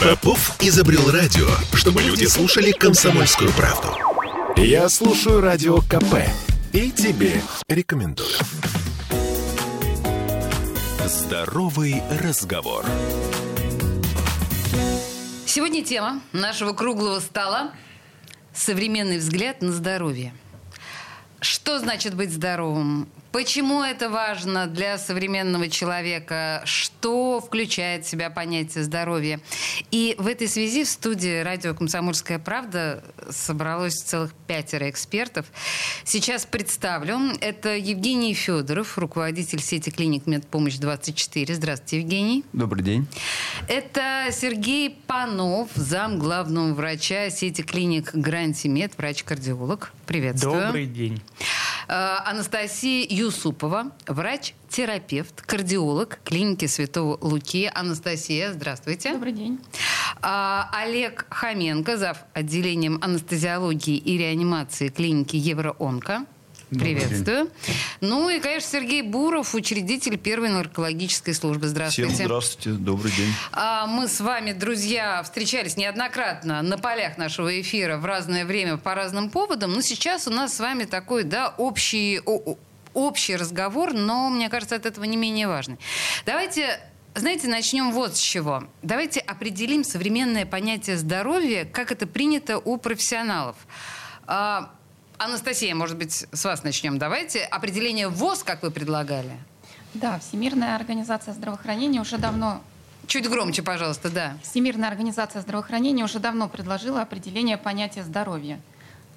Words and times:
Попов 0.00 0.56
изобрел 0.60 1.10
радио, 1.10 1.46
чтобы 1.74 2.00
люди 2.02 2.24
слушали 2.24 2.72
комсомольскую 2.72 3.52
правду. 3.52 3.88
Я 4.56 4.88
слушаю 4.88 5.42
радио 5.42 5.82
КП 5.82 6.26
и 6.72 6.90
тебе 6.90 7.42
рекомендую. 7.68 8.30
Здоровый 11.04 12.02
разговор. 12.22 12.86
Сегодня 15.44 15.84
тема 15.84 16.22
нашего 16.32 16.72
круглого 16.72 17.20
стола– 17.20 17.72
современный 18.54 19.18
взгляд 19.18 19.60
на 19.60 19.70
здоровье. 19.70 20.32
Что 21.40 21.78
значит 21.78 22.14
быть 22.14 22.32
здоровым? 22.32 23.06
Почему 23.32 23.82
это 23.82 24.10
важно 24.10 24.66
для 24.66 24.98
современного 24.98 25.68
человека? 25.68 26.62
Что 26.64 27.40
включает 27.40 28.04
в 28.04 28.08
себя 28.08 28.28
понятие 28.28 28.82
здоровья? 28.82 29.40
И 29.92 30.16
в 30.18 30.26
этой 30.26 30.48
связи 30.48 30.82
в 30.82 30.88
студии 30.88 31.40
радио 31.42 31.72
«Комсомольская 31.72 32.40
правда» 32.40 33.04
собралось 33.30 33.94
целых 33.94 34.32
пятеро 34.48 34.90
экспертов. 34.90 35.46
Сейчас 36.04 36.44
представлю. 36.44 37.20
Это 37.40 37.76
Евгений 37.76 38.34
Федоров, 38.34 38.98
руководитель 38.98 39.60
сети 39.60 39.90
клиник 39.90 40.26
«Медпомощь-24». 40.26 41.54
Здравствуйте, 41.54 42.00
Евгений. 42.00 42.44
Добрый 42.52 42.82
день. 42.82 43.06
Это 43.68 44.26
Сергей 44.32 44.90
Панов, 45.06 45.68
зам 45.76 46.18
главного 46.18 46.74
врача 46.74 47.30
сети 47.30 47.62
клиник 47.62 48.12
«Грантимед», 48.12 48.98
врач-кардиолог. 48.98 49.92
Приветствую. 50.06 50.66
Добрый 50.66 50.86
день. 50.86 51.22
Э, 51.86 52.18
Анастасия 52.24 53.04
Юсупова, 53.20 53.92
врач-терапевт, 54.06 55.42
кардиолог 55.42 56.20
клиники 56.24 56.64
Святого 56.64 57.18
Луки. 57.20 57.70
Анастасия, 57.74 58.50
здравствуйте. 58.54 59.12
Добрый 59.12 59.32
день. 59.32 59.60
А, 60.22 60.70
Олег 60.72 61.26
Хоменко, 61.28 61.98
зав. 61.98 62.16
отделением 62.32 62.98
анестезиологии 63.02 63.98
и 63.98 64.16
реанимации 64.16 64.88
клиники 64.88 65.36
Евроонко. 65.36 66.24
Приветствую. 66.70 67.50
Ну 68.00 68.30
и, 68.30 68.38
конечно, 68.38 68.70
Сергей 68.70 69.02
Буров, 69.02 69.54
учредитель 69.54 70.16
первой 70.16 70.48
наркологической 70.48 71.34
службы. 71.34 71.66
Здравствуйте. 71.66 72.14
Всем 72.14 72.26
здравствуйте, 72.26 72.78
добрый 72.78 73.12
день. 73.12 73.34
А 73.52 73.86
мы 73.86 74.08
с 74.08 74.20
вами, 74.20 74.52
друзья, 74.52 75.22
встречались 75.24 75.76
неоднократно 75.76 76.62
на 76.62 76.78
полях 76.78 77.18
нашего 77.18 77.60
эфира 77.60 77.98
в 77.98 78.06
разное 78.06 78.46
время 78.46 78.78
по 78.78 78.94
разным 78.94 79.28
поводам. 79.28 79.72
Но 79.74 79.82
сейчас 79.82 80.26
у 80.26 80.30
нас 80.30 80.54
с 80.54 80.60
вами 80.60 80.84
такой, 80.84 81.24
да, 81.24 81.52
общий, 81.58 82.20
общий 82.94 83.36
разговор, 83.36 83.92
но, 83.92 84.30
мне 84.30 84.48
кажется, 84.48 84.76
от 84.76 84.86
этого 84.86 85.04
не 85.04 85.16
менее 85.16 85.48
важный. 85.48 85.78
Давайте 86.26 86.80
знаете, 87.14 87.48
начнем 87.48 87.90
вот 87.90 88.16
с 88.16 88.20
чего. 88.20 88.64
Давайте 88.82 89.20
определим 89.20 89.82
современное 89.82 90.46
понятие 90.46 90.96
здоровья, 90.96 91.64
как 91.64 91.90
это 91.90 92.06
принято 92.06 92.58
у 92.58 92.76
профессионалов. 92.76 93.56
А, 94.26 94.70
Анастасия, 95.18 95.74
может 95.74 95.98
быть, 95.98 96.26
с 96.32 96.44
вас 96.44 96.62
начнем. 96.62 96.98
Давайте 96.98 97.42
определение 97.42 98.08
ВОЗ, 98.08 98.44
как 98.44 98.62
вы 98.62 98.70
предлагали. 98.70 99.32
Да, 99.92 100.20
Всемирная 100.20 100.76
организация 100.76 101.34
здравоохранения 101.34 102.00
уже 102.00 102.16
давно 102.16 102.62
Чуть 103.06 103.28
громче, 103.28 103.62
пожалуйста, 103.62 104.08
да. 104.08 104.36
Всемирная 104.40 104.88
организация 104.88 105.42
здравоохранения 105.42 106.04
уже 106.04 106.20
давно 106.20 106.48
предложила 106.48 107.02
определение 107.02 107.58
понятия 107.58 108.04
здоровья. 108.04 108.60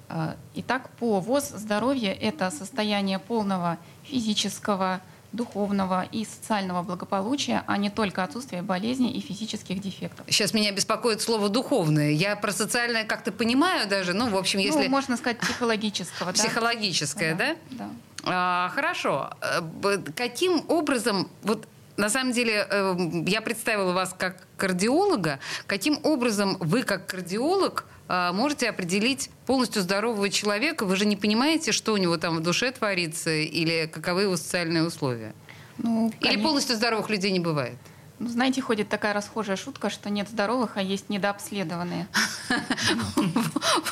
Э, 0.08 0.34
Итак, 0.54 0.90
по 0.98 1.20
ВОЗ 1.20 1.50
здоровье– 1.50 2.12
это 2.20 2.50
состояние 2.50 3.18
полного 3.18 3.78
физического, 4.04 5.00
духовного 5.32 6.06
и 6.12 6.24
социального 6.24 6.82
благополучия, 6.82 7.64
а 7.66 7.76
не 7.76 7.90
только 7.90 8.22
отсутствие 8.22 8.62
болезней 8.62 9.10
и 9.10 9.20
физических 9.20 9.80
дефектов. 9.80 10.24
Сейчас 10.28 10.54
меня 10.54 10.70
беспокоит 10.70 11.20
слово 11.20 11.48
духовное. 11.48 12.10
Я 12.12 12.36
про 12.36 12.52
социальное 12.52 13.04
как-то 13.04 13.32
понимаю 13.32 13.88
даже. 13.88 14.12
Ну, 14.14 14.28
в 14.30 14.36
общем, 14.36 14.60
если 14.60 14.84
Ну, 14.84 14.90
можно 14.90 15.16
сказать, 15.16 15.38
психологического. 15.40 16.32
да? 16.32 16.38
психологическое, 16.38 17.34
да? 17.34 17.56
Да. 17.72 17.90
А, 18.26 18.68
хорошо. 18.74 19.30
Э, 19.42 19.98
Каким 20.16 20.64
образом, 20.68 21.28
вот 21.42 21.66
на 21.96 22.08
самом 22.08 22.32
деле, 22.32 22.66
э, 22.70 22.94
я 23.26 23.40
представила 23.40 23.92
вас 23.92 24.14
как 24.16 24.46
кардиолога. 24.56 25.40
Каким 25.66 25.98
образом 26.04 26.56
вы, 26.60 26.82
как 26.84 27.06
кардиолог, 27.06 27.86
можете 28.08 28.68
определить 28.68 29.30
полностью 29.46 29.82
здорового 29.82 30.28
человека? 30.30 30.84
Вы 30.84 30.96
же 30.96 31.06
не 31.06 31.16
понимаете, 31.16 31.72
что 31.72 31.92
у 31.92 31.96
него 31.96 32.16
там 32.16 32.36
в 32.36 32.40
душе 32.40 32.70
творится 32.70 33.30
или 33.30 33.86
каковы 33.86 34.22
его 34.22 34.36
социальные 34.36 34.84
условия? 34.84 35.34
Ну, 35.78 36.12
Или 36.20 36.40
полностью 36.40 36.76
здоровых 36.76 37.10
людей 37.10 37.32
не 37.32 37.40
бывает? 37.40 37.76
Ну, 38.20 38.28
знаете, 38.28 38.62
ходит 38.62 38.88
такая 38.88 39.12
расхожая 39.12 39.56
шутка, 39.56 39.90
что 39.90 40.08
нет 40.08 40.28
здоровых, 40.28 40.76
а 40.76 40.82
есть 40.82 41.08
недообследованные. 41.08 42.06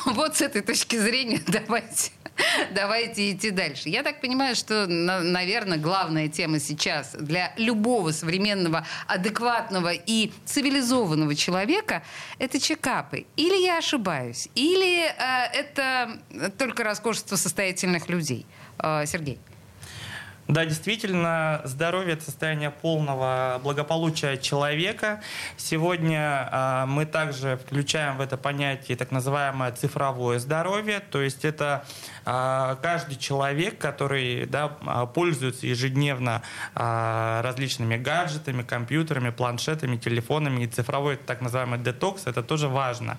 Вот 0.05 0.37
с 0.37 0.41
этой 0.41 0.61
точки 0.61 0.95
зрения 0.95 1.41
давайте, 1.47 2.11
давайте 2.71 3.31
идти 3.31 3.51
дальше. 3.51 3.89
Я 3.89 4.03
так 4.03 4.21
понимаю, 4.21 4.55
что, 4.55 4.87
наверное, 4.87 5.77
главная 5.77 6.27
тема 6.27 6.59
сейчас 6.59 7.13
для 7.13 7.53
любого 7.57 8.11
современного, 8.11 8.85
адекватного 9.07 9.91
и 9.93 10.31
цивилизованного 10.45 11.35
человека– 11.35 12.03
это 12.39 12.59
чекапы. 12.59 13.25
Или 13.35 13.63
я 13.63 13.77
ошибаюсь, 13.77 14.49
или 14.55 15.05
э, 15.05 15.45
это 15.53 16.19
только 16.57 16.83
роскошество 16.83 17.35
состоятельных 17.35 18.09
людей. 18.09 18.45
Э, 18.79 19.05
Сергей. 19.05 19.39
Да, 20.49 20.65
действительно, 20.65 21.61
здоровье– 21.63 22.13
это 22.15 22.25
состояние 22.25 22.69
полного 22.69 23.61
благополучия 23.63 24.35
человека. 24.35 25.21
Сегодня 25.55 26.49
а, 26.51 26.85
мы 26.85 27.05
также 27.05 27.57
включаем 27.65 28.17
в 28.17 28.21
это 28.21 28.35
понятие 28.35 28.97
так 28.97 29.11
называемое 29.11 29.71
цифровое 29.71 30.39
здоровье, 30.39 30.99
то 30.99 31.21
есть 31.21 31.45
это 31.45 31.85
а, 32.25 32.75
каждый 32.81 33.15
человек, 33.15 33.77
который 33.77 34.45
да, 34.45 34.77
а, 34.85 35.05
пользуется 35.05 35.65
ежедневно 35.65 36.41
различными 36.73 37.95
гаджетами, 37.95 38.63
компьютерами, 38.63 39.29
планшетами, 39.29 39.95
телефонами, 39.95 40.63
и 40.63 40.67
цифровой 40.67 41.15
так 41.15 41.39
называемый 41.39 41.79
детокс– 41.79 42.23
это 42.25 42.43
тоже 42.43 42.67
важно. 42.67 43.17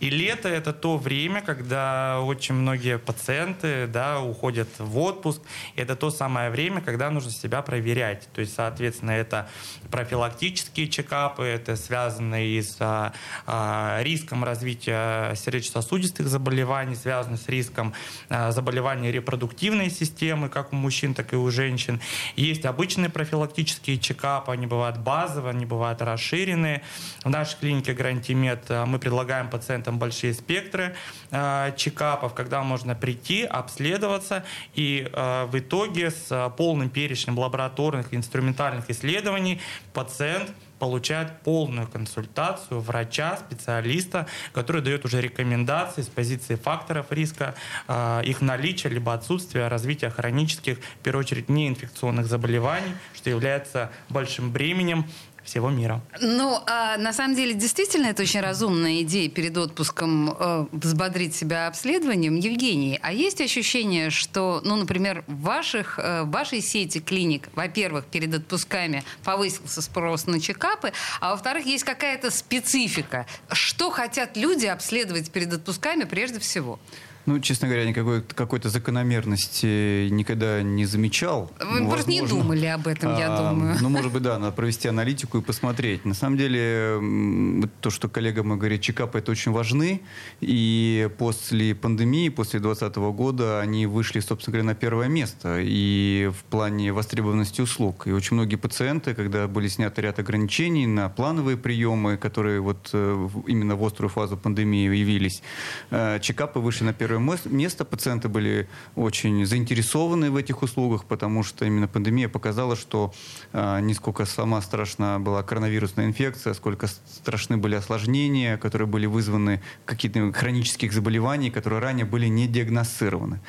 И 0.00 0.08
лето– 0.08 0.48
это 0.50 0.72
то 0.72 0.96
время, 0.96 1.42
когда 1.42 2.20
очень 2.22 2.54
многие 2.54 2.98
пациенты 2.98 3.86
да, 3.86 4.20
уходят 4.20 4.68
в 4.78 4.98
отпуск, 4.98 5.42
это 5.76 5.96
то 5.96 6.10
самое 6.10 6.48
время, 6.48 6.61
когда 6.70 7.10
нужно 7.10 7.30
себя 7.30 7.62
проверять. 7.62 8.28
То 8.32 8.40
есть, 8.40 8.54
соответственно, 8.54 9.10
это 9.10 9.48
профилактические 9.90 10.88
чекапы, 10.88 11.44
это 11.44 11.76
связано 11.76 12.44
и 12.46 12.60
с 12.60 12.76
а, 12.80 13.12
а, 13.46 14.00
риском 14.02 14.44
развития 14.44 15.34
сердечно-сосудистых 15.34 16.28
заболеваний, 16.28 16.94
связано 16.94 17.36
с 17.36 17.48
риском 17.48 17.94
а, 18.28 18.50
заболеваний 18.52 19.10
репродуктивной 19.10 19.90
системы, 19.90 20.48
как 20.48 20.72
у 20.72 20.76
мужчин, 20.76 21.14
так 21.14 21.32
и 21.32 21.36
у 21.36 21.50
женщин. 21.50 22.00
Есть 22.36 22.64
обычные 22.64 23.10
профилактические 23.10 23.98
чекапы, 23.98 24.52
они 24.52 24.66
бывают 24.66 24.98
базовые, 24.98 25.50
они 25.50 25.66
бывают 25.66 26.02
расширенные. 26.02 26.82
В 27.24 27.30
нашей 27.30 27.58
клинике 27.58 27.92
Грантимед 27.92 28.64
а, 28.68 28.86
мы 28.86 28.98
предлагаем 28.98 29.50
пациентам 29.50 29.98
большие 29.98 30.34
спектры 30.34 30.94
а, 31.30 31.72
чекапов, 31.72 32.34
когда 32.34 32.62
можно 32.62 32.94
прийти, 32.94 33.44
обследоваться 33.44 34.44
и 34.74 35.08
а, 35.12 35.46
в 35.46 35.58
итоге 35.58 36.10
с 36.10 36.51
полным 36.56 36.88
перечнем 36.88 37.38
лабораторных 37.38 38.12
и 38.12 38.16
инструментальных 38.16 38.90
исследований 38.90 39.60
пациент 39.92 40.52
получает 40.82 41.42
полную 41.42 41.86
консультацию 41.86 42.80
врача, 42.80 43.36
специалиста, 43.36 44.26
который 44.52 44.82
дает 44.82 45.04
уже 45.04 45.20
рекомендации 45.20 46.02
с 46.02 46.08
позиции 46.08 46.56
факторов 46.56 47.06
риска, 47.10 47.54
э, 47.86 48.22
их 48.24 48.40
наличия 48.40 48.88
либо 48.88 49.14
отсутствия 49.14 49.68
развития 49.68 50.10
хронических, 50.10 50.78
в 50.78 50.98
первую 51.04 51.20
очередь, 51.20 51.48
неинфекционных 51.48 52.26
заболеваний, 52.26 52.94
что 53.14 53.30
является 53.30 53.92
большим 54.08 54.50
бременем 54.50 55.06
всего 55.44 55.70
мира. 55.70 56.00
Ну, 56.20 56.58
а 56.66 56.96
на 56.96 57.12
самом 57.12 57.34
деле, 57.34 57.54
действительно, 57.54 58.06
это 58.06 58.22
очень 58.22 58.40
разумная 58.40 59.02
идея 59.02 59.28
перед 59.28 59.56
отпуском 59.56 60.30
э, 60.30 60.66
взбодрить 60.72 61.34
себя 61.34 61.66
обследованием. 61.66 62.36
Евгений, 62.36 62.98
а 63.02 63.12
есть 63.12 63.40
ощущение, 63.40 64.10
что, 64.10 64.60
ну, 64.64 64.76
например, 64.76 65.24
в, 65.26 65.52
ваших, 65.52 65.98
э, 65.98 66.22
вашей 66.24 66.60
сети 66.60 66.98
клиник, 66.98 67.48
во-первых, 67.54 68.06
перед 68.06 68.34
отпусками 68.34 69.04
повысился 69.24 69.82
спрос 69.82 70.26
на 70.26 70.40
чекапы, 70.40 70.92
а 71.20 71.32
во-вторых, 71.32 71.66
есть 71.66 71.84
какая-то 71.84 72.30
специфика. 72.30 73.26
Что 73.50 73.90
хотят 73.90 74.36
люди 74.36 74.66
обследовать 74.66 75.30
перед 75.30 75.52
отпусками 75.52 76.04
прежде 76.04 76.38
всего? 76.38 76.78
Ну, 77.26 77.38
честно 77.40 77.68
говоря, 77.68 77.84
никакой 77.84 78.22
какой-то 78.22 78.68
закономерности 78.68 80.08
никогда 80.08 80.62
не 80.62 80.84
замечал. 80.86 81.50
Вы 81.60 81.80
ну, 81.80 81.90
просто 81.90 82.10
не 82.10 82.22
думали 82.22 82.66
об 82.66 82.86
этом, 82.86 83.16
я 83.16 83.34
а, 83.34 83.50
думаю. 83.50 83.76
Ну, 83.80 83.88
может 83.88 84.12
быть, 84.12 84.22
да, 84.22 84.38
надо 84.38 84.52
провести 84.52 84.88
аналитику 84.88 85.38
и 85.38 85.40
посмотреть. 85.40 86.04
На 86.04 86.14
самом 86.14 86.36
деле, 86.36 87.68
то, 87.80 87.90
что 87.90 88.08
коллега 88.08 88.42
мой 88.42 88.56
говорит, 88.56 88.80
чекапы 88.80 89.18
это 89.18 89.30
очень 89.30 89.52
важны. 89.52 90.00
И 90.40 91.08
после 91.18 91.74
пандемии, 91.74 92.28
после 92.28 92.58
2020 92.60 92.96
года, 93.16 93.60
они 93.60 93.86
вышли, 93.86 94.20
собственно 94.20 94.52
говоря, 94.52 94.66
на 94.66 94.74
первое 94.74 95.08
место. 95.08 95.58
И 95.60 96.30
в 96.36 96.44
плане 96.44 96.92
востребованности 96.92 97.60
услуг. 97.60 98.06
И 98.06 98.12
очень 98.12 98.34
многие 98.34 98.56
пациенты, 98.56 99.14
когда 99.14 99.46
были 99.46 99.68
сняты 99.68 100.02
ряд 100.02 100.18
ограничений 100.18 100.86
на 100.86 101.08
плановые 101.08 101.56
приемы, 101.56 102.16
которые 102.16 102.60
вот 102.60 102.90
э, 102.92 103.28
именно 103.46 103.76
в 103.76 103.84
острую 103.84 104.10
фазу 104.10 104.36
пандемии 104.36 104.96
явились, 104.96 105.42
э, 105.90 106.18
чекапы 106.20 106.58
вышли 106.58 106.84
на 106.84 106.92
первое 106.92 107.11
первое 107.12 107.38
место. 107.44 107.84
Пациенты 107.84 108.28
были 108.28 108.68
очень 108.96 109.44
заинтересованы 109.46 110.30
в 110.30 110.36
этих 110.36 110.62
услугах, 110.62 111.04
потому 111.04 111.42
что 111.42 111.64
именно 111.64 111.88
пандемия 111.88 112.28
показала, 112.28 112.76
что 112.76 113.12
э, 113.52 113.80
не 113.80 113.94
сколько 113.94 114.24
сама 114.24 114.62
страшна 114.62 115.18
была 115.18 115.42
коронавирусная 115.42 116.06
инфекция, 116.06 116.54
сколько 116.54 116.86
страшны 116.86 117.56
были 117.56 117.74
осложнения, 117.74 118.56
которые 118.56 118.88
были 118.88 119.06
вызваны 119.06 119.60
какими-то 119.84 120.32
хронических 120.38 120.92
заболеваний, 120.92 121.50
которые 121.50 121.80
ранее 121.80 122.06
были 122.06 122.28
не 122.28 122.46
диагностированы. 122.46 123.40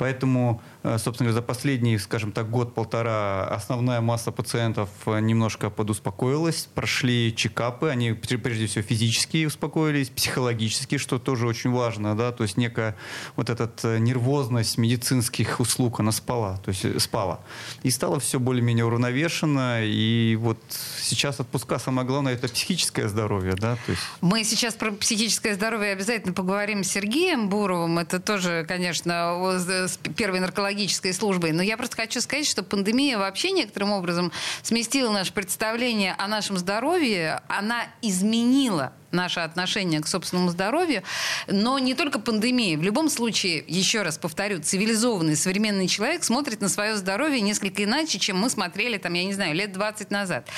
Поэтому, 0.00 0.62
э, 0.82 0.96
собственно, 0.96 1.30
за 1.30 1.42
последний, 1.42 1.98
скажем 1.98 2.32
так, 2.32 2.48
год-полтора 2.48 3.44
основная 3.48 4.00
масса 4.00 4.32
пациентов 4.32 4.88
э, 5.04 5.20
немножко 5.20 5.68
подуспокоилась, 5.68 6.68
прошли 6.74 7.34
чекапы, 7.36 7.90
они 7.90 8.14
прежде 8.14 8.66
всего 8.66 8.82
физически 8.82 9.44
успокоились, 9.44 10.08
психологически, 10.08 10.96
что 10.96 11.18
тоже 11.18 11.46
очень 11.46 11.70
важно, 11.70 12.16
да, 12.16 12.32
то 12.32 12.44
есть 12.44 12.56
некая 12.56 12.96
вот 13.36 13.50
эта 13.50 13.70
э, 13.82 13.98
нервозность 13.98 14.78
медицинских 14.78 15.60
услуг, 15.60 16.00
она 16.00 16.12
спала, 16.12 16.56
то 16.64 16.70
есть 16.70 16.98
спала. 16.98 17.40
И 17.82 17.90
стало 17.90 18.18
все 18.18 18.40
более-менее 18.40 18.86
уравновешено, 18.86 19.84
и 19.84 20.34
вот 20.40 20.58
сейчас 21.02 21.40
отпуска, 21.40 21.78
самое 21.78 22.06
главное, 22.06 22.32
это 22.32 22.48
психическое 22.48 23.06
здоровье, 23.06 23.52
да, 23.52 23.76
то 23.84 23.92
есть... 23.92 24.02
Мы 24.22 24.44
сейчас 24.44 24.72
про 24.72 24.92
психическое 24.92 25.54
здоровье 25.54 25.92
обязательно 25.92 26.32
поговорим 26.32 26.84
с 26.84 26.88
Сергеем 26.88 27.50
Буровым, 27.50 27.98
это 27.98 28.18
тоже, 28.18 28.64
конечно, 28.66 29.36
с 29.90 29.96
первой 30.16 30.40
наркологической 30.40 31.12
службой. 31.12 31.52
Но 31.52 31.62
я 31.62 31.76
просто 31.76 31.96
хочу 31.96 32.20
сказать, 32.20 32.46
что 32.46 32.62
пандемия 32.62 33.18
вообще 33.18 33.50
некоторым 33.50 33.92
образом 33.92 34.32
сместила 34.62 35.10
наше 35.10 35.32
представление 35.32 36.14
о 36.18 36.28
нашем 36.28 36.56
здоровье. 36.56 37.42
Она 37.48 37.86
изменила 38.02 38.92
наше 39.12 39.40
отношение 39.40 40.00
к 40.00 40.06
собственному 40.06 40.50
здоровью, 40.50 41.02
но 41.48 41.78
не 41.78 41.94
только 41.94 42.20
пандемия. 42.20 42.78
В 42.78 42.82
любом 42.82 43.08
случае, 43.08 43.64
еще 43.66 44.02
раз 44.02 44.18
повторю, 44.18 44.60
цивилизованный 44.60 45.36
современный 45.36 45.88
человек 45.88 46.24
смотрит 46.24 46.60
на 46.60 46.68
свое 46.68 46.96
здоровье 46.96 47.40
несколько 47.40 47.84
иначе, 47.84 48.18
чем 48.18 48.38
мы 48.38 48.50
смотрели, 48.50 48.98
там, 48.98 49.14
я 49.14 49.24
не 49.24 49.32
знаю, 49.32 49.54
лет 49.54 49.72
20 49.72 50.10
назад. 50.10 50.48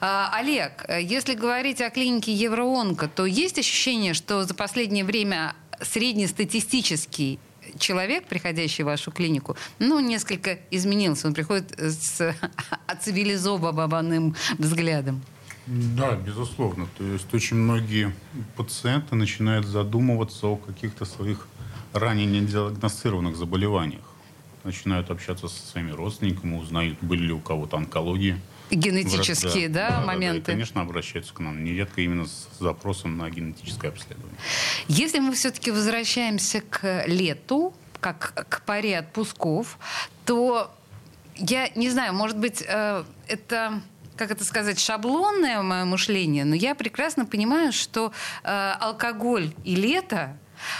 А, 0.00 0.30
Олег, 0.34 0.84
если 1.00 1.34
говорить 1.34 1.80
о 1.80 1.90
клинике 1.90 2.32
Евроонко, 2.32 3.08
то 3.08 3.26
есть 3.26 3.58
ощущение, 3.58 4.14
что 4.14 4.44
за 4.44 4.54
последнее 4.54 5.04
время 5.04 5.54
среднестатистический 5.80 7.38
человек, 7.78 8.26
приходящий 8.26 8.84
в 8.84 8.86
вашу 8.86 9.10
клинику, 9.10 9.56
ну, 9.78 10.00
несколько 10.00 10.58
изменился. 10.70 11.28
Он 11.28 11.34
приходит 11.34 11.72
с 11.78 12.34
цивилизованным 13.00 14.34
взглядом. 14.58 15.22
Да, 15.66 16.16
безусловно. 16.16 16.88
То 16.98 17.04
есть 17.04 17.32
очень 17.32 17.56
многие 17.56 18.12
пациенты 18.56 19.14
начинают 19.14 19.66
задумываться 19.66 20.48
о 20.48 20.56
каких-то 20.56 21.04
своих 21.04 21.46
ранее 21.92 22.26
недиагностированных 22.26 23.36
заболеваниях. 23.36 24.02
Начинают 24.64 25.10
общаться 25.10 25.48
со 25.48 25.66
своими 25.66 25.90
родственниками, 25.90 26.56
узнают, 26.56 26.98
были 27.00 27.22
ли 27.26 27.32
у 27.32 27.40
кого-то 27.40 27.76
онкологии 27.76 28.40
генетические 28.72 29.68
да, 29.68 29.88
да, 29.88 30.00
да, 30.00 30.06
моменты. 30.06 30.46
Да, 30.46 30.52
и, 30.52 30.54
конечно, 30.54 30.80
обращаются 30.80 31.34
к 31.34 31.40
нам 31.40 31.62
нередко 31.62 32.00
именно 32.00 32.26
с 32.26 32.48
запросом 32.58 33.16
на 33.16 33.28
генетическое 33.30 33.88
обследование. 33.88 34.38
Если 34.88 35.18
мы 35.18 35.32
все-таки 35.32 35.70
возвращаемся 35.70 36.60
к 36.60 37.04
лету, 37.06 37.74
как 38.00 38.46
к 38.48 38.62
паре 38.62 38.98
отпусков, 38.98 39.78
то 40.24 40.74
я 41.36 41.68
не 41.74 41.90
знаю, 41.90 42.14
может 42.14 42.38
быть, 42.38 42.62
э, 42.66 43.04
это 43.28 43.80
как 44.16 44.30
это 44.30 44.44
сказать, 44.44 44.78
шаблонное 44.78 45.62
мое 45.62 45.84
мышление, 45.84 46.44
но 46.44 46.54
я 46.54 46.74
прекрасно 46.74 47.24
понимаю, 47.24 47.72
что 47.72 48.12
э, 48.44 48.72
алкоголь 48.78 49.52
и 49.64 49.74
лето 49.74 50.36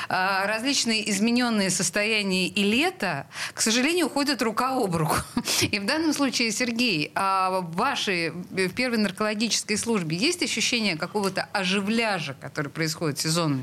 различные 0.09 1.09
измененные 1.11 1.71
состояния 1.71 2.49
и 2.49 2.63
лето, 2.63 3.27
к 3.55 3.61
сожалению, 3.61 4.07
уходят 4.07 4.43
рука 4.43 4.77
об 4.77 4.97
руку. 4.97 5.17
И 5.61 5.79
в 5.79 5.87
данном 5.87 6.13
случае, 6.13 6.51
Сергей, 6.53 7.11
а 7.15 7.61
в 7.61 7.77
вашей 7.77 8.31
в 8.31 8.71
первой 8.71 8.99
наркологической 8.99 9.77
службе 9.77 10.17
есть 10.17 10.43
ощущение 10.43 10.97
какого-то 10.97 11.49
оживляжа, 11.53 12.35
который 12.41 12.69
происходит 12.69 13.19
сезонно? 13.19 13.63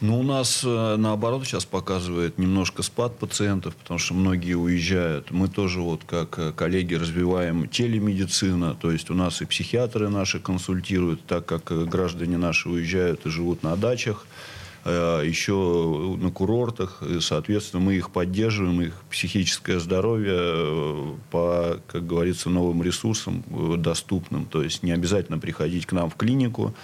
Ну, 0.00 0.20
у 0.20 0.22
нас, 0.22 0.62
э, 0.64 0.96
наоборот, 0.96 1.44
сейчас 1.44 1.64
показывает 1.64 2.38
немножко 2.38 2.84
спад 2.84 3.18
пациентов, 3.18 3.74
потому 3.74 3.98
что 3.98 4.14
многие 4.14 4.54
уезжают. 4.54 5.32
Мы 5.32 5.48
тоже, 5.48 5.80
вот 5.80 6.02
как 6.04 6.38
э, 6.38 6.52
коллеги, 6.52 6.94
развиваем 6.94 7.68
телемедицину, 7.68 8.76
то 8.76 8.92
есть 8.92 9.10
у 9.10 9.14
нас 9.14 9.42
и 9.42 9.44
психиатры 9.44 10.08
наши 10.08 10.38
консультируют, 10.38 11.26
так 11.26 11.46
как 11.46 11.72
э, 11.72 11.84
граждане 11.84 12.38
наши 12.38 12.68
уезжают 12.68 13.26
и 13.26 13.30
живут 13.30 13.64
на 13.64 13.74
дачах. 13.74 14.24
Э, 14.88 15.22
еще 15.22 16.16
на 16.18 16.30
курортах. 16.30 17.02
И, 17.02 17.20
соответственно, 17.20 17.82
мы 17.82 17.94
их 17.96 18.10
поддерживаем, 18.10 18.80
их 18.80 18.94
психическое 19.10 19.80
здоровье 19.80 20.34
э, 20.34 21.14
по, 21.30 21.78
как 21.86 22.06
говорится, 22.06 22.48
новым 22.48 22.82
ресурсам 22.82 23.44
э, 23.50 23.76
доступным. 23.76 24.46
То 24.46 24.62
есть 24.62 24.82
не 24.82 24.92
обязательно 24.92 25.38
приходить 25.38 25.84
к 25.84 25.92
нам 25.92 26.08
в 26.08 26.16
клинику. 26.16 26.74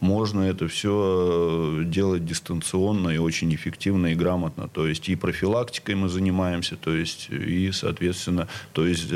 Можно 0.00 0.40
это 0.40 0.66
все 0.66 1.82
делать 1.84 2.26
дистанционно 2.26 3.10
и 3.10 3.18
очень 3.18 3.54
эффективно 3.54 4.08
и 4.08 4.16
грамотно. 4.16 4.66
То 4.66 4.88
есть 4.88 5.08
и 5.08 5.14
профилактикой 5.14 5.94
мы 5.94 6.08
занимаемся, 6.08 6.74
то 6.74 6.92
есть 6.92 7.28
и, 7.30 7.70
соответственно, 7.70 8.48
то 8.72 8.84
есть 8.84 9.06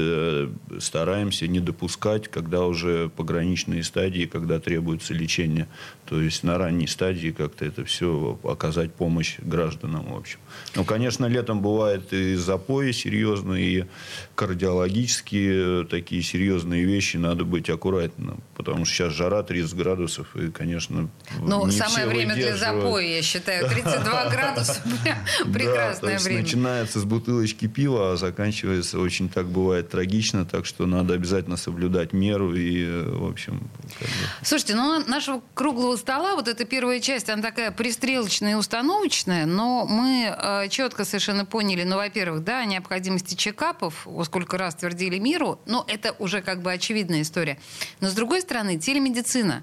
стараемся 0.79 1.49
не 1.49 1.59
допускать, 1.59 2.29
когда 2.29 2.65
уже 2.67 3.09
пограничные 3.09 3.83
стадии, 3.83 4.27
когда 4.27 4.61
требуется 4.61 5.13
лечение. 5.13 5.67
То 6.09 6.21
есть 6.21 6.45
на 6.45 6.57
ранней 6.57 6.87
стадии 6.87 7.35
как-то 7.37 7.65
это 7.65 7.85
все 7.85 8.36
оказать 8.45 8.93
помощь 8.93 9.37
гражданам, 9.39 10.13
в 10.13 10.17
общем. 10.17 10.39
Ну, 10.75 10.85
конечно, 10.85 11.27
летом 11.27 11.61
бывает 11.61 12.13
и 12.13 12.35
запои 12.35 12.93
серьезные, 12.93 13.65
и 13.65 13.85
кардиологические 14.37 15.87
такие 15.87 16.23
серьезные 16.23 16.85
вещи. 16.85 17.17
Надо 17.17 17.45
быть 17.45 17.69
аккуратным, 17.71 18.43
потому 18.55 18.85
что 18.85 18.95
сейчас 18.95 19.13
жара 19.15 19.43
30 19.43 19.75
градусов, 19.75 20.37
и, 20.37 20.51
конечно, 20.51 21.09
Ну, 21.41 21.71
самое 21.71 22.07
время 22.07 22.35
для 22.35 22.57
запоя, 22.57 23.05
я 23.05 23.23
считаю. 23.23 23.69
32 23.69 24.27
градуса– 24.31 24.83
прекрасное 25.53 26.19
время. 26.19 26.43
начинается 26.43 27.01
с 27.01 27.05
бутылочки 27.05 27.67
пива, 27.67 28.13
а 28.13 28.17
заканчивается 28.17 29.01
очень 29.01 29.29
так 29.29 29.47
бывает 29.47 29.91
трагично, 29.91 30.45
так 30.45 30.67
что 30.67 30.87
надо 30.87 31.15
обязательно 31.15 31.57
соблюдать 31.57 32.13
меру 32.13 32.55
и, 32.55 33.03
в 33.05 33.29
общем... 33.29 33.69
Слушайте, 34.43 34.75
ну, 34.75 35.03
нашего 35.07 35.43
круглого 35.55 35.97
стола, 35.97 36.35
вот 36.35 36.47
эта 36.47 36.65
первая 36.67 37.01
часть, 37.01 37.31
она 37.31 37.43
такая 37.43 37.71
пристрелочная 37.71 38.53
и 38.53 38.55
установочная, 38.55 39.47
но 39.47 39.87
мы 39.87 40.27
э, 40.37 40.69
четко 40.69 41.05
совершенно 41.05 41.47
поняли, 41.47 41.85
ну, 41.85 41.97
во-первых, 41.97 42.45
да, 42.45 42.61
о 42.61 42.65
необходимости 42.67 43.35
чекапов, 43.35 44.07
сколько 44.27 44.59
раз 44.59 44.75
твердили 44.75 45.19
миру, 45.19 45.59
но 45.67 45.85
это 45.89 46.15
уже 46.19 46.43
как 46.43 46.63
бы 46.63 46.73
очевидная 46.73 47.23
история. 47.23 47.59
Но, 48.01 48.09
с 48.09 48.13
другой 48.13 48.43
стороны, 48.43 48.79
телемедицина. 48.79 49.63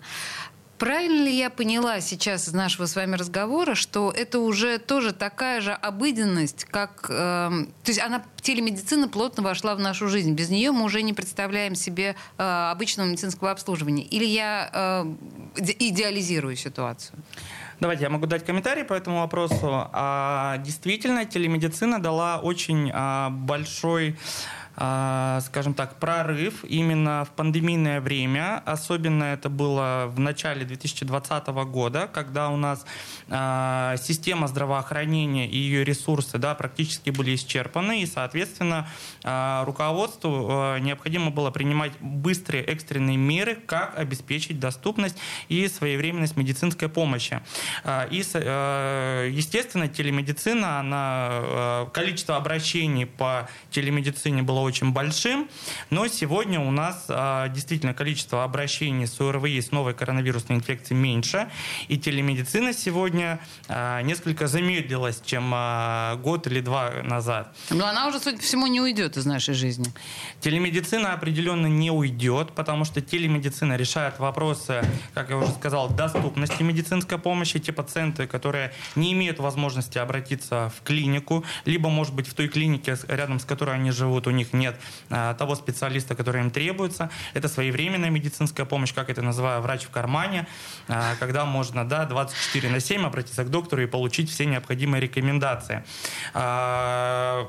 Правильно 0.80 1.24
ли 1.24 1.38
я 1.38 1.50
поняла 1.50 2.02
сейчас 2.02 2.50
из 2.50 2.54
нашего 2.54 2.88
с 2.88 2.96
вами 2.96 3.16
разговора, 3.16 3.74
что 3.74 4.12
это 4.12 4.40
уже 4.40 4.80
тоже 4.80 5.14
такая 5.14 5.62
же 5.62 5.72
обыденность, 5.72 6.66
как... 6.66 7.06
Э, 7.10 7.50
то 7.84 7.90
есть 7.90 8.02
она, 8.02 8.22
телемедицина 8.42 9.08
плотно 9.08 9.44
вошла 9.44 9.76
в 9.76 9.80
нашу 9.80 10.10
жизнь. 10.10 10.34
Без 10.34 10.50
нее 10.50 10.72
мы 10.72 10.84
уже 10.84 11.02
не 11.04 11.14
представляем 11.14 11.76
себе 11.76 12.16
э, 12.38 12.70
обычного 12.72 13.08
медицинского 13.08 13.52
обслуживания. 13.52 14.04
Или 14.04 14.26
я 14.26 14.70
э, 14.74 15.14
идеализирую 15.80 16.58
ситуацию? 16.58 17.18
Давайте, 17.84 18.04
я 18.04 18.10
могу 18.10 18.28
дать 18.28 18.46
комментарий 18.46 18.86
по 18.86 18.94
этому 18.94 19.20
вопросу. 19.20 19.90
А, 19.92 20.58
действительно, 20.60 21.26
телемедицина 21.26 22.02
дала 22.02 22.40
очень 22.40 22.90
а, 22.94 23.30
большой 23.30 24.16
скажем 24.76 25.76
так, 25.76 26.00
прорыв 26.00 26.64
именно 26.64 27.26
в 27.26 27.36
пандемийное 27.36 28.02
время. 28.02 28.62
Особенно 28.66 29.26
это 29.26 29.50
было 29.50 30.06
в 30.08 30.20
начале 30.20 30.66
2020 30.66 31.48
года, 31.48 32.10
когда 32.12 32.50
у 32.50 32.58
нас 32.58 32.84
а, 33.30 33.96
система 33.98 34.48
здравоохранения 34.48 35.48
и 35.48 35.58
ее 35.58 35.84
ресурсы 35.84 36.40
да, 36.40 36.56
практически 36.56 37.12
были 37.12 37.36
исчерпаны, 37.36 38.02
и, 38.02 38.08
соответственно, 38.08 38.88
а, 39.24 39.64
руководству 39.66 40.78
необходимо 40.80 41.30
было 41.30 41.52
принимать 41.52 41.92
быстрые 42.00 42.64
экстренные 42.64 43.18
меры, 43.18 43.56
как 43.56 43.98
обеспечить 43.98 44.60
доступность 44.60 45.18
и 45.50 45.68
своевременность 45.68 46.36
медицинской 46.36 46.90
помощи. 46.90 47.42
И, 48.10 48.18
естественно, 48.18 49.88
телемедицина, 49.88 50.80
она, 50.80 51.88
количество 51.94 52.38
обращений 52.38 53.06
по 53.06 53.48
телемедицине 53.70 54.42
было 54.42 54.63
очень 54.64 54.92
большим, 54.92 55.50
но 55.90 56.08
сегодня 56.08 56.60
у 56.60 56.72
нас 56.72 57.06
а, 57.10 57.48
действительно 57.50 57.94
количество 57.94 58.44
обращений 58.44 59.08
с 59.08 59.20
ОРВИ 59.20 59.62
с 59.62 59.72
новой 59.72 59.94
коронавирусной 59.94 60.58
инфекцией 60.58 61.00
меньше, 61.00 61.50
и 61.88 61.98
телемедицина 61.98 62.74
сегодня 62.74 63.40
а, 63.68 64.02
несколько 64.02 64.48
замедлилась, 64.48 65.22
чем 65.26 65.52
а, 65.54 66.16
год 66.16 66.48
или 66.48 66.62
два 66.62 66.92
назад. 67.04 67.56
Но 67.70 67.86
она 67.86 68.08
уже, 68.08 68.20
судя 68.20 68.38
по 68.38 68.44
всему, 68.44 68.68
не 68.68 68.82
уйдет 68.82 69.18
из 69.18 69.26
нашей 69.26 69.54
жизни. 69.54 69.86
Телемедицина 70.42 71.14
определенно 71.14 71.68
не 71.68 71.92
уйдет, 71.92 72.52
потому 72.54 72.86
что 72.86 73.02
телемедицина 73.02 73.76
решает 73.76 74.20
вопросы, 74.20 74.84
как 75.14 75.30
я 75.30 75.38
уже 75.38 75.52
сказал, 75.52 75.90
доступности 75.90 76.64
медицинской 76.64 77.18
помощи. 77.18 77.60
Те 77.60 77.72
пациенты, 77.72 78.28
которые 78.28 78.74
не 78.96 79.14
имеют 79.14 79.40
возможности 79.40 79.98
обратиться 79.98 80.72
в 80.78 80.84
клинику, 80.84 81.44
либо, 81.66 81.90
может 81.90 82.14
быть, 82.14 82.28
в 82.28 82.34
той 82.34 82.48
клинике, 82.48 82.98
рядом 83.08 83.40
с 83.40 83.46
которой 83.46 83.76
они 83.76 83.92
живут, 83.92 84.28
у 84.28 84.32
них 84.32 84.53
нет 84.54 84.76
а, 85.10 85.34
того 85.34 85.56
специалиста, 85.56 86.16
который 86.16 86.42
им 86.42 86.52
требуется. 86.52 87.10
Это 87.34 87.48
своевременная 87.48 88.10
медицинская 88.10 88.66
помощь, 88.66 88.94
как 88.94 89.10
это 89.10 89.22
называю, 89.22 89.62
врач 89.62 89.84
в 89.84 89.90
кармане, 89.90 90.48
а, 90.88 91.16
когда 91.20 91.46
можно 91.46 91.88
да, 91.88 92.06
24 92.06 92.70
на 92.70 92.80
7 92.80 93.06
обратиться 93.06 93.44
к 93.44 93.50
доктору 93.50 93.84
и 93.84 93.86
получить 93.86 94.30
все 94.30 94.46
необходимые 94.46 95.02
рекомендации. 95.02 95.84
А, 96.34 97.48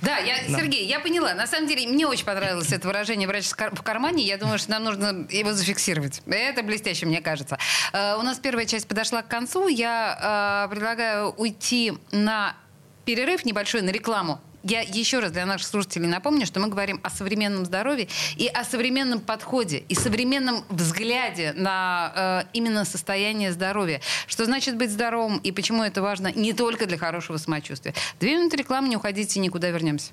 да, 0.00 0.18
я, 0.18 0.36
да. 0.48 0.58
Сергей, 0.58 0.86
я 0.86 1.00
поняла. 1.00 1.34
На 1.34 1.46
самом 1.46 1.68
деле, 1.68 1.88
мне 1.88 2.06
очень 2.06 2.24
понравилось 2.24 2.72
это 2.72 2.86
выражение 2.88 3.28
«врач 3.28 3.46
в 3.48 3.82
кармане». 3.82 4.24
Я 4.24 4.38
думаю, 4.38 4.58
что 4.58 4.70
нам 4.70 4.84
нужно 4.84 5.26
его 5.30 5.52
зафиксировать. 5.52 6.22
Это 6.26 6.62
блестяще, 6.62 7.06
мне 7.06 7.20
кажется. 7.20 7.58
У 7.92 8.22
нас 8.22 8.38
первая 8.38 8.66
часть 8.66 8.88
подошла 8.88 9.22
к 9.22 9.28
концу. 9.28 9.68
Я 9.68 10.68
предлагаю 10.70 11.30
уйти 11.30 11.92
на 12.10 12.56
перерыв 13.04 13.44
небольшой, 13.44 13.82
на 13.82 13.90
рекламу 13.90 14.40
я 14.62 14.80
еще 14.80 15.18
раз 15.18 15.32
для 15.32 15.46
наших 15.46 15.68
слушателей 15.68 16.06
напомню, 16.06 16.46
что 16.46 16.60
мы 16.60 16.68
говорим 16.68 17.00
о 17.02 17.10
современном 17.10 17.64
здоровье 17.64 18.08
и 18.36 18.46
о 18.46 18.64
современном 18.64 19.20
подходе 19.20 19.78
и 19.88 19.94
современном 19.94 20.64
взгляде 20.68 21.52
на 21.56 22.44
э, 22.44 22.48
именно 22.52 22.84
состояние 22.84 23.52
здоровья. 23.52 24.00
Что 24.26 24.44
значит 24.44 24.76
быть 24.76 24.90
здоровым 24.90 25.38
и 25.38 25.52
почему 25.52 25.82
это 25.82 26.02
важно 26.02 26.32
не 26.32 26.52
только 26.52 26.86
для 26.86 26.98
хорошего 26.98 27.36
самочувствия. 27.36 27.94
Две 28.20 28.36
минуты 28.36 28.56
рекламы, 28.56 28.88
не 28.88 28.96
уходите 28.96 29.40
никуда, 29.40 29.70
вернемся. 29.70 30.12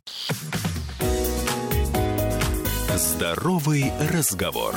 Здоровый 2.96 3.92
разговор. 4.12 4.76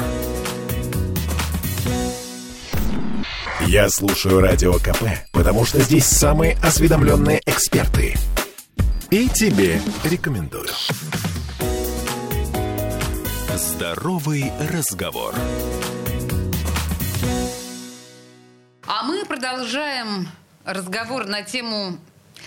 Я 3.66 3.88
слушаю 3.88 4.40
радио 4.40 4.74
КП, 4.74 5.04
потому 5.32 5.64
что 5.64 5.80
здесь 5.80 6.04
самые 6.04 6.56
осведомленные 6.62 7.40
эксперты– 7.46 8.16
и 9.12 9.28
тебе 9.28 9.78
рекомендую. 10.04 10.70
Здоровый 13.54 14.50
разговор. 14.72 15.34
А 18.86 19.02
мы 19.02 19.26
продолжаем 19.26 20.28
разговор 20.64 21.26
на 21.26 21.42
тему 21.42 21.98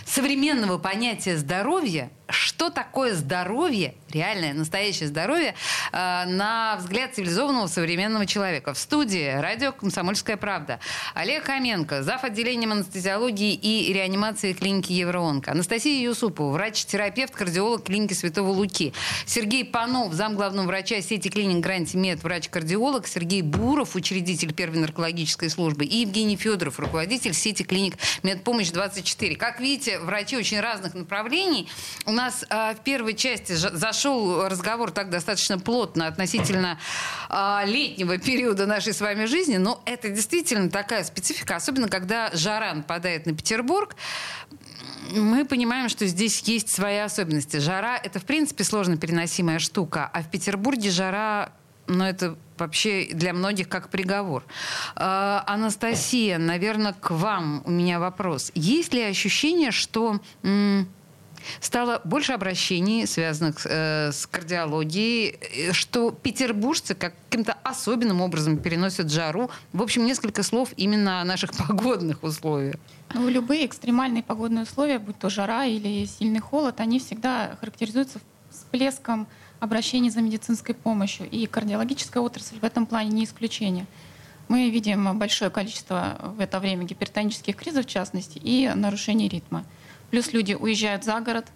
современного 0.07 0.79
понятия 0.79 1.37
здоровья 1.37 2.09
что 2.55 2.69
такое 2.69 3.13
здоровье, 3.13 3.95
реальное, 4.09 4.53
настоящее 4.53 5.07
здоровье, 5.09 5.55
на 5.95 6.75
взгляд 6.77 7.15
цивилизованного 7.15 7.67
современного 7.67 8.25
человека. 8.25 8.73
В 8.73 8.77
студии 8.77 9.39
радио 9.39 9.71
«Комсомольская 9.71 10.35
правда». 10.35 10.81
Олег 11.13 11.45
Хоменко, 11.45 12.03
зав. 12.03 12.25
отделением 12.25 12.73
анестезиологии 12.73 13.53
и 13.53 13.93
реанимации 13.93 14.51
клиники 14.51 14.91
Евроонка. 14.91 15.51
Анастасия 15.51 16.03
Юсупова, 16.03 16.51
врач-терапевт, 16.51 17.33
кардиолог 17.33 17.85
клиники 17.85 18.11
Святого 18.11 18.49
Луки. 18.49 18.93
Сергей 19.25 19.63
Панов, 19.63 20.11
зам 20.11 20.35
главного 20.35 20.67
врача 20.67 20.99
сети 21.01 21.29
клиник 21.29 21.63
Гранти 21.63 21.95
Мед, 21.95 22.21
врач-кардиолог. 22.23 23.07
Сергей 23.07 23.41
Буров, 23.41 23.95
учредитель 23.95 24.53
первой 24.53 24.79
наркологической 24.79 25.49
службы. 25.49 25.85
И 25.85 25.99
Евгений 26.01 26.35
Федоров, 26.35 26.77
руководитель 26.77 27.33
сети 27.33 27.63
клиник 27.63 27.93
Медпомощь 28.21 28.71
24. 28.71 29.37
Как 29.37 29.61
видите, 29.61 29.99
врачи 29.99 30.35
очень 30.35 30.59
разных 30.59 30.93
направлений. 30.93 31.69
У 32.05 32.11
нас 32.11 32.43
э, 32.49 32.73
в 32.73 32.83
первой 32.83 33.13
части 33.13 33.53
зашел 33.53 34.49
разговор 34.49 34.91
так 34.91 35.09
достаточно 35.09 35.57
плотно 35.57 35.84
относительно 35.93 36.79
э, 37.29 37.61
летнего 37.65 38.17
периода 38.17 38.65
нашей 38.65 38.93
с 38.93 39.01
вами 39.01 39.25
жизни, 39.25 39.57
но 39.57 39.81
это 39.85 40.09
действительно 40.09 40.69
такая 40.69 41.03
специфика, 41.03 41.55
особенно 41.55 41.87
когда 41.87 42.31
жара 42.33 42.73
нападает 42.73 43.25
на 43.25 43.35
Петербург 43.35 43.95
мы 45.11 45.45
понимаем, 45.45 45.87
что 45.89 46.07
здесь 46.07 46.41
есть 46.41 46.69
свои 46.69 46.97
особенности. 46.97 47.57
Жара— 47.57 47.97
это, 48.03 48.19
в 48.19 48.25
принципе, 48.25 48.63
сложно 48.63 48.97
переносимая 48.97 49.59
штука, 49.59 50.09
а 50.11 50.23
в 50.23 50.31
Петербурге 50.31 50.89
жара 50.89 51.51
ну, 51.87 52.03
это 52.03 52.35
вообще 52.57 53.09
для 53.11 53.33
многих 53.33 53.69
как 53.69 53.89
приговор. 53.89 54.43
Э, 54.95 55.41
Анастасия, 55.45 56.37
наверное, 56.37 56.93
к 56.93 57.11
вам 57.11 57.61
у 57.65 57.71
меня 57.71 57.99
вопрос. 57.99 58.51
Есть 58.55 58.93
ли 58.93 59.01
ощущение, 59.01 59.71
что... 59.71 60.19
стало 61.59 62.01
больше 62.03 62.33
обращений, 62.33 63.05
связанных 63.07 63.65
э, 63.65 64.11
с 64.11 64.27
кардиологией, 64.27 65.37
э, 65.39 65.73
что 65.73 66.11
петербуржцы 66.11 66.95
каким-то 66.95 67.53
особенным 67.63 68.21
образом 68.21 68.57
переносят 68.57 69.11
жару. 69.11 69.49
В 69.73 69.81
общем, 69.81 70.05
несколько 70.05 70.43
слов 70.43 70.69
именно 70.77 71.21
о 71.21 71.25
наших 71.25 71.51
погодных 71.67 72.23
условиях. 72.23 72.75
Ну, 73.13 73.29
любые 73.29 73.65
экстремальные 73.65 74.23
погодные 74.23 74.63
условия, 74.63 74.99
будь 74.99 75.17
то 75.19 75.29
жара 75.29 75.65
или 75.65 76.05
сильный 76.05 76.39
холод, 76.39 76.79
они 76.79 76.99
всегда 76.99 77.57
характеризуются 77.59 78.19
всплеском 78.49 79.27
обращений 79.59 80.09
за 80.09 80.21
медицинской 80.21 80.75
помощью. 80.75 81.29
И 81.29 81.45
кардиологическая 81.45 82.21
отрасль 82.21 82.59
в 82.59 82.63
этом 82.63 82.85
плане 82.85 83.11
не 83.11 83.25
исключение. 83.25 83.85
Мы 84.47 84.69
видим 84.69 85.17
большое 85.17 85.49
количество 85.49 86.17
в 86.37 86.39
это 86.39 86.59
время 86.59 86.83
гипертонических 86.83 87.55
кризов, 87.55 87.85
в 87.85 87.89
частности, 87.89 88.39
и 88.43 88.71
нарушений 88.75 89.27
ритма. 89.27 89.65
Плюс 90.11 90.33
люди 90.33 90.53
уезжают 90.53 91.03
за 91.03 91.19
город, 91.19 91.47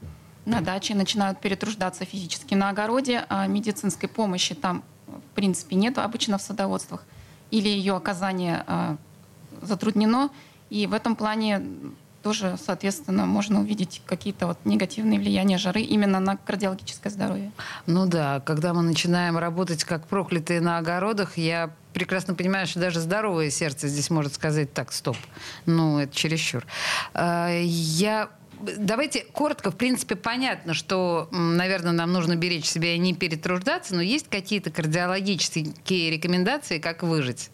на 0.46 0.62
даче, 0.62 0.96
начинают 0.96 1.40
перетруждаться 1.40 2.06
физически 2.06 2.56
на 2.56 2.70
огороде, 2.70 3.26
а 3.30 3.46
медицинской 3.48 4.10
помощи 4.10 4.56
там, 4.56 4.84
в 5.08 5.36
принципе, 5.36 5.76
нет 5.76 5.98
обычно 5.98 6.38
в 6.38 6.42
садоводствах, 6.42 7.04
или 7.52 7.68
ее 7.68 7.96
оказание 7.96 8.64
а, 8.68 8.98
затруднено. 9.62 10.30
И 10.70 10.88
в 10.88 10.94
этом 10.94 11.16
плане 11.16 11.64
тоже, 12.22 12.58
соответственно, 12.64 13.26
можно 13.26 13.62
увидеть 13.62 14.02
какие-то 14.06 14.48
вот 14.48 14.58
негативные 14.66 15.20
влияния 15.20 15.58
жары 15.58 15.82
именно 15.82 16.20
на 16.20 16.38
кардиологическое 16.38 17.12
здоровье. 17.12 17.52
Ну 17.86 18.06
да, 18.08 18.42
когда 18.42 18.74
мы 18.74 18.82
начинаем 18.82 19.38
работать 19.38 19.84
как 19.84 20.08
проклятые 20.08 20.62
на 20.62 20.78
огородах, 20.78 21.38
я 21.38 21.72
прекрасно 21.94 22.36
понимаю, 22.36 22.68
что 22.68 22.80
даже 22.80 23.00
здоровое 23.00 23.50
сердце 23.50 23.88
здесь 23.88 24.10
может 24.10 24.34
сказать 24.34 24.74
так, 24.74 24.92
стоп, 24.92 25.18
ну 25.66 26.00
это 26.00 26.14
чересчур. 26.14 26.66
А, 27.14 27.50
я 27.62 28.30
давайте 28.60 29.26
коротко, 29.32 29.72
в 29.72 29.78
принципе, 29.78 30.16
понятно, 30.16 30.74
что, 30.74 31.28
наверное, 31.32 31.92
нам 31.92 32.12
нужно 32.14 32.36
беречь 32.36 32.66
себя 32.66 32.94
и 32.94 32.98
не 32.98 33.14
перетруждаться, 33.14 33.96
но 33.96 34.02
есть 34.02 34.28
какие-то 34.30 34.72
кардиологические 34.72 36.12
рекомендации, 36.12 36.80
как 36.80 37.04
выжить? 37.04 37.50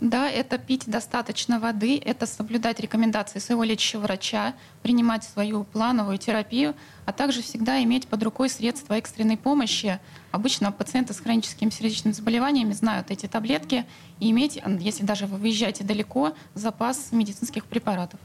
Да, 0.00 0.30
это 0.30 0.58
пить 0.58 0.84
достаточно 0.86 1.58
воды, 1.58 1.98
это 1.98 2.26
соблюдать 2.26 2.80
рекомендации 2.80 3.38
своего 3.38 3.64
лечащего 3.64 4.02
врача, 4.02 4.54
принимать 4.82 5.24
свою 5.24 5.64
плановую 5.64 6.18
терапию, 6.18 6.74
а 7.06 7.12
также 7.12 7.40
всегда 7.40 7.82
иметь 7.84 8.08
под 8.08 8.22
рукой 8.22 8.50
средства 8.50 8.94
экстренной 8.94 9.38
помощи. 9.38 9.98
Обычно 10.32 10.70
пациенты 10.70 11.14
с 11.14 11.20
хроническими 11.20 11.70
сердечными 11.70 12.12
заболеваниями 12.12 12.72
знают 12.72 13.10
эти 13.10 13.26
таблетки 13.26 13.86
и 14.18 14.30
иметь, 14.32 14.60
если 14.80 15.04
даже 15.04 15.26
вы 15.26 15.38
выезжаете 15.38 15.84
далеко, 15.84 16.34
запас 16.54 17.12
медицинских 17.12 17.64
препаратов. 17.64 18.20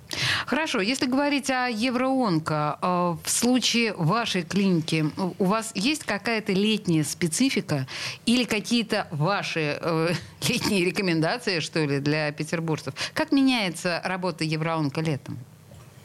Хорошо, 0.45 0.81
если 0.81 1.05
говорить 1.05 1.49
о 1.49 1.69
Евроонко, 1.69 2.79
э, 2.81 3.15
в 3.23 3.29
случае 3.29 3.93
вашей 3.93 4.43
клиники 4.43 5.05
у 5.37 5.45
вас 5.45 5.71
есть 5.75 6.03
какая-то 6.03 6.51
летняя 6.51 7.03
специфика 7.03 7.87
или 8.25 8.43
какие-то 8.43 9.07
ваши 9.11 9.77
э, 9.79 10.13
летние 10.47 10.83
рекомендации, 10.83 11.59
что 11.59 11.85
ли, 11.85 11.99
для 11.99 12.31
петербуржцев? 12.31 12.93
Как 13.13 13.31
меняется 13.31 14.01
работа 14.03 14.43
Евроонко 14.43 15.01
летом? 15.01 15.37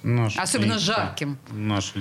Наша 0.07 0.41
Особенно 0.41 0.75
клиника, 0.75 0.95
жарким. 0.95 1.39
Наша 1.51 1.95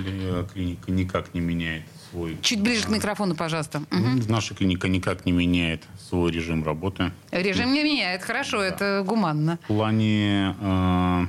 клиника 0.52 0.92
никак 0.92 1.34
не 1.34 1.40
меняет 1.40 1.82
свой... 2.08 2.38
Чуть 2.40 2.60
ближе 2.60 2.84
к 2.84 2.88
микрофону, 2.88 3.34
пожалуйста. 3.34 3.82
Ну, 3.90 4.22
Наша 4.28 4.54
клиника 4.54 4.86
никак 4.86 5.26
не 5.26 5.32
меняет 5.32 5.82
свой 6.08 6.30
режим 6.30 6.62
работы. 6.62 7.10
Режим 7.32 7.72
не 7.72 7.82
меняет, 7.82 8.22
хорошо, 8.22 8.62
это 8.62 9.02
гуманно. 9.04 9.58
В 9.64 9.66
плане 9.66 10.54
э, 10.60 11.26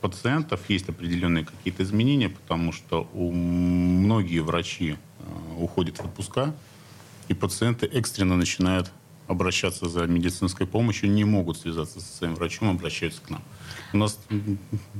пациентов 0.00 0.60
есть 0.68 0.88
определенные 0.88 1.44
какие-то 1.44 1.82
изменения, 1.82 2.28
потому 2.28 2.70
что 2.70 3.10
у 3.14 3.32
многие 3.32 4.38
врачи 4.38 4.92
э, 4.92 5.24
уходят 5.58 5.98
в 5.98 6.04
отпуска, 6.04 6.54
и 7.26 7.34
пациенты 7.34 7.86
экстренно 7.86 8.36
начинают 8.36 8.92
обращаться 9.26 9.88
за 9.88 10.06
медицинской 10.06 10.68
помощью, 10.68 11.10
не 11.10 11.24
могут 11.24 11.58
связаться 11.58 12.00
со 12.00 12.16
своим 12.16 12.36
врачом, 12.36 12.70
обращаются 12.70 13.22
к 13.22 13.30
нам. 13.30 13.42
У 13.92 13.96
нас 13.98 14.18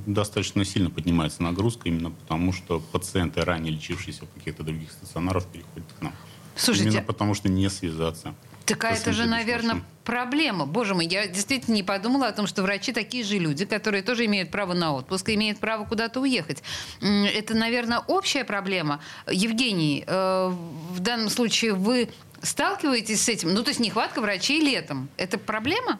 достаточно 0.07 0.65
сильно 0.65 0.91
поднимается 0.91 1.43
нагрузка, 1.43 1.89
именно 1.89 2.11
потому 2.11 2.53
что 2.53 2.81
пациенты, 2.81 3.43
ранее 3.43 3.73
лечившиеся 3.73 4.27
в 4.27 4.31
каких-то 4.31 4.63
других 4.63 4.91
стационарах, 4.93 5.47
переходят 5.47 5.89
к 5.99 6.03
нам. 6.03 6.13
Слушайте, 6.57 6.91
Именно 6.91 7.03
потому 7.03 7.35
что 7.35 7.49
не 7.49 7.69
связаться. 7.71 8.35
Так 8.67 8.83
со 8.83 8.89
это 8.89 9.13
же, 9.13 9.27
наверное, 9.27 9.83
проблема. 10.05 10.67
Боже 10.67 10.95
мой, 10.95 11.07
я 11.07 11.27
действительно 11.27 11.75
не 11.75 11.83
подумала 11.83 12.29
о 12.29 12.33
том, 12.33 12.47
что 12.47 12.63
врачи 12.63 12.93
такие 12.93 13.25
же 13.25 13.39
люди, 13.39 13.65
которые 13.65 14.03
тоже 14.03 14.27
имеют 14.27 14.51
право 14.51 14.73
на 14.73 14.95
отпуск, 14.95 15.31
имеют 15.31 15.59
право 15.59 15.85
куда-то 15.85 16.21
уехать. 16.21 16.63
Это, 17.01 17.55
наверное, 17.55 17.99
общая 18.01 18.45
проблема. 18.45 19.01
Евгений, 19.31 20.05
э, 20.07 20.49
в 20.93 21.01
данном 21.01 21.29
случае 21.29 21.75
вы 21.75 22.09
сталкиваетесь 22.43 23.23
с 23.23 23.29
этим? 23.29 23.55
Ну, 23.55 23.63
то 23.63 23.71
есть 23.71 23.81
нехватка 23.81 24.21
врачей 24.21 24.61
летом. 24.61 25.09
Это 25.17 25.39
проблема? 25.39 25.99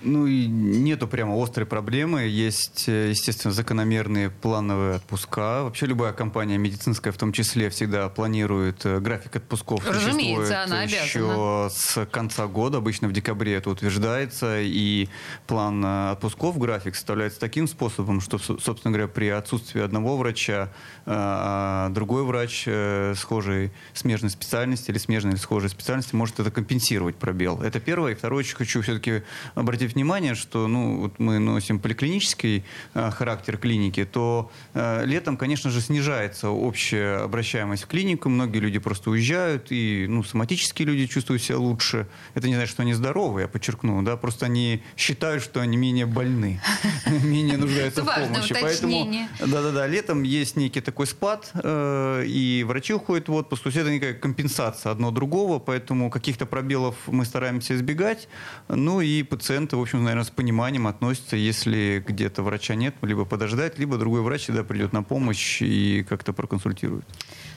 Ну 0.00 0.26
и 0.26 0.46
нету 0.46 1.08
прямо 1.08 1.42
острой 1.42 1.66
проблемы. 1.66 2.22
Есть, 2.22 2.88
э, 2.88 3.10
естественно, 3.10 3.52
закономерные 3.52 4.30
плановые 4.30 4.96
отпуска. 4.96 5.64
Вообще 5.64 5.86
любая 5.86 6.12
компания 6.12 6.56
медицинская 6.56 7.12
в 7.12 7.16
том 7.16 7.32
числе 7.32 7.68
всегда 7.68 8.08
планирует 8.08 8.86
э, 8.86 9.00
график 9.00 9.36
отпусков. 9.36 9.84
Разумеется, 9.88 10.62
она 10.62 10.84
Еще 10.84 11.68
с 11.72 12.06
конца 12.06 12.46
года, 12.46 12.78
обычно 12.78 13.08
в 13.08 13.12
декабре 13.12 13.54
это 13.54 13.70
утверждается. 13.70 14.60
И 14.60 15.08
план 15.48 15.84
э, 15.84 16.12
отпусков, 16.12 16.58
график 16.58 16.94
составляется 16.94 17.40
таким 17.40 17.66
способом, 17.66 18.20
что, 18.20 18.38
со- 18.38 18.58
собственно 18.58 18.92
говоря, 18.92 19.08
при 19.08 19.28
отсутствии 19.28 19.82
одного 19.82 20.16
врача, 20.16 20.70
а 21.06 21.88
другой 21.90 22.24
врач 22.24 22.68
схожей, 23.16 23.72
смежной 23.94 24.30
специальности 24.30 24.90
или 24.90 24.98
смежной 24.98 25.32
или 25.32 25.40
схожей 25.40 25.70
специальности 25.70 26.14
может 26.14 26.38
это 26.38 26.50
компенсировать 26.50 27.16
пробел. 27.16 27.60
Это 27.62 27.80
первое. 27.80 28.12
И 28.12 28.14
второе, 28.14 28.44
хочу 28.44 28.82
все-таки 28.82 29.22
обратить 29.54 29.87
внимание, 29.94 30.34
что 30.34 30.68
ну, 30.68 31.00
вот 31.00 31.18
мы 31.18 31.38
носим 31.38 31.78
поликлинический 31.78 32.64
э, 32.94 33.10
характер 33.10 33.58
клиники, 33.58 34.04
то 34.04 34.50
э, 34.74 35.04
летом, 35.04 35.36
конечно 35.36 35.70
же, 35.70 35.80
снижается 35.80 36.50
общая 36.50 37.24
обращаемость 37.24 37.84
в 37.84 37.86
клинику. 37.86 38.28
Многие 38.28 38.58
люди 38.58 38.78
просто 38.78 39.10
уезжают, 39.10 39.70
и 39.70 40.06
ну, 40.08 40.22
соматические 40.22 40.86
люди 40.86 41.06
чувствуют 41.06 41.42
себя 41.42 41.58
лучше. 41.58 42.06
Это 42.34 42.48
не 42.48 42.54
значит, 42.54 42.70
что 42.70 42.82
они 42.82 42.94
здоровы, 42.94 43.42
я 43.42 43.48
подчеркну, 43.48 44.02
да, 44.02 44.16
просто 44.16 44.46
они 44.46 44.82
считают, 44.96 45.42
что 45.42 45.60
они 45.60 45.76
менее 45.76 46.06
больны, 46.06 46.60
менее 47.06 47.56
нуждаются 47.56 48.02
в 48.02 48.06
помощи. 48.06 48.54
Поэтому, 48.60 49.12
да-да-да, 49.40 49.86
летом 49.86 50.22
есть 50.22 50.56
некий 50.56 50.80
такой 50.80 51.06
спад, 51.06 51.50
э, 51.54 52.24
и 52.26 52.64
врачи 52.66 52.92
уходят 52.92 53.28
в 53.28 53.34
отпуск. 53.34 53.62
То 53.62 53.68
есть 53.68 53.78
это 53.78 53.90
некая 53.90 54.14
компенсация 54.14 54.92
одно 54.92 55.10
другого, 55.10 55.58
поэтому 55.58 56.10
каких-то 56.10 56.46
пробелов 56.46 56.94
мы 57.06 57.24
стараемся 57.24 57.74
избегать. 57.74 58.28
Ну 58.68 59.00
и 59.00 59.22
пациенты, 59.22 59.76
в 59.78 59.82
общем, 59.82 60.04
наверное, 60.04 60.24
с 60.24 60.30
пониманием 60.30 60.86
относятся, 60.86 61.36
если 61.36 62.04
где-то 62.06 62.42
врача 62.42 62.74
нет, 62.74 62.94
либо 63.02 63.24
подождать, 63.24 63.78
либо 63.78 63.96
другой 63.96 64.22
врач 64.22 64.42
всегда 64.42 64.64
придет 64.64 64.92
на 64.92 65.02
помощь 65.02 65.62
и 65.62 66.04
как-то 66.08 66.32
проконсультирует. 66.32 67.04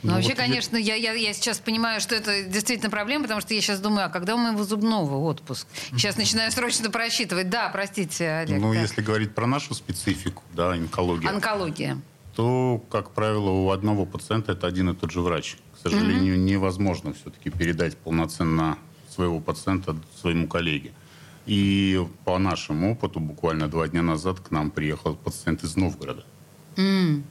Ну, 0.03 0.09
Ну, 0.09 0.15
вообще, 0.15 0.29
вот 0.29 0.37
конечно, 0.37 0.77
я, 0.77 0.95
я, 0.95 1.13
я 1.13 1.33
сейчас 1.33 1.59
понимаю, 1.59 2.01
что 2.01 2.15
это 2.15 2.43
действительно 2.43 2.89
проблема, 2.89 3.23
потому 3.23 3.41
что 3.41 3.53
я 3.53 3.61
сейчас 3.61 3.79
думаю, 3.79 4.05
а 4.07 4.09
когда 4.09 4.35
у 4.35 4.37
моего 4.37 4.63
зубного 4.63 5.17
отпуск? 5.17 5.67
Сейчас 5.91 6.17
начинаю 6.17 6.51
срочно 6.51 6.89
просчитывать. 6.89 7.49
Да, 7.49 7.69
простите, 7.69 8.29
Олег. 8.29 8.59
Ну, 8.59 8.73
да. 8.73 8.81
если 8.81 9.01
говорить 9.01 9.35
про 9.35 9.45
нашу 9.45 9.73
специфику, 9.73 10.43
да, 10.53 10.71
онкологию, 10.71 11.29
Онкология. 11.29 11.97
то, 12.35 12.83
как 12.89 13.11
правило, 13.11 13.49
у 13.49 13.69
одного 13.69 14.05
пациента 14.05 14.53
это 14.53 14.67
один 14.67 14.89
и 14.89 14.95
тот 14.95 15.11
же 15.11 15.21
врач. 15.21 15.57
К 15.75 15.89
сожалению, 15.89 16.39
невозможно 16.39 17.13
все-таки 17.13 17.49
передать 17.49 17.97
полноценно 17.97 18.77
своего 19.09 19.39
пациента 19.39 19.95
своему 20.19 20.47
коллеге. 20.47 20.93
И 21.45 21.99
по 22.25 22.37
нашему 22.37 22.91
опыту, 22.91 23.19
буквально 23.19 23.67
два 23.67 23.87
дня 23.87 24.01
назад 24.01 24.39
к 24.39 24.51
нам 24.51 24.71
приехал 24.71 25.15
пациент 25.15 25.63
из 25.63 25.75
Новгорода. 25.75 26.23
М. 26.77 27.23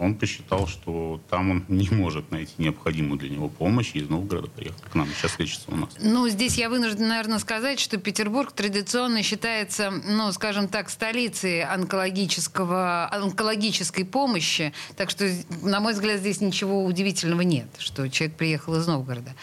Он 0.00 0.14
посчитал, 0.14 0.66
что 0.66 1.20
там 1.30 1.50
он 1.50 1.64
не 1.68 1.88
может 1.90 2.30
найти 2.30 2.52
необходимую 2.58 3.18
для 3.18 3.30
него 3.30 3.48
помощь, 3.48 3.92
и 3.94 4.00
из 4.00 4.08
Новгорода 4.08 4.48
приехал 4.48 4.80
к 4.90 4.94
нам. 4.94 5.08
Сейчас 5.14 5.38
лечится 5.38 5.70
у 5.70 5.76
нас. 5.76 5.90
Ну, 6.00 6.28
здесь 6.28 6.56
я 6.56 6.68
вынуждена, 6.68 7.08
наверное, 7.08 7.38
сказать, 7.38 7.78
что 7.78 7.96
Петербург 7.96 8.52
традиционно 8.52 9.22
считается, 9.22 9.90
ну, 9.90 10.32
скажем 10.32 10.68
так, 10.68 10.90
столицей 10.90 11.62
онкологического, 11.64 13.08
онкологической 13.12 14.04
помощи. 14.04 14.72
Так 14.96 15.10
что, 15.10 15.30
на 15.62 15.80
мой 15.80 15.92
взгляд, 15.92 16.20
здесь 16.20 16.40
ничего 16.40 16.84
удивительного 16.84 17.42
нет, 17.42 17.66
что 17.78 18.08
человек 18.08 18.36
приехал 18.36 18.76
из 18.76 18.86
Новгорода. 18.86 19.34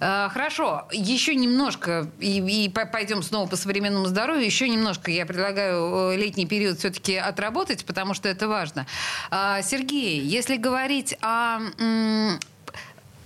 А, 0.00 0.28
Хорошо, 0.28 0.86
еще 0.92 1.34
немножко, 1.34 2.08
и, 2.20 2.38
и 2.64 2.68
по- 2.68 2.86
пойдем 2.86 3.22
снова 3.22 3.48
по 3.48 3.56
современному 3.56 4.06
здоровью, 4.06 4.44
еще 4.44 4.68
немножко 4.68 5.10
я 5.10 5.26
предлагаю 5.26 6.12
э, 6.12 6.16
летний 6.16 6.46
период 6.46 6.78
все-таки 6.78 7.16
отработать, 7.16 7.84
потому 7.84 8.14
что 8.14 8.28
это 8.28 8.46
важно. 8.48 8.86
А, 9.30 9.62
Сергей, 9.62 9.87
если 9.96 10.56
говорить 10.56 11.16
о 11.20 11.60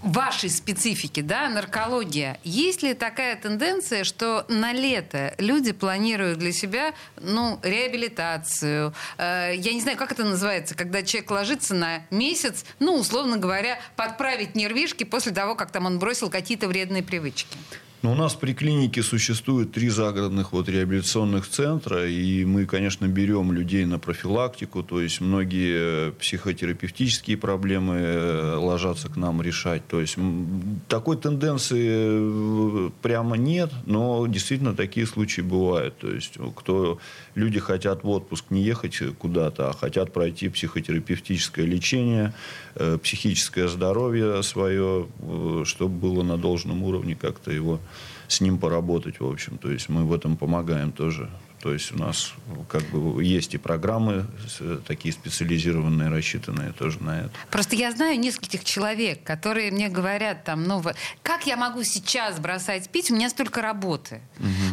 вашей 0.03 0.51
специфики, 0.51 1.20
да, 1.20 1.48
наркология, 1.48 2.38
есть 2.42 2.83
ли 2.83 2.94
такая 2.94 3.37
тенденция, 3.37 4.05
что 4.05 4.44
на 4.48 4.72
лето 4.72 5.35
люди 5.38 5.72
планируют 5.72 6.38
для 6.38 6.53
себя, 6.53 6.92
ну, 7.20 7.61
реабилитацию, 7.62 8.92
э, 9.16 9.53
я 9.57 9.72
не 9.72 9.81
знаю, 9.81 9.96
как 9.96 10.11
это 10.12 10.25
называется, 10.25 10.75
когда 10.75 11.03
человек 11.03 11.31
ложится 11.31 11.75
на 11.75 12.03
месяц, 12.11 12.64
ну, 12.81 12.96
условно 12.96 13.37
говоря, 13.37 13.79
подправить 13.94 14.57
нервишки 14.57 15.05
после 15.05 15.33
того, 15.33 15.55
как 15.55 15.70
там 15.70 15.87
он 15.87 15.98
бросил 16.01 16.31
какие-то 16.31 16.66
вредные 16.66 17.05
привычки? 17.05 17.57
Ну, 18.03 18.11
у 18.11 18.15
нас 18.17 18.35
при 18.35 18.53
клинике 18.53 19.01
существует 19.01 19.71
три 19.71 19.88
загородных 19.88 20.53
вот 20.53 20.69
реабилитационных 20.69 21.49
центра, 21.49 22.09
и 22.09 22.45
мы, 22.45 22.67
конечно, 22.67 23.07
берем 23.07 23.53
людей 23.53 23.85
на 23.85 24.01
профилактику, 24.01 24.83
то 24.83 25.01
есть 25.01 25.21
многие 25.21 26.11
психотерапевтические 26.11 27.37
проблемы 27.37 27.95
э, 27.95 28.55
ложатся 28.57 29.09
к 29.09 29.17
нам 29.17 29.41
решать. 29.41 29.87
То 29.87 30.01
есть 30.01 30.17
такой 30.88 31.17
тенденции 31.17 32.88
э, 32.88 32.91
прямо 33.03 33.37
нет, 33.37 33.71
но 33.87 34.27
действительно 34.27 34.75
такие 34.75 35.07
случаи 35.07 35.43
бывают. 35.43 35.97
То 35.99 36.11
есть 36.11 36.38
кто 36.57 36.99
люди 37.35 37.61
хотят 37.61 38.05
в 38.05 38.09
отпуск 38.09 38.47
не 38.51 38.62
ехать 38.62 38.99
куда-то, 39.18 39.71
а 39.71 39.73
хотят 39.73 40.12
пройти 40.12 40.49
психотерапевтическое 40.49 41.64
лечение, 41.64 42.33
э, 42.75 42.99
психическое 43.03 43.68
здоровье 43.68 44.42
свое, 44.42 45.09
э, 45.21 45.62
чтобы 45.66 45.95
было 45.95 46.23
на 46.23 46.37
должном 46.37 46.83
уровне 46.83 47.14
как-то 47.14 47.51
его 47.51 47.81
с 48.29 48.40
ним 48.40 48.59
поработать, 48.59 49.21
в 49.21 49.27
общем. 49.27 49.59
То 49.59 49.71
есть 49.71 49.88
мы 49.88 50.05
в 50.05 50.12
этом 50.12 50.37
помогаем 50.37 50.92
тоже. 50.92 51.29
То 51.62 51.73
есть 51.73 51.92
у 51.92 51.97
нас 51.97 52.35
как 52.68 52.83
бы 52.90 53.23
есть 53.23 53.55
и 53.55 53.59
программы 53.59 54.27
такие 54.85 55.12
специализированные, 55.14 56.09
рассчитанные 56.09 56.73
тоже 56.73 57.01
на 57.01 57.21
это. 57.21 57.31
Просто 57.53 57.77
я 57.77 57.92
знаю 57.92 58.18
нескольких 58.18 58.64
человек, 58.64 59.23
которые 59.23 59.71
мне 59.71 59.88
говорят 59.88 60.42
там, 60.42 60.64
ну, 60.64 60.83
как 61.23 61.47
я 61.47 61.57
могу 61.57 61.85
сейчас 61.85 62.40
бросать 62.40 62.90
пить, 62.90 63.12
у 63.12 63.14
меня 63.14 63.31
столько 63.31 63.62
работы. 63.62 64.21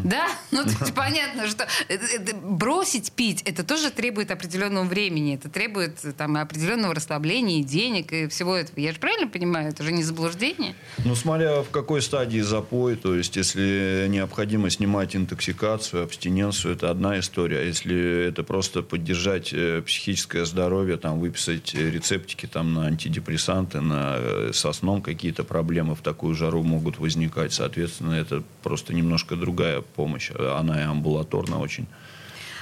Да? 0.04 0.28
Ну, 0.52 0.64
то 0.64 0.70
есть 0.70 0.94
понятно, 0.96 1.48
что 1.48 1.68
это- 1.88 2.06
это 2.06 2.36
бросить 2.36 3.12
пить, 3.12 3.42
это 3.44 3.64
тоже 3.64 3.90
требует 3.92 4.32
определенного 4.32 4.86
времени, 4.86 5.36
это 5.36 5.50
требует 5.50 5.98
э, 6.04 6.12
там 6.12 6.38
определенного 6.38 6.94
расслабления, 6.96 7.60
и 7.60 7.64
денег 7.64 8.12
и 8.14 8.28
всего 8.28 8.56
этого. 8.56 8.80
Я 8.80 8.94
же 8.94 9.00
правильно 9.00 9.28
понимаю? 9.28 9.70
Это 9.70 9.84
же 9.84 9.92
не 9.92 10.04
заблуждение? 10.04 10.76
Ну, 11.06 11.16
смотря 11.16 11.62
в 11.62 11.70
какой 11.70 12.02
стадии 12.02 12.40
запой, 12.40 12.96
то 12.96 13.16
есть, 13.16 13.36
если 13.36 14.08
необходимо 14.10 14.70
снимать 14.70 15.16
интоксикацию, 15.16 16.04
абстиненцию, 16.04 16.74
это 16.76 16.90
одна 16.90 17.20
история. 17.20 17.60
А 17.60 17.64
Если 17.64 18.28
это 18.28 18.44
просто 18.44 18.82
поддержать 18.82 19.52
э, 19.54 19.82
психическое 19.86 20.46
здоровье, 20.46 20.98
там, 20.98 21.20
выписать 21.20 21.74
э, 21.76 21.90
рецептики 21.90 22.46
там, 22.46 22.74
на 22.74 22.88
антидепрессанты, 22.88 23.82
на 23.82 24.16
э, 24.18 24.52
со 24.54 24.72
сном 24.74 25.02
какие-то 25.02 25.44
проблемы 25.44 25.96
в 25.96 26.02
такую 26.02 26.36
жару 26.36 26.64
могут 26.64 27.00
возникать, 27.00 27.54
соответственно, 27.54 28.14
это 28.14 28.44
просто 28.64 28.94
немножко 28.94 29.36
другая 29.36 29.82
помощь. 29.90 30.32
Она 30.32 30.82
и 30.82 30.84
амбулаторно 30.84 31.60
очень. 31.60 31.88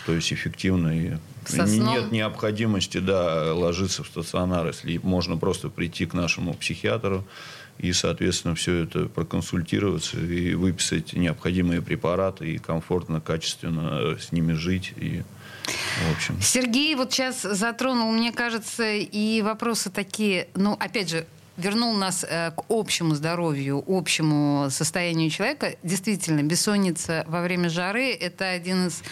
То 0.06 0.14
есть 0.14 0.32
эффективно 0.32 0.88
и 0.98 1.18
Со 1.46 1.68
сном? 1.68 1.94
нет 1.94 2.12
необходимости 2.12 2.98
да, 3.00 3.54
ложиться 3.54 4.04
в 4.04 4.08
стационар, 4.08 4.68
если 4.68 4.98
можно 5.04 5.38
просто 5.38 5.70
прийти 5.70 6.06
к 6.06 6.14
нашему 6.14 6.54
психиатру 6.54 7.26
и, 7.78 7.94
соответственно, 7.94 8.56
все 8.56 8.84
это 8.84 9.06
проконсультироваться 9.06 10.18
и 10.18 10.56
выписать 10.56 11.14
необходимые 11.14 11.82
препараты 11.82 12.54
и 12.54 12.58
комфортно, 12.58 13.22
качественно 13.22 14.18
с 14.20 14.32
ними 14.32 14.54
жить. 14.54 14.94
И, 14.96 15.24
в 15.66 16.16
общем, 16.16 16.42
Сергей 16.42 16.96
вот 16.96 17.12
сейчас 17.12 17.42
затронул, 17.42 18.12
мне 18.12 18.32
кажется, 18.32 18.94
и 18.94 19.42
вопросы 19.42 19.90
такие, 19.90 20.48
ну, 20.56 20.74
опять 20.80 21.10
же, 21.10 21.28
вернул 21.58 21.94
нас 21.94 22.24
э, 22.28 22.52
к 22.52 22.64
общему 22.70 23.16
здоровью, 23.16 23.84
общему 23.88 24.68
состоянию 24.70 25.30
человека. 25.30 25.76
Действительно, 25.84 26.44
бессонница 26.44 27.26
во 27.28 27.42
время 27.42 27.70
жары– 27.70 28.12
это 28.20 28.50
один 28.50 28.88
из 28.88 29.04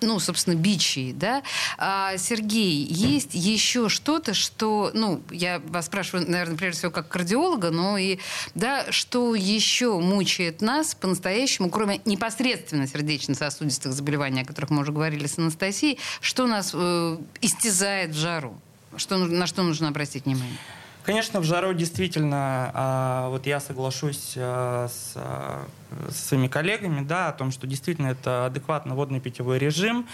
ну, 0.00 0.20
собственно, 0.20 0.54
бичи, 0.54 1.12
да. 1.12 1.42
А, 1.76 2.16
Сергей, 2.18 2.84
есть 2.84 3.30
еще 3.32 3.88
что-то, 3.88 4.34
что, 4.34 4.90
ну, 4.94 5.20
я 5.30 5.60
вас 5.66 5.86
спрашиваю, 5.86 6.30
наверное, 6.30 6.56
прежде 6.56 6.78
всего, 6.78 6.92
как 6.92 7.08
кардиолога, 7.08 7.70
но 7.70 7.98
и, 7.98 8.18
да, 8.54 8.90
что 8.92 9.34
еще 9.34 9.98
мучает 9.98 10.60
нас 10.60 10.94
по-настоящему, 10.94 11.70
кроме 11.70 12.00
непосредственно 12.04 12.86
сердечно-сосудистых 12.86 13.92
заболеваний, 13.92 14.42
о 14.42 14.44
которых 14.44 14.70
мы 14.70 14.82
уже 14.82 14.92
говорили 14.92 15.26
с 15.26 15.38
Анастасией, 15.38 15.98
что 16.20 16.46
нас 16.46 16.70
э, 16.74 17.18
истязает 17.40 18.10
в 18.10 18.18
жару? 18.18 18.60
Что, 18.96 19.16
на 19.16 19.46
что 19.46 19.62
нужно 19.62 19.88
обратить 19.88 20.24
внимание? 20.24 20.58
Конечно, 21.04 21.40
в 21.40 21.44
жару 21.44 21.72
действительно, 21.72 22.70
а, 22.74 23.28
вот 23.30 23.46
я 23.46 23.60
соглашусь 23.60 24.34
а, 24.36 24.88
с, 24.88 25.12
а, 25.16 25.66
с 26.10 26.28
своими 26.28 26.48
коллегами, 26.48 27.04
да, 27.04 27.28
о 27.28 27.32
том, 27.32 27.50
что 27.50 27.66
действительно 27.66 28.08
это 28.08 28.46
адекватно 28.46 28.94
водный 28.94 29.20
питьевой 29.20 29.58
режим. 29.58 30.06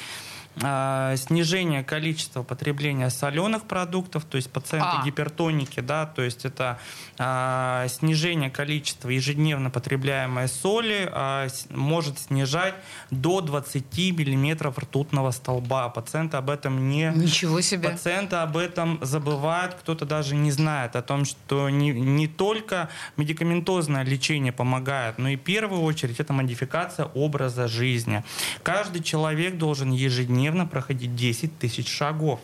А, 0.62 1.16
снижение 1.16 1.82
количества 1.82 2.44
потребления 2.44 3.10
соленых 3.10 3.64
продуктов, 3.64 4.24
то 4.24 4.36
есть 4.36 4.50
пациенты 4.50 4.88
а. 5.00 5.04
гипертоники, 5.04 5.80
да, 5.80 6.06
то 6.06 6.22
есть 6.22 6.44
это 6.44 6.78
а, 7.18 7.88
снижение 7.88 8.50
количества 8.50 9.08
ежедневно 9.08 9.70
потребляемой 9.70 10.46
соли 10.46 11.08
а, 11.12 11.48
может 11.70 12.20
снижать 12.20 12.74
до 13.10 13.40
20 13.40 13.84
миллиметров 14.16 14.78
ртутного 14.78 15.32
столба. 15.32 15.88
Пациенты 15.88 16.36
об 16.36 16.50
этом 16.50 16.88
не... 16.88 17.10
Ничего 17.14 17.60
себе! 17.60 17.90
Пациенты 17.90 18.36
об 18.36 18.56
этом 18.56 19.00
забывают, 19.02 19.74
кто-то 19.74 20.04
даже 20.04 20.36
не 20.36 20.52
знает 20.52 20.94
о 20.94 21.02
том, 21.02 21.24
что 21.24 21.68
не, 21.68 21.90
не 21.90 22.28
только 22.28 22.90
медикаментозное 23.16 24.04
лечение 24.04 24.52
помогает, 24.52 25.18
но 25.18 25.30
и 25.30 25.36
в 25.36 25.40
первую 25.40 25.82
очередь 25.82 26.20
это 26.20 26.32
модификация 26.32 27.06
образа 27.06 27.66
жизни. 27.66 28.22
Каждый 28.62 29.02
человек 29.02 29.58
должен 29.58 29.90
ежедневно 29.90 30.43
ежедневно 30.44 30.66
проходить 30.66 31.16
10 31.16 31.58
тысяч 31.58 31.88
шагов. 31.88 32.40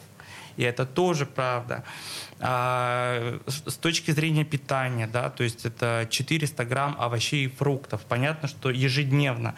И 0.57 0.63
это 0.63 0.85
тоже 0.85 1.27
правда. 1.27 1.85
А, 2.41 3.39
с 3.47 3.77
точки 3.77 4.11
зрения 4.11 4.45
питания, 4.45 5.07
да, 5.07 5.31
то 5.31 5.45
есть 5.45 5.67
это 5.67 6.07
400 6.11 6.65
грамм 6.65 6.97
овощей 6.99 7.45
и 7.45 7.49
фруктов. 7.49 8.01
Понятно, 8.09 8.49
что 8.49 8.71
ежедневно. 8.71 9.55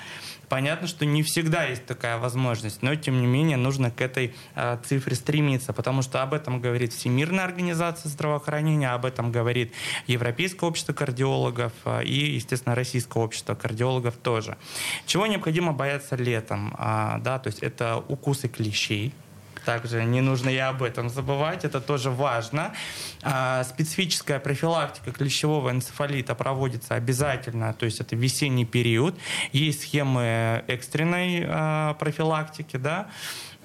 Понятно, 0.53 0.87
что 0.87 1.07
не 1.07 1.23
всегда 1.23 1.65
есть 1.65 1.87
такая 1.87 2.19
возможность, 2.19 2.83
но 2.83 2.95
тем 2.95 3.23
не 3.23 3.27
менее 3.27 3.57
нужно 3.57 3.91
к 3.91 4.03
этой 4.03 4.35
а, 4.55 4.79
цифре 4.85 5.17
стремиться, 5.17 5.73
потому 5.73 6.03
что 6.03 6.21
об 6.23 6.35
этом 6.35 6.61
говорит 6.61 6.93
Всемирная 6.93 7.47
организация 7.47 8.11
здравоохранения, 8.11 8.91
об 8.91 9.07
этом 9.07 9.33
говорит 9.33 9.73
Европейское 10.09 10.69
общество 10.69 10.93
кардиологов 10.93 11.73
а, 11.87 12.01
и, 12.01 12.33
естественно, 12.35 12.75
Российское 12.75 13.23
общество 13.23 13.55
кардиологов 13.55 14.19
тоже. 14.19 14.59
Чего 15.07 15.27
необходимо 15.27 15.73
бояться 15.73 16.17
летом? 16.17 16.75
А, 16.77 17.19
да, 17.21 17.39
то 17.39 17.47
есть 17.47 17.61
это 17.61 18.05
укусы 18.09 18.49
клещей, 18.49 19.15
также 19.65 20.05
не 20.05 20.21
нужно 20.21 20.49
и 20.51 20.57
об 20.57 20.83
этом 20.83 21.09
забывать, 21.09 21.65
это 21.65 21.81
тоже 21.81 22.11
важно. 22.11 22.73
А, 23.23 23.65
специфическая 23.65 24.41
профилактика 24.41 25.13
клещевого 25.13 25.71
энцефалита 25.71 26.35
проводится 26.35 26.95
обязательно, 26.95 27.73
то 27.73 27.85
есть 27.85 28.01
это 28.01 28.17
весенний 28.17 28.65
период. 28.65 29.17
Есть 29.53 29.83
схемы 29.83 30.65
экстренной 30.67 31.45
а, 31.47 31.95
профилактики, 31.95 32.77
да, 32.77 33.09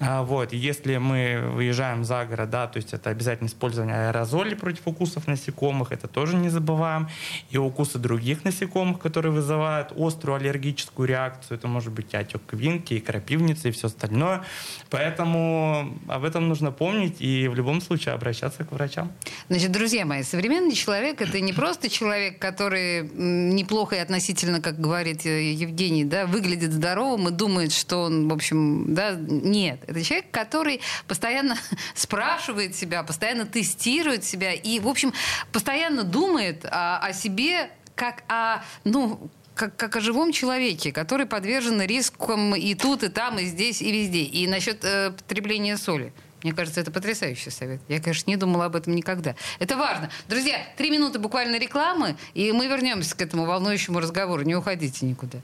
вот. 0.00 0.52
Если 0.52 0.96
мы 0.96 1.50
выезжаем 1.54 2.04
за 2.04 2.24
город, 2.24 2.50
да, 2.50 2.66
то 2.66 2.76
есть 2.76 2.92
это 2.92 3.10
обязательно 3.10 3.48
использование 3.48 4.08
аэрозолей 4.08 4.56
против 4.56 4.86
укусов 4.86 5.26
насекомых, 5.26 5.92
это 5.92 6.08
тоже 6.08 6.36
не 6.36 6.48
забываем. 6.48 7.08
И 7.50 7.58
укусы 7.58 7.98
других 7.98 8.44
насекомых, 8.44 8.98
которые 8.98 9.32
вызывают 9.32 9.92
острую 9.96 10.36
аллергическую 10.36 11.08
реакцию, 11.08 11.58
это 11.58 11.68
может 11.68 11.92
быть 11.92 12.14
отек 12.14 12.42
квинки, 12.46 12.94
и 12.94 13.00
крапивницы, 13.00 13.68
и 13.68 13.72
все 13.72 13.88
остальное. 13.88 14.42
Поэтому 14.90 15.98
об 16.06 16.24
этом 16.24 16.48
нужно 16.48 16.70
помнить 16.70 17.20
и 17.20 17.48
в 17.48 17.54
любом 17.54 17.80
случае 17.80 18.14
обращаться 18.14 18.64
к 18.64 18.72
врачам. 18.72 19.10
Значит, 19.48 19.72
друзья 19.72 20.04
мои, 20.04 20.22
современный 20.22 20.74
человек 20.74 21.20
это 21.20 21.40
не 21.40 21.52
просто 21.52 21.88
человек, 21.88 22.38
который 22.38 23.08
неплохо 23.14 23.96
и 23.96 23.98
относительно, 23.98 24.60
как 24.60 24.80
говорит 24.80 25.26
э, 25.26 25.52
Евгений, 25.52 26.04
да, 26.04 26.26
выглядит 26.26 26.72
здоровым 26.72 27.28
и 27.28 27.30
думает, 27.32 27.72
что 27.72 28.02
он, 28.04 28.28
в 28.28 28.32
общем, 28.32 28.94
да, 28.94 29.12
нет. 29.12 29.87
Это 29.88 30.04
человек, 30.04 30.30
который 30.30 30.80
постоянно 31.06 31.56
спрашивает 31.94 32.76
себя, 32.76 33.02
постоянно 33.02 33.46
тестирует 33.46 34.22
себя 34.22 34.52
и, 34.52 34.78
в 34.80 34.86
общем, 34.86 35.12
постоянно 35.50 36.04
думает 36.04 36.64
о, 36.66 36.98
о 36.98 37.12
себе 37.12 37.70
как 37.96 38.22
о, 38.28 38.62
ну, 38.84 39.30
как, 39.54 39.74
как 39.76 39.96
о 39.96 40.00
живом 40.00 40.30
человеке, 40.30 40.92
который 40.92 41.26
подвержен 41.26 41.82
рискам 41.82 42.54
и 42.54 42.74
тут, 42.74 43.02
и 43.02 43.08
там, 43.08 43.38
и 43.38 43.44
здесь, 43.44 43.82
и 43.82 43.90
везде. 43.90 44.22
И 44.22 44.46
насчет 44.46 44.84
э, 44.84 45.10
потребления 45.10 45.76
соли. 45.76 46.12
Мне 46.42 46.52
кажется, 46.52 46.80
это 46.80 46.92
потрясающий 46.92 47.50
совет. 47.50 47.80
Я, 47.88 48.00
конечно, 48.00 48.30
не 48.30 48.36
думала 48.36 48.66
об 48.66 48.76
этом 48.76 48.94
никогда. 48.94 49.34
Это 49.58 49.76
важно. 49.76 50.10
Друзья, 50.28 50.58
три 50.76 50.90
минуты 50.90 51.18
буквально 51.18 51.58
рекламы, 51.58 52.16
и 52.34 52.52
мы 52.52 52.68
вернемся 52.68 53.16
к 53.16 53.22
этому 53.22 53.44
волнующему 53.44 53.98
разговору. 53.98 54.42
Не 54.42 54.54
уходите 54.54 55.04
никуда. 55.04 55.38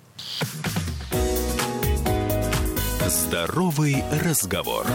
Здоровый 3.06 4.02
разговор. 4.24 4.86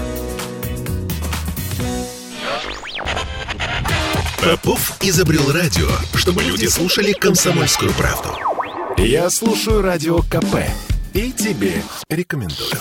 Попов 4.43 4.97
изобрел 5.01 5.51
радио, 5.51 5.87
чтобы 6.15 6.41
люди 6.41 6.65
слушали 6.65 7.13
комсомольскую 7.13 7.91
правду. 7.93 8.29
Я 8.97 9.29
слушаю 9.29 9.83
радио 9.83 10.23
КП 10.23 10.55
и 11.13 11.31
тебе 11.31 11.83
рекомендую. 12.09 12.71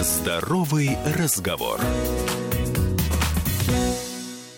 Здоровый 0.00 0.96
разговор. 1.18 1.78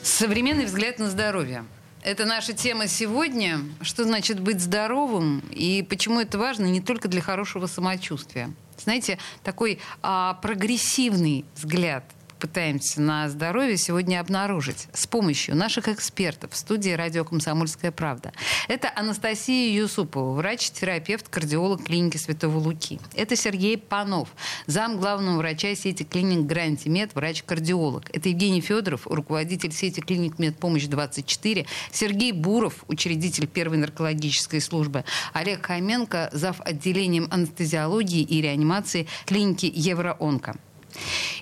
Современный 0.02 0.66
взгляд 0.66 1.00
на 1.00 1.10
здоровье. 1.10 1.64
Это 2.04 2.26
наша 2.26 2.52
тема 2.52 2.86
сегодня. 2.86 3.60
Что 3.80 4.04
значит 4.04 4.38
быть 4.38 4.60
здоровым 4.60 5.42
и 5.50 5.82
почему 5.82 6.20
это 6.20 6.36
важно 6.36 6.66
не 6.66 6.82
только 6.82 7.08
для 7.08 7.22
хорошего 7.22 7.66
самочувствия. 7.66 8.52
Знаете, 8.76 9.18
такой 9.42 9.78
а, 10.02 10.34
прогрессивный 10.34 11.46
взгляд 11.56 12.04
пытаемся 12.38 13.00
на 13.00 13.28
здоровье 13.28 13.76
сегодня 13.76 14.20
обнаружить 14.20 14.88
с 14.92 15.06
помощью 15.06 15.56
наших 15.56 15.88
экспертов 15.88 16.52
в 16.52 16.56
студии 16.56 16.90
«Радио 16.90 17.24
Комсомольская 17.24 17.90
правда». 17.92 18.32
Это 18.68 18.90
Анастасия 18.94 19.72
Юсупова, 19.72 20.34
врач-терапевт, 20.34 21.28
кардиолог 21.28 21.84
клиники 21.84 22.16
Святого 22.16 22.58
Луки. 22.58 23.00
Это 23.14 23.36
Сергей 23.36 23.78
Панов, 23.78 24.28
зам 24.66 24.98
главного 24.98 25.38
врача 25.38 25.74
сети 25.74 26.02
клиник 26.02 26.46
Грантимед, 26.46 27.14
врач-кардиолог. 27.14 28.10
Это 28.14 28.28
Евгений 28.28 28.60
Федоров, 28.60 29.06
руководитель 29.06 29.72
сети 29.72 30.00
клиник 30.00 30.38
Медпомощь-24. 30.38 31.66
Сергей 31.92 32.32
Буров, 32.32 32.84
учредитель 32.88 33.46
первой 33.46 33.78
наркологической 33.78 34.60
службы. 34.60 35.04
Олег 35.32 35.66
Хоменко, 35.66 36.30
зав. 36.32 36.60
отделением 36.60 37.28
анестезиологии 37.30 38.22
и 38.22 38.40
реанимации 38.40 39.06
клиники 39.26 39.70
Евроонко. 39.74 40.56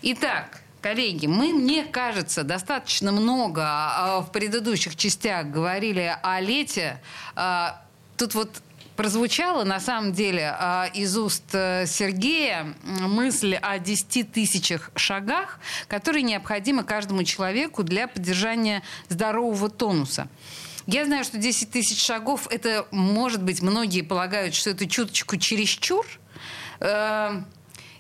Итак, 0.03 0.62
Коллеги, 0.83 1.27
мы, 1.27 1.53
мне 1.53 1.85
кажется, 1.85 2.43
достаточно 2.43 3.13
много 3.13 3.63
а, 3.65 4.21
в 4.21 4.33
предыдущих 4.33 4.97
частях 4.97 5.47
говорили 5.47 6.19
о 6.25 6.41
лете. 6.41 7.01
А, 7.37 7.85
тут 8.17 8.35
вот 8.35 8.51
прозвучала 8.97 9.63
на 9.63 9.79
самом 9.79 10.13
деле 10.13 10.57
а, 10.59 10.91
из 10.93 11.17
уст 11.17 11.45
э, 11.53 11.87
Сергея 11.87 12.75
мысль 12.83 13.55
о 13.55 13.79
10 13.79 14.33
тысячах 14.33 14.91
шагах, 14.97 15.61
которые 15.87 16.25
необходимы 16.25 16.83
каждому 16.83 17.23
человеку 17.23 17.85
для 17.85 18.09
поддержания 18.09 18.83
здорового 19.09 19.71
тонуса. 19.71 20.27
Я 20.89 21.05
знаю, 21.05 21.23
что 21.23 21.39
10 21.39 21.71
тысяч 21.71 22.05
шагов, 22.05 22.49
это, 22.51 22.89
может 22.91 23.43
быть, 23.45 23.63
многие 23.63 24.03
полагают, 24.03 24.53
что 24.53 24.71
это 24.71 24.89
чуточку 24.89 25.37
чересчур. 25.37 26.05
Э, 26.81 27.41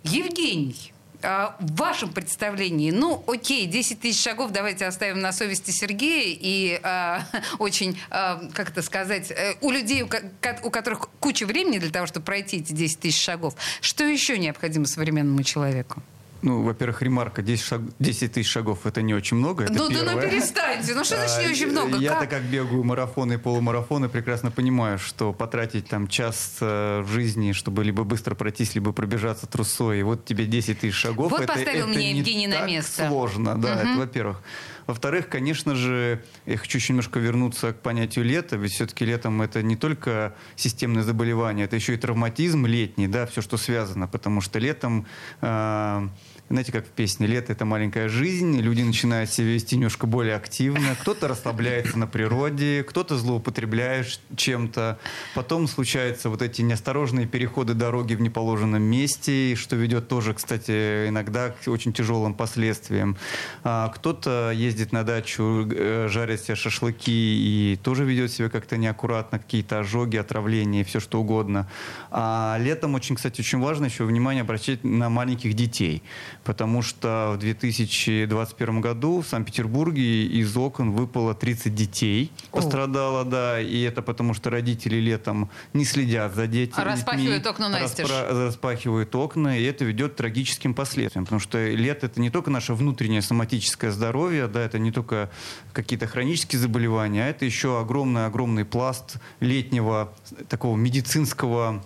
Евгений, 0.02 0.91
в 1.22 1.76
вашем 1.76 2.12
представлении, 2.12 2.90
ну, 2.90 3.22
окей, 3.26 3.66
10 3.66 4.00
тысяч 4.00 4.22
шагов 4.22 4.50
давайте 4.50 4.86
оставим 4.86 5.20
на 5.20 5.32
совести 5.32 5.70
Сергея 5.70 6.36
и 6.40 6.80
а, 6.82 7.24
очень, 7.58 7.98
а, 8.10 8.42
как 8.52 8.70
это 8.70 8.82
сказать, 8.82 9.30
э, 9.30 9.54
у 9.60 9.70
людей, 9.70 10.02
у 10.02 10.70
которых 10.70 11.08
куча 11.20 11.46
времени 11.46 11.78
для 11.78 11.90
того, 11.90 12.06
чтобы 12.06 12.26
пройти 12.26 12.58
эти 12.58 12.72
10 12.72 13.00
тысяч 13.00 13.22
шагов, 13.22 13.54
что 13.80 14.04
еще 14.04 14.38
необходимо 14.38 14.86
современному 14.86 15.42
человеку? 15.42 16.02
Ну, 16.42 16.62
во-первых, 16.62 17.02
ремарка, 17.02 17.40
10, 17.40 17.64
шаг... 17.64 17.80
10 18.00 18.32
тысяч 18.32 18.50
шагов 18.50 18.84
это 18.84 19.00
не 19.00 19.14
очень 19.14 19.36
много. 19.36 19.64
Это 19.64 19.74
ну, 19.74 19.88
первое. 19.88 20.06
да 20.06 20.12
ну 20.14 20.20
перестаньте, 20.20 20.94
ну 20.94 21.04
что 21.04 21.16
значит 21.16 21.38
не 21.46 21.52
очень 21.52 21.70
много? 21.70 21.96
Я-то 21.98 22.26
как 22.26 22.42
бегаю 22.42 22.82
марафоны 22.82 23.34
и 23.34 23.36
полумарафоны, 23.36 24.08
прекрасно 24.08 24.50
понимаю, 24.50 24.98
что 24.98 25.32
потратить 25.32 25.88
там 25.88 26.08
час 26.08 26.58
э, 26.60 27.02
в 27.02 27.08
жизни, 27.08 27.52
чтобы 27.52 27.84
либо 27.84 28.02
быстро 28.02 28.34
пройтись, 28.34 28.74
либо 28.74 28.92
пробежаться 28.92 29.46
трусой, 29.46 30.00
и 30.00 30.02
вот 30.02 30.24
тебе 30.24 30.46
10 30.46 30.80
тысяч 30.80 30.96
шагов. 30.96 31.30
Вот 31.30 31.42
это, 31.42 31.52
поставил 31.52 31.88
это 31.88 31.98
меня 31.98 32.10
Евгений 32.10 32.40
не 32.40 32.46
на 32.48 32.56
так 32.56 32.66
место. 32.66 33.06
сложно, 33.06 33.56
да, 33.56 33.74
угу. 33.74 33.78
это 33.78 33.98
во-первых. 33.98 34.42
Во-вторых, 34.86 35.28
конечно 35.28 35.76
же, 35.76 36.24
я 36.44 36.56
хочу 36.56 36.78
еще 36.78 36.92
немножко 36.92 37.20
вернуться 37.20 37.72
к 37.72 37.80
понятию 37.80 38.24
лета, 38.24 38.56
ведь 38.56 38.72
все-таки 38.72 39.04
летом 39.04 39.40
это 39.40 39.62
не 39.62 39.76
только 39.76 40.34
системное 40.56 41.04
заболевание, 41.04 41.66
это 41.66 41.76
еще 41.76 41.94
и 41.94 41.96
травматизм 41.96 42.66
летний, 42.66 43.06
да, 43.06 43.26
все, 43.26 43.42
что 43.42 43.56
связано, 43.56 44.08
потому 44.08 44.40
что 44.40 44.58
летом 44.58 45.06
э, 45.40 46.08
знаете, 46.52 46.70
как 46.70 46.86
в 46.86 46.90
песне 46.90 47.26
«Лето– 47.26 47.52
это 47.54 47.64
маленькая 47.64 48.10
жизнь», 48.10 48.60
люди 48.60 48.82
начинают 48.82 49.30
себя 49.30 49.46
вести 49.48 49.76
немножко 49.76 50.06
более 50.06 50.36
активно, 50.36 50.94
кто-то 51.00 51.26
расслабляется 51.26 51.98
на 51.98 52.06
природе, 52.06 52.84
кто-то 52.86 53.16
злоупотребляет 53.16 54.20
чем-то, 54.36 54.98
потом 55.34 55.66
случаются 55.66 56.28
вот 56.28 56.42
эти 56.42 56.60
неосторожные 56.60 57.26
переходы 57.26 57.72
дороги 57.72 58.14
в 58.14 58.20
неположенном 58.20 58.82
месте, 58.82 59.54
что 59.56 59.76
ведет 59.76 60.08
тоже, 60.08 60.34
кстати, 60.34 61.08
иногда 61.08 61.50
к 61.50 61.68
очень 61.68 61.94
тяжелым 61.94 62.34
последствиям. 62.34 63.16
А 63.64 63.88
кто-то 63.88 64.52
ездит 64.54 64.92
на 64.92 65.04
дачу, 65.04 65.66
э, 65.70 66.08
жарит 66.10 66.42
себе 66.42 66.54
шашлыки 66.54 67.10
и 67.10 67.78
тоже 67.82 68.04
ведет 68.04 68.30
себя 68.30 68.50
как-то 68.50 68.76
неаккуратно, 68.76 69.38
какие-то 69.38 69.78
ожоги, 69.78 70.18
отравления, 70.18 70.84
все 70.84 71.00
что 71.00 71.18
угодно. 71.18 71.66
А 72.10 72.58
летом 72.60 72.94
очень, 72.94 73.16
кстати, 73.16 73.40
очень 73.40 73.58
важно 73.58 73.86
еще 73.86 74.04
внимание 74.04 74.42
обращать 74.42 74.84
на 74.84 75.08
маленьких 75.08 75.54
детей 75.54 76.02
потому 76.44 76.82
что 76.82 77.32
в 77.34 77.38
2021 77.38 78.80
году 78.80 79.20
в 79.20 79.26
Санкт-Петербурге 79.26 80.24
из 80.26 80.56
окон 80.56 80.92
выпало 80.92 81.34
30 81.34 81.74
детей. 81.74 82.30
Пострадало, 82.50 83.24
да, 83.24 83.60
и 83.60 83.80
это 83.82 84.02
потому 84.02 84.34
что 84.34 84.50
родители 84.50 84.96
летом 84.96 85.50
не 85.72 85.84
следят 85.84 86.34
за 86.34 86.46
детьми. 86.46 86.82
Распахивают 86.82 87.46
окна 87.46 87.68
настежь. 87.68 88.08
Распра- 88.08 88.46
распахивают 88.46 89.14
окна, 89.14 89.58
и 89.58 89.62
это 89.64 89.84
ведет 89.84 90.14
к 90.14 90.16
трагическим 90.16 90.74
последствиям, 90.74 91.24
потому 91.24 91.40
что 91.40 91.64
лето 91.64 92.06
это 92.06 92.20
не 92.20 92.30
только 92.30 92.50
наше 92.50 92.74
внутреннее 92.74 93.22
соматическое 93.22 93.90
здоровье, 93.90 94.48
да, 94.48 94.60
это 94.60 94.78
не 94.78 94.92
только 94.92 95.30
какие-то 95.72 96.06
хронические 96.06 96.60
заболевания, 96.60 97.24
а 97.24 97.28
это 97.28 97.44
еще 97.44 97.80
огромный-огромный 97.80 98.64
пласт 98.64 99.16
летнего 99.40 100.12
такого 100.48 100.76
медицинского 100.76 101.82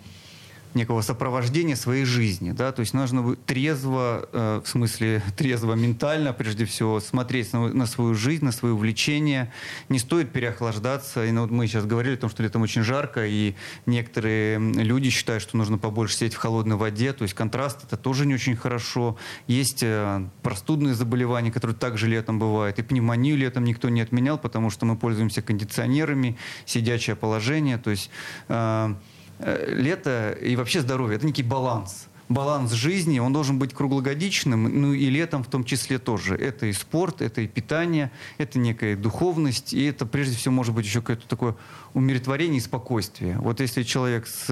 некого 0.77 1.01
сопровождения 1.01 1.75
своей 1.77 2.05
жизни. 2.05 2.53
Да? 2.53 2.73
То 2.73 2.81
есть 2.81 2.95
нужно 2.95 3.37
трезво, 3.47 4.29
э, 4.33 4.61
в 4.65 4.69
смысле 4.69 5.23
трезво 5.37 5.75
ментально, 5.75 6.33
прежде 6.33 6.65
всего, 6.65 7.01
смотреть 7.01 7.53
на, 7.53 7.87
свою 7.87 8.15
жизнь, 8.15 8.45
на 8.45 8.53
свои 8.53 8.73
увлечения. 8.73 9.53
Не 9.89 9.99
стоит 9.99 10.31
переохлаждаться. 10.31 11.25
И 11.25 11.31
ну, 11.33 11.43
вот 11.43 11.51
мы 11.51 11.67
сейчас 11.67 11.87
говорили 11.87 12.15
о 12.15 12.19
том, 12.19 12.31
что 12.31 12.43
летом 12.43 12.63
очень 12.63 12.83
жарко, 12.83 13.27
и 13.27 13.55
некоторые 13.87 14.59
люди 14.59 15.11
считают, 15.11 15.43
что 15.43 15.57
нужно 15.57 15.79
побольше 15.79 16.17
сидеть 16.17 16.35
в 16.35 16.39
холодной 16.39 16.77
воде. 16.77 17.13
То 17.13 17.23
есть 17.23 17.35
контраст 17.35 17.85
это 17.85 17.97
тоже 17.97 18.27
не 18.27 18.35
очень 18.35 18.57
хорошо. 18.57 19.17
Есть 19.47 19.83
э, 19.83 20.27
простудные 20.43 20.95
заболевания, 20.95 21.51
которые 21.51 21.77
также 21.77 22.07
летом 22.07 22.39
бывают. 22.39 22.79
И 22.79 22.83
пневмонию 22.83 23.37
летом 23.37 23.65
никто 23.65 23.89
не 23.89 24.01
отменял, 24.01 24.39
потому 24.39 24.71
что 24.71 24.87
мы 24.87 24.97
пользуемся 24.97 25.43
кондиционерами, 25.43 26.37
сидячее 26.65 27.17
положение. 27.17 27.79
То 27.79 27.91
есть 27.91 28.11
Э, 28.49 28.95
лето 29.39 30.33
и 30.41 30.57
вообще 30.57 30.81
здоровье– 30.81 31.17
это 31.19 31.27
некий 31.27 31.43
баланс 31.43 32.09
баланс 32.29 32.73
жизни, 32.73 33.19
он 33.19 33.33
должен 33.33 33.59
быть 33.59 33.73
круглогодичным, 33.73 34.65
ну 34.81 34.93
и 34.93 35.09
летом 35.09 35.45
в 35.45 35.49
том 35.49 35.65
числе 35.65 35.99
тоже. 35.99 36.35
Это 36.35 36.67
и 36.67 36.73
спорт, 36.73 37.23
это 37.23 37.41
и 37.41 37.47
питание, 37.47 38.11
это 38.39 38.59
некая 38.59 38.97
духовность, 38.97 39.73
и 39.73 39.85
это 39.85 40.07
прежде 40.07 40.37
всего 40.37 40.55
может 40.55 40.75
быть 40.75 40.87
еще 40.87 41.01
какое-то 41.01 41.27
такое 41.29 41.57
умиротворение 41.95 42.59
и 42.59 42.61
спокойствие. 42.61 43.39
Вот 43.39 43.61
если 43.61 43.83
человек 43.83 44.27
с, 44.27 44.47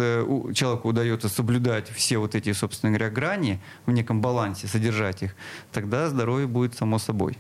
человеку 0.55 0.89
удается 0.89 1.29
соблюдать 1.29 1.91
все 1.91 2.19
вот 2.19 2.35
эти, 2.35 2.53
собственно 2.53 2.93
говоря, 2.93 3.11
грани 3.11 3.61
в 3.87 3.93
неком 3.93 4.21
балансе, 4.21 4.67
содержать 4.67 5.23
их, 5.23 5.35
тогда 5.73 6.09
здоровье 6.09 6.47
будет 6.47 6.75
само 6.75 6.99
собой. 6.99 7.37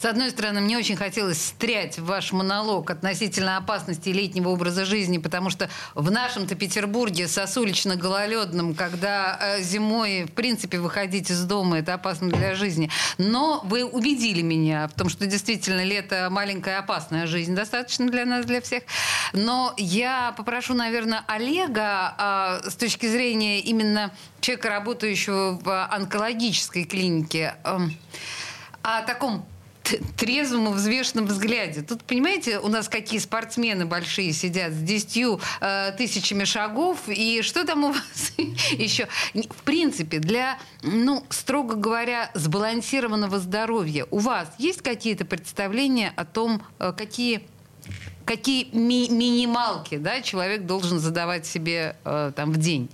С 0.00 0.04
одной 0.04 0.30
стороны, 0.30 0.60
мне 0.60 0.78
очень 0.78 0.96
хотелось 0.96 1.38
встрять 1.38 1.98
в 1.98 2.04
ваш 2.04 2.32
монолог 2.32 2.90
относительно 2.90 3.56
опасности 3.56 4.10
летнего 4.10 4.50
образа 4.50 4.84
жизни, 4.84 5.18
потому 5.18 5.50
что 5.50 5.68
в 5.94 6.10
нашем-то 6.10 6.54
Петербурге 6.54 7.26
сосулично-гололедном, 7.26 8.74
когда 8.74 9.38
э, 9.40 9.62
зимой, 9.78 10.24
в 10.24 10.32
принципе, 10.32 10.78
выходить 10.80 11.30
из 11.30 11.44
дома, 11.44 11.78
это 11.78 11.94
опасно 11.94 12.28
для 12.28 12.54
жизни. 12.54 12.90
Но 13.16 13.60
вы 13.64 13.84
убедили 13.84 14.42
меня 14.42 14.88
в 14.88 14.92
том, 14.92 15.08
что 15.08 15.26
действительно 15.26 15.84
лето 15.84 16.28
маленькая 16.30 16.80
опасная 16.80 17.26
жизнь 17.26 17.54
достаточно 17.54 18.08
для 18.08 18.24
нас, 18.24 18.44
для 18.44 18.60
всех. 18.60 18.82
Но 19.32 19.72
я 19.76 20.34
попрошу, 20.36 20.74
наверное, 20.74 21.22
Олега 21.28 22.14
а, 22.18 22.60
с 22.68 22.74
точки 22.74 23.06
зрения 23.06 23.60
именно 23.60 24.12
человека, 24.40 24.68
работающего 24.68 25.58
в 25.62 25.86
онкологической 25.86 26.84
клинике, 26.84 27.54
а, 27.62 27.80
о 28.82 29.02
таком 29.02 29.46
трезвом 30.16 30.68
и 30.68 30.72
взвешенном 30.72 31.26
взгляде. 31.26 31.82
Тут, 31.82 32.02
понимаете, 32.04 32.58
у 32.58 32.68
нас 32.68 32.88
какие 32.88 33.18
спортсмены 33.18 33.86
большие 33.86 34.32
сидят 34.32 34.72
с 34.72 34.78
10 34.78 35.40
э, 35.60 35.92
тысячами 35.96 36.44
шагов, 36.44 36.98
и 37.08 37.42
что 37.42 37.64
там 37.64 37.84
у 37.84 37.92
вас 37.92 38.32
еще? 38.72 39.08
В 39.34 39.62
принципе, 39.62 40.18
для, 40.18 40.58
ну, 40.82 41.24
строго 41.30 41.74
говоря, 41.74 42.30
сбалансированного 42.34 43.38
здоровья 43.38 44.06
у 44.10 44.18
вас 44.18 44.48
есть 44.58 44.82
какие-то 44.82 45.24
представления 45.24 46.12
о 46.16 46.24
том, 46.24 46.62
э, 46.78 46.92
какие 46.96 47.42
какие 48.24 48.68
ми- 48.72 49.08
минималки 49.08 49.96
да, 49.96 50.20
человек 50.20 50.66
должен 50.66 50.98
задавать 50.98 51.46
себе 51.46 51.96
э, 52.04 52.32
там, 52.36 52.52
в 52.52 52.58
день. 52.58 52.90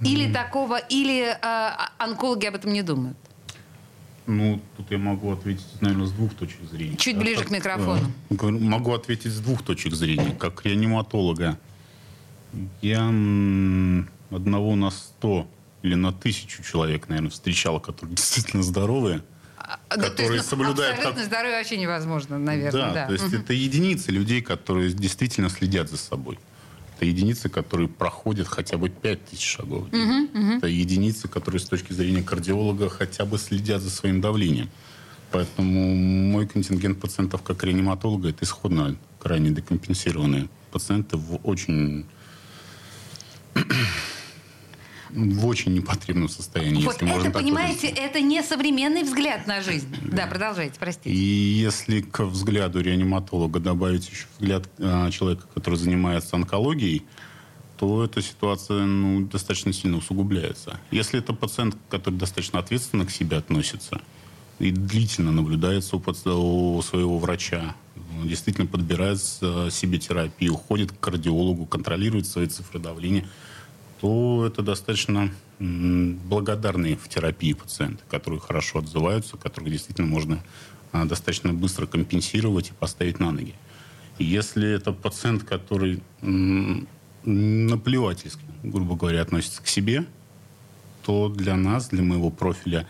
Или 0.00 0.28
mm. 0.28 0.32
такого, 0.34 0.76
или 0.76 1.34
э, 1.40 1.70
онкологи 1.98 2.46
об 2.46 2.56
этом 2.56 2.72
не 2.72 2.82
думают. 2.82 3.16
Ну, 4.30 4.60
тут 4.76 4.90
я 4.90 4.98
могу 4.98 5.32
ответить, 5.32 5.66
наверное, 5.80 6.06
с 6.06 6.12
двух 6.12 6.34
точек 6.34 6.62
зрения. 6.70 6.96
Чуть 6.96 7.18
ближе 7.18 7.40
как, 7.40 7.48
к 7.48 7.50
микрофону. 7.50 8.12
Э, 8.30 8.46
могу 8.46 8.92
ответить 8.94 9.32
с 9.32 9.40
двух 9.40 9.64
точек 9.64 9.94
зрения. 9.94 10.36
Как 10.38 10.64
реаниматолога, 10.64 11.58
я 12.80 13.08
одного 14.30 14.76
на 14.76 14.90
сто 14.92 15.48
или 15.82 15.94
на 15.96 16.12
тысячу 16.12 16.62
человек, 16.62 17.08
наверное, 17.08 17.30
встречал, 17.30 17.80
которые 17.80 18.14
действительно 18.16 18.62
здоровые. 18.62 19.22
А, 19.56 19.78
да, 19.96 20.10
которые 20.10 20.36
есть, 20.36 20.50
ну, 20.52 20.58
соблюдают... 20.58 20.98
Абсолютно 20.98 21.22
как... 21.22 21.28
здоровье 21.28 21.58
вообще 21.58 21.76
невозможно, 21.76 22.38
наверное. 22.38 22.82
Да, 22.82 22.94
да. 22.94 23.06
то 23.06 23.12
есть 23.12 23.26
угу. 23.26 23.36
это 23.36 23.52
единицы 23.52 24.12
людей, 24.12 24.42
которые 24.42 24.92
действительно 24.92 25.50
следят 25.50 25.90
за 25.90 25.96
собой. 25.96 26.38
Это 27.00 27.06
единицы, 27.06 27.48
которые 27.48 27.88
проходят 27.88 28.46
хотя 28.46 28.76
бы 28.76 28.90
5000 28.90 29.40
шагов. 29.40 29.88
Угу, 29.88 30.38
угу. 30.38 30.52
Это 30.58 30.66
единицы, 30.66 31.28
которые 31.28 31.58
с 31.58 31.64
точки 31.64 31.94
зрения 31.94 32.22
кардиолога 32.22 32.90
хотя 32.90 33.24
бы 33.24 33.38
следят 33.38 33.80
за 33.80 33.88
своим 33.88 34.20
давлением. 34.20 34.68
Поэтому 35.32 35.94
мой 35.94 36.46
контингент 36.46 37.00
пациентов 37.00 37.42
как 37.42 37.64
реаниматолога 37.64 38.28
это 38.28 38.44
исходно 38.44 38.98
крайне 39.18 39.48
декомпенсированные 39.48 40.50
пациенты 40.72 41.16
в 41.16 41.36
очень 41.42 42.04
в 45.12 45.46
очень 45.46 45.74
непотребном 45.74 46.28
состоянии. 46.28 46.84
Вот 46.84 47.02
это, 47.02 47.30
понимаете, 47.30 47.88
выразиться. 47.88 48.02
это 48.02 48.20
не 48.20 48.42
современный 48.42 49.02
взгляд 49.02 49.46
на 49.46 49.60
жизнь. 49.62 49.88
Да, 50.02 50.26
продолжайте, 50.26 50.74
простите. 50.78 51.10
И 51.10 51.18
если 51.18 52.00
к 52.00 52.24
взгляду 52.24 52.80
реаниматолога 52.80 53.60
добавить 53.60 54.08
еще 54.08 54.26
взгляд 54.38 54.68
э, 54.78 55.10
человека, 55.10 55.46
который 55.54 55.76
занимается 55.76 56.36
онкологией, 56.36 57.04
то 57.78 58.04
эта 58.04 58.20
ситуация 58.20 58.84
ну, 58.84 59.26
достаточно 59.26 59.72
сильно 59.72 59.96
усугубляется. 59.96 60.78
Если 60.90 61.18
это 61.18 61.32
пациент, 61.32 61.76
который 61.88 62.16
достаточно 62.16 62.58
ответственно 62.58 63.06
к 63.06 63.10
себе 63.10 63.38
относится 63.38 64.00
и 64.58 64.70
длительно 64.70 65.32
наблюдается 65.32 65.96
у, 65.96 66.76
у 66.76 66.82
своего 66.82 67.18
врача, 67.18 67.74
действительно 68.24 68.66
подбирает 68.66 69.18
себе 69.20 69.98
терапию, 69.98 70.54
ходит 70.54 70.92
к 70.92 71.00
кардиологу, 71.00 71.64
контролирует 71.64 72.26
свои 72.26 72.46
цифры 72.46 72.78
давления, 72.78 73.26
то 74.00 74.46
это 74.46 74.62
достаточно 74.62 75.30
благодарные 75.58 76.96
в 76.96 77.08
терапии 77.08 77.52
пациенты, 77.52 78.02
которые 78.10 78.40
хорошо 78.40 78.78
отзываются, 78.78 79.36
которых 79.36 79.70
действительно 79.70 80.06
можно 80.06 80.42
а, 80.92 81.04
достаточно 81.04 81.52
быстро 81.52 81.86
компенсировать 81.86 82.70
и 82.70 82.72
поставить 82.72 83.20
на 83.20 83.30
ноги. 83.30 83.54
Если 84.18 84.68
это 84.68 84.92
пациент, 84.92 85.44
который 85.44 86.02
наплевательски, 87.24 88.42
грубо 88.62 88.96
говоря, 88.96 89.20
относится 89.20 89.62
к 89.62 89.66
себе, 89.66 90.06
то 91.02 91.28
для 91.28 91.56
нас, 91.56 91.88
для 91.88 92.02
моего 92.02 92.30
профиля, 92.30 92.86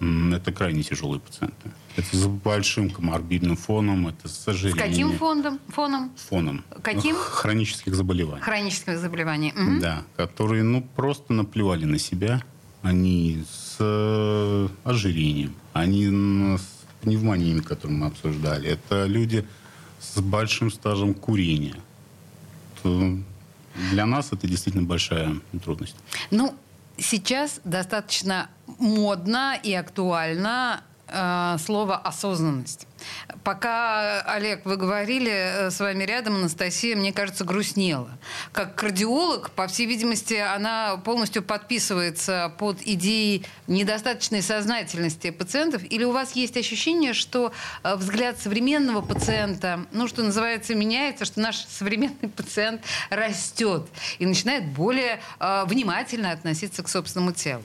это 0.00 0.52
крайне 0.52 0.82
тяжелые 0.82 1.20
пациенты. 1.20 1.70
Это 1.96 2.16
с 2.16 2.26
большим 2.26 2.90
коморбидным 2.90 3.56
фоном, 3.56 4.08
это 4.08 4.28
с 4.28 4.46
ожирением. 4.46 4.78
С 4.78 4.82
каким 4.82 5.18
фондом, 5.18 5.60
фоном? 5.68 6.12
Фоном. 6.28 6.64
Каким? 6.82 7.16
Хронических 7.16 7.94
заболеваний. 7.94 8.42
Хронических 8.42 8.98
заболеваний. 8.98 9.52
Угу. 9.52 9.80
Да, 9.80 10.04
которые, 10.16 10.62
ну, 10.62 10.82
просто 10.82 11.32
наплевали 11.32 11.84
на 11.84 11.98
себя. 11.98 12.42
Они 12.82 13.44
с 13.50 13.76
э, 13.78 14.68
ожирением, 14.84 15.54
они 15.74 16.56
с 16.56 16.80
пневмониями, 17.02 17.60
которые 17.60 17.98
мы 17.98 18.06
обсуждали. 18.06 18.70
Это 18.70 19.04
люди 19.04 19.46
с 19.98 20.18
большим 20.20 20.70
стажем 20.70 21.12
курения. 21.12 21.76
То 22.82 23.18
для 23.90 24.06
нас 24.06 24.32
это 24.32 24.46
действительно 24.46 24.84
большая 24.84 25.36
трудность. 25.62 25.96
Ну, 26.30 26.54
сейчас 26.96 27.60
достаточно 27.64 28.48
модно 28.78 29.58
и 29.62 29.74
актуально 29.74 30.82
э, 31.10 31.58
слово 31.58 31.96
осознанность. 31.96 32.86
Пока, 33.44 34.20
Олег, 34.22 34.64
вы 34.64 34.76
говорили 34.76 35.30
э, 35.30 35.70
с 35.70 35.80
вами 35.80 36.04
рядом, 36.04 36.36
Анастасия, 36.36 36.96
мне 36.96 37.12
кажется, 37.12 37.44
грустнела. 37.44 38.10
Как 38.52 38.74
кардиолог, 38.74 39.50
по 39.50 39.66
всей 39.66 39.86
видимости, 39.86 40.34
она 40.34 40.96
полностью 40.98 41.42
подписывается 41.42 42.52
под 42.58 42.78
идеей 42.84 43.44
недостаточной 43.66 44.42
сознательности 44.42 45.30
пациентов. 45.30 45.82
Или 45.84 46.04
у 46.04 46.12
вас 46.12 46.32
есть 46.32 46.56
ощущение, 46.56 47.14
что 47.14 47.52
э, 47.82 47.96
взгляд 47.96 48.38
современного 48.40 49.00
пациента, 49.00 49.86
ну, 49.92 50.08
что 50.08 50.22
называется, 50.22 50.74
меняется, 50.74 51.24
что 51.24 51.40
наш 51.40 51.56
современный 51.56 52.28
пациент 52.28 52.82
растет 53.10 53.86
и 54.18 54.26
начинает 54.26 54.66
более 54.66 55.20
э, 55.38 55.64
внимательно 55.66 56.32
относиться 56.32 56.82
к 56.82 56.88
собственному 56.88 57.32
телу? 57.32 57.62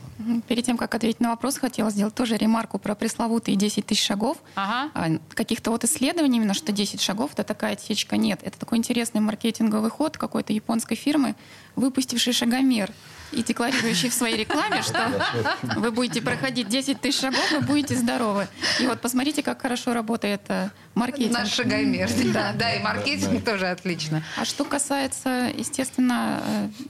Перед 0.47 0.65
тем, 0.65 0.77
как 0.77 0.95
ответить 0.95 1.19
на 1.19 1.29
вопрос, 1.29 1.57
хотела 1.57 1.89
сделать 1.89 2.15
тоже 2.15 2.37
ремарку 2.37 2.79
про 2.79 2.95
пресловутые 2.95 3.55
10 3.55 3.85
тысяч 3.85 4.05
шагов. 4.05 4.37
Ага. 4.55 5.19
Каких-то 5.33 5.71
вот 5.71 5.83
исследований 5.83 6.37
именно, 6.37 6.53
что 6.53 6.71
10 6.71 7.01
шагов 7.01 7.31
это 7.33 7.43
такая 7.43 7.73
отсечка 7.73 8.17
нет. 8.17 8.39
Это 8.43 8.57
такой 8.59 8.77
интересный 8.77 9.21
маркетинговый 9.21 9.89
ход 9.89 10.17
какой-то 10.17 10.53
японской 10.53 10.95
фирмы, 10.95 11.35
выпустивший 11.75 12.33
шагомер 12.33 12.91
и 13.31 13.43
декларирующий 13.43 14.09
в 14.09 14.13
своей 14.13 14.37
рекламе, 14.37 14.81
что 14.81 15.11
вы 15.77 15.91
будете 15.91 16.21
проходить 16.21 16.69
10 16.69 17.01
тысяч 17.01 17.19
шагов, 17.19 17.51
вы 17.51 17.61
будете 17.61 17.95
здоровы. 17.95 18.47
И 18.79 18.87
вот 18.87 19.01
посмотрите, 19.01 19.43
как 19.43 19.61
хорошо 19.61 19.93
работает 19.93 20.41
э, 20.47 20.69
маркетинг. 20.93 21.33
Наш 21.33 21.53
шагомер. 21.53 22.09
Да, 22.33 22.53
да, 22.53 22.73
и 22.73 22.81
маркетинг 22.81 23.43
тоже 23.43 23.67
отлично. 23.67 24.23
А 24.37 24.45
что 24.45 24.63
касается, 24.63 25.51
естественно, 25.55 26.41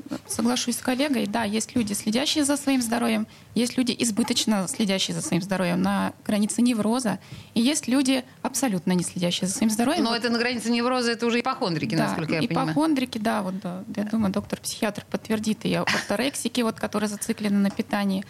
э, 0.10 0.18
соглашусь 0.28 0.78
с 0.78 0.82
коллегой, 0.82 1.26
да, 1.26 1.44
есть 1.44 1.76
люди, 1.76 1.94
следящие 1.94 2.46
за 2.46 2.58
своим 2.58 2.82
здоровьем, 2.82 3.28
есть 3.56 3.78
люди, 3.78 3.96
избыточно 3.98 4.68
следящие 4.68 5.16
за 5.16 5.22
своим 5.22 5.42
здоровьем 5.42 5.82
на 5.82 6.14
границе 6.26 6.62
невроза, 6.62 7.20
и 7.54 7.62
есть 7.62 7.88
люди, 7.88 8.24
абсолютно 8.42 8.92
не 8.92 9.04
следящие 9.04 9.48
за 9.48 9.54
своим 9.54 9.70
здоровьем. 9.70 10.04
Но 10.04 10.10
Вот, 10.12 10.18
это 10.18 10.30
на 10.30 10.38
границе 10.38 10.70
невроза, 10.72 11.12
это 11.14 11.26
уже 11.26 11.40
ипохондрики, 11.40 11.96
да, 11.96 12.08
насколько 12.08 12.34
я 12.34 12.42
понимаю. 12.42 12.68
ипохондрики, 12.68 13.18
да, 13.18 13.42
вот, 13.42 13.60
да, 13.60 13.84
я 13.96 14.04
думаю, 14.04 14.32
доктор-психиатр 14.32 15.06
подтвердит, 15.10 15.66
и 15.66 15.74
орторексики, 15.74 16.62
вот, 16.62 16.80
которые 16.80 17.10
зациклены 17.10 17.58
на 17.58 17.72
питании. 17.72 18.26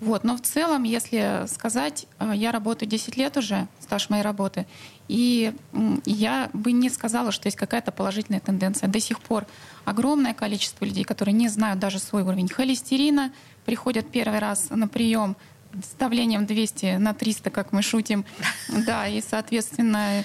Вот. 0.00 0.24
Но 0.24 0.36
в 0.36 0.42
целом, 0.42 0.82
если 0.82 1.46
сказать, 1.48 2.06
э, 2.18 2.32
я 2.34 2.52
работаю 2.52 2.88
10 2.88 3.16
лет 3.16 3.36
уже, 3.36 3.66
стаж 3.80 4.10
моей 4.10 4.22
работы, 4.22 4.66
и 5.08 5.54
я 6.04 6.50
бы 6.52 6.72
не 6.72 6.90
сказала, 6.90 7.32
что 7.32 7.46
есть 7.46 7.56
какая-то 7.56 7.92
положительная 7.92 8.40
тенденция. 8.40 8.88
До 8.88 9.00
сих 9.00 9.20
пор 9.20 9.46
огромное 9.84 10.34
количество 10.34 10.84
людей, 10.84 11.04
которые 11.04 11.32
не 11.32 11.48
знают 11.48 11.78
даже 11.78 11.98
свой 11.98 12.22
уровень 12.22 12.48
холестерина, 12.48 13.32
приходят 13.66 14.10
первый 14.10 14.38
раз 14.38 14.70
на 14.70 14.88
прием 14.88 15.36
с 15.74 15.98
давлением 15.98 16.46
200 16.46 16.96
на 16.96 17.12
300, 17.12 17.50
как 17.50 17.72
мы 17.72 17.82
шутим. 17.82 18.24
Да, 18.86 19.06
и, 19.06 19.20
соответственно, 19.20 20.24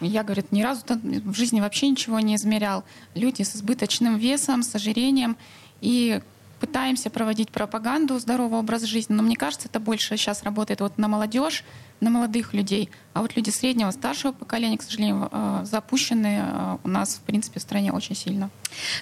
я, 0.00 0.22
говорит, 0.22 0.52
ни 0.52 0.62
разу 0.62 0.82
в 0.88 1.34
жизни 1.34 1.60
вообще 1.60 1.88
ничего 1.88 2.20
не 2.20 2.36
измерял. 2.36 2.84
Люди 3.14 3.42
с 3.42 3.54
избыточным 3.54 4.16
весом, 4.16 4.62
с 4.62 4.74
ожирением. 4.74 5.36
И 5.80 6.20
пытаемся 6.62 7.10
проводить 7.10 7.50
пропаганду 7.50 8.20
здорового 8.20 8.60
образа 8.60 8.86
жизни, 8.86 9.14
но 9.14 9.24
мне 9.24 9.34
кажется, 9.34 9.66
это 9.66 9.80
больше 9.80 10.16
сейчас 10.16 10.44
работает 10.44 10.80
вот 10.80 10.96
на 10.96 11.08
молодежь, 11.08 11.64
на 11.98 12.08
молодых 12.08 12.54
людей. 12.54 12.88
А 13.14 13.20
вот 13.20 13.34
люди 13.34 13.50
среднего, 13.50 13.90
старшего 13.90 14.30
поколения, 14.30 14.78
к 14.78 14.82
сожалению, 14.82 15.28
э, 15.32 15.62
запущены 15.64 16.40
э, 16.40 16.78
у 16.84 16.88
нас, 16.88 17.16
в 17.16 17.20
принципе, 17.22 17.58
в 17.58 17.62
стране 17.62 17.92
очень 17.92 18.14
сильно. 18.14 18.48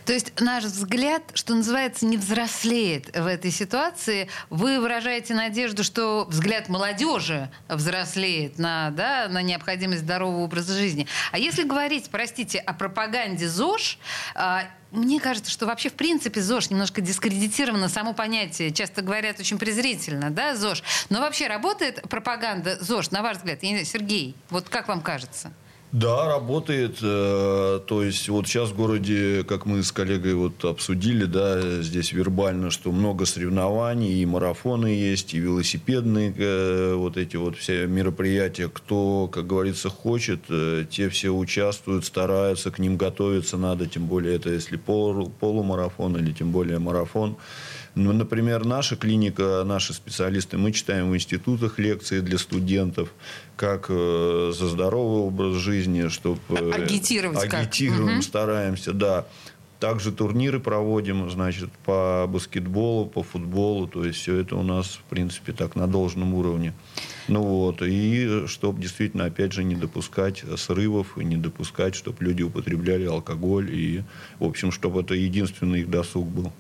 То 0.07 0.15
есть 0.15 0.41
наш 0.41 0.65
взгляд, 0.65 1.23
что 1.35 1.55
называется, 1.55 2.07
не 2.07 2.17
взрослеет 2.17 3.15
в 3.15 3.27
этой 3.27 3.51
ситуации. 3.51 4.29
Вы 4.49 4.81
выражаете 4.81 5.35
надежду, 5.35 5.85
что 5.85 6.27
взгляд 6.31 6.71
молодежи 6.71 7.51
взрослеет 7.69 8.59
на, 8.59 8.91
да, 8.91 9.29
на 9.29 9.43
необходимость 9.43 10.01
здорового 10.01 10.41
образа 10.41 10.73
жизни. 10.73 11.07
А 11.31 11.39
если 11.39 11.65
говорить, 11.65 12.09
простите, 12.11 12.59
о 12.59 12.73
пропаганде 12.73 13.49
ЗОЖ, 13.49 13.99
а, 14.35 14.65
мне 14.91 15.21
кажется, 15.21 15.51
что 15.51 15.67
вообще 15.67 15.89
в 15.89 15.95
принципе 15.95 16.41
ЗОЖ 16.41 16.71
немножко 16.71 17.01
дискредитировано 17.01 17.89
само 17.89 18.13
понятие. 18.13 18.73
Часто 18.73 19.03
говорят 19.03 19.39
очень 19.39 19.59
презрительно, 19.59 20.31
да, 20.31 20.57
ЗОЖ. 20.57 20.83
Но 21.11 21.21
вообще 21.21 21.47
работает 21.47 22.03
пропаганда 22.09 22.77
ЗОЖ, 22.81 23.11
на 23.11 23.23
ваш 23.23 23.39
взгляд? 23.39 23.61
Сергей, 23.61 24.35
вот 24.51 24.69
как 24.69 24.89
вам 24.89 25.01
кажется? 25.01 25.53
Да, 25.93 26.29
работает. 26.29 26.99
э, 27.03 27.81
То 27.85 28.05
есть 28.05 28.29
вот 28.29 28.47
сейчас 28.47 28.71
в 28.71 28.77
городе, 28.77 29.43
как 29.43 29.67
мы 29.67 29.83
с 29.83 29.91
коллегой 29.91 30.35
вот 30.35 30.65
обсудили, 30.65 31.25
да, 31.25 31.83
здесь 31.83 32.13
вербально, 32.13 32.71
что 32.71 32.93
много 32.93 33.27
соревнований, 33.27 34.23
и 34.23 34.27
марафоны 34.27 34.87
есть, 34.87 35.35
и 35.35 35.39
велосипедные 35.41 36.33
э, 36.37 36.95
вот 36.95 37.17
эти 37.17 37.35
вот 37.37 37.57
все 37.57 37.89
мероприятия. 37.89 38.69
Кто, 38.73 39.29
как 39.33 39.49
говорится, 39.49 39.89
хочет, 39.91 40.43
э, 40.49 40.85
те 40.89 41.09
все 41.09 41.31
участвуют, 41.31 42.05
стараются, 42.05 42.71
к 42.71 42.79
ним 42.79 42.97
готовиться 42.97 43.57
надо, 43.57 43.89
тем 43.89 44.07
более 44.07 44.37
это 44.37 44.51
если 44.51 44.77
полу- 44.77 45.33
полумарафон 45.41 46.17
или 46.17 46.31
тем 46.33 46.53
более 46.53 46.79
марафон. 46.79 47.37
Ну, 47.97 48.13
например, 48.13 48.65
наша 48.65 48.97
клиника, 48.97 49.65
наши 49.67 49.93
специалисты, 49.93 50.57
мы 50.57 50.71
читаем 50.73 51.11
в 51.11 51.17
институтах 51.17 51.79
лекции 51.79 52.21
для 52.21 52.39
студентов, 52.39 53.13
как 53.57 53.87
э, 53.89 54.53
за 54.55 54.69
здоровый 54.69 55.23
образ 55.23 55.57
жизни, 55.57 56.09
чтобы... 56.09 56.39
Агитировать 56.73 57.49
как. 57.49 57.63
Агитируем, 57.63 58.15
Мгм. 58.15 58.23
стараемся, 58.23 58.93
да. 58.93 59.27
Также 59.81 60.13
турниры 60.13 60.61
проводим, 60.61 61.31
значит, 61.31 61.71
по 61.85 62.27
баскетболу, 62.29 63.07
по 63.07 63.23
футболу. 63.23 63.89
То 63.89 64.05
есть 64.05 64.19
все 64.19 64.37
это 64.37 64.55
у 64.57 64.63
нас, 64.63 64.87
в 64.89 65.03
принципе, 65.09 65.53
так 65.53 65.75
на 65.75 65.87
должном 65.87 66.35
уровне. 66.35 66.75
Ну 67.29 67.43
вот. 67.43 67.81
И 67.81 68.47
чтобы 68.47 68.83
действительно, 68.83 69.25
опять 69.25 69.53
же, 69.53 69.65
не 69.65 69.75
допускать 69.75 70.45
срывов 70.57 71.17
и 71.17 71.25
не 71.25 71.37
допускать, 71.39 71.95
чтобы 71.95 72.23
люди 72.23 72.43
употребляли 72.43 73.07
алкоголь. 73.07 73.71
И, 73.75 74.03
в 74.39 74.45
общем, 74.45 74.71
чтобы 74.71 75.01
это 75.01 75.15
единственный 75.15 75.81
их 75.81 75.89
досуг 75.91 76.29
был. 76.29 76.53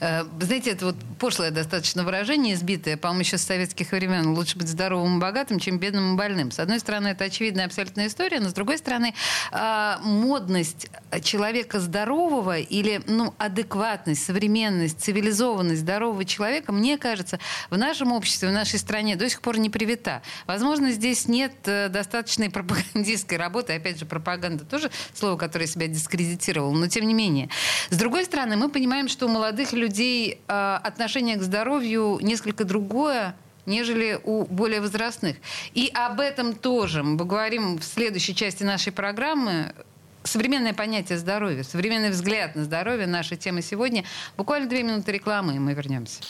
Э, 0.00 0.24
знаете, 0.40 0.70
это 0.70 0.86
вот 0.86 0.96
пошлое 1.18 1.50
достаточно 1.50 2.04
выражение, 2.04 2.54
избитое, 2.54 2.96
по-моему, 2.96 3.20
еще 3.20 3.38
с 3.38 3.42
советских 3.42 3.92
времен. 3.92 4.34
Лучше 4.34 4.58
быть 4.58 4.68
здоровым 4.68 5.18
и 5.18 5.20
богатым, 5.20 5.58
чем 5.58 5.78
бедным 5.78 6.14
и 6.14 6.16
больным. 6.16 6.50
С 6.50 6.58
одной 6.58 6.80
стороны, 6.80 7.08
это 7.08 7.24
очевидная 7.24 7.66
абсолютная 7.66 8.08
история, 8.08 8.40
но 8.40 8.48
с 8.48 8.52
другой 8.52 8.78
стороны, 8.78 9.14
а, 9.52 9.98
модность 10.02 10.88
человека 11.22 11.80
здорового 11.80 12.58
или 12.58 13.00
ну, 13.06 13.34
адекватность, 13.38 14.24
современность, 14.24 15.00
цивилизованность 15.00 15.80
здорового 15.80 16.24
человека, 16.24 16.72
мне 16.72 16.98
кажется, 16.98 17.38
в 17.70 17.76
нашем 17.76 18.12
обществе, 18.12 18.48
в 18.48 18.52
нашей 18.52 18.78
стране 18.78 19.16
до 19.16 19.28
сих 19.28 19.40
пор 19.40 19.58
не 19.58 19.70
привита. 19.70 20.22
Возможно, 20.46 20.90
здесь 20.90 21.28
нет 21.28 21.52
э, 21.64 21.88
достаточной 21.88 22.50
пропагандистской 22.50 23.38
работы. 23.38 23.74
Опять 23.74 23.98
же, 23.98 24.06
пропаганда 24.06 24.64
тоже 24.64 24.90
слово, 25.14 25.36
которое 25.36 25.66
себя 25.66 25.86
дискредитировало, 25.86 26.72
но 26.72 26.88
тем 26.88 27.06
не 27.06 27.14
менее. 27.14 27.48
С 27.90 27.96
другой 27.96 28.24
стороны, 28.24 28.56
мы 28.56 28.68
понимаем, 28.68 29.08
что 29.08 29.28
молодых 29.34 29.72
людей 29.72 30.38
э, 30.46 30.78
отношение 30.82 31.36
к 31.36 31.42
здоровью 31.42 32.18
несколько 32.22 32.64
другое, 32.64 33.34
нежели 33.66 34.18
у 34.22 34.44
более 34.44 34.80
возрастных. 34.80 35.36
И 35.72 35.90
об 35.92 36.20
этом 36.20 36.54
тоже 36.54 37.02
мы 37.02 37.18
поговорим 37.18 37.78
в 37.78 37.84
следующей 37.84 38.34
части 38.34 38.62
нашей 38.62 38.92
программы. 38.92 39.74
Современное 40.22 40.72
понятие 40.72 41.18
здоровья, 41.18 41.64
современный 41.64 42.10
взгляд 42.10 42.54
на 42.54 42.64
здоровье, 42.64 43.06
наша 43.06 43.36
тема 43.36 43.60
сегодня. 43.60 44.04
Буквально 44.36 44.68
две 44.68 44.82
минуты 44.84 45.12
рекламы, 45.12 45.56
и 45.56 45.58
мы 45.58 45.74
вернемся. 45.74 46.22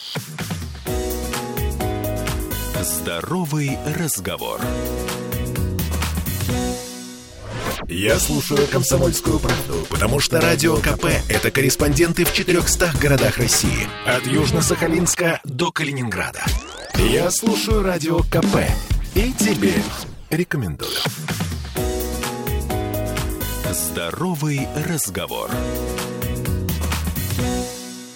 Здоровый 2.81 3.77
разговор. 3.97 4.59
Я 7.87 8.17
слушаю 8.19 8.67
«Комсомольскую 8.67 9.39
правду», 9.39 9.85
потому 9.89 10.19
что 10.19 10.39
«Радио 10.41 10.77
КП»— 10.77 11.05
это 11.29 11.51
корреспонденты 11.51 12.25
в 12.25 12.33
400 12.33 12.91
городах 13.01 13.37
России. 13.37 13.87
От 14.05 14.23
Южно-Сахалинска 14.25 15.39
до 15.43 15.71
Калининграда. 15.71 16.43
Я 16.95 17.29
слушаю 17.31 17.83
«Радио 17.83 18.19
КП» 18.19 18.57
и 19.13 19.31
тебе 19.33 19.73
рекомендую. 20.29 20.89
Здоровый 23.71 24.67
разговор. 24.89 25.51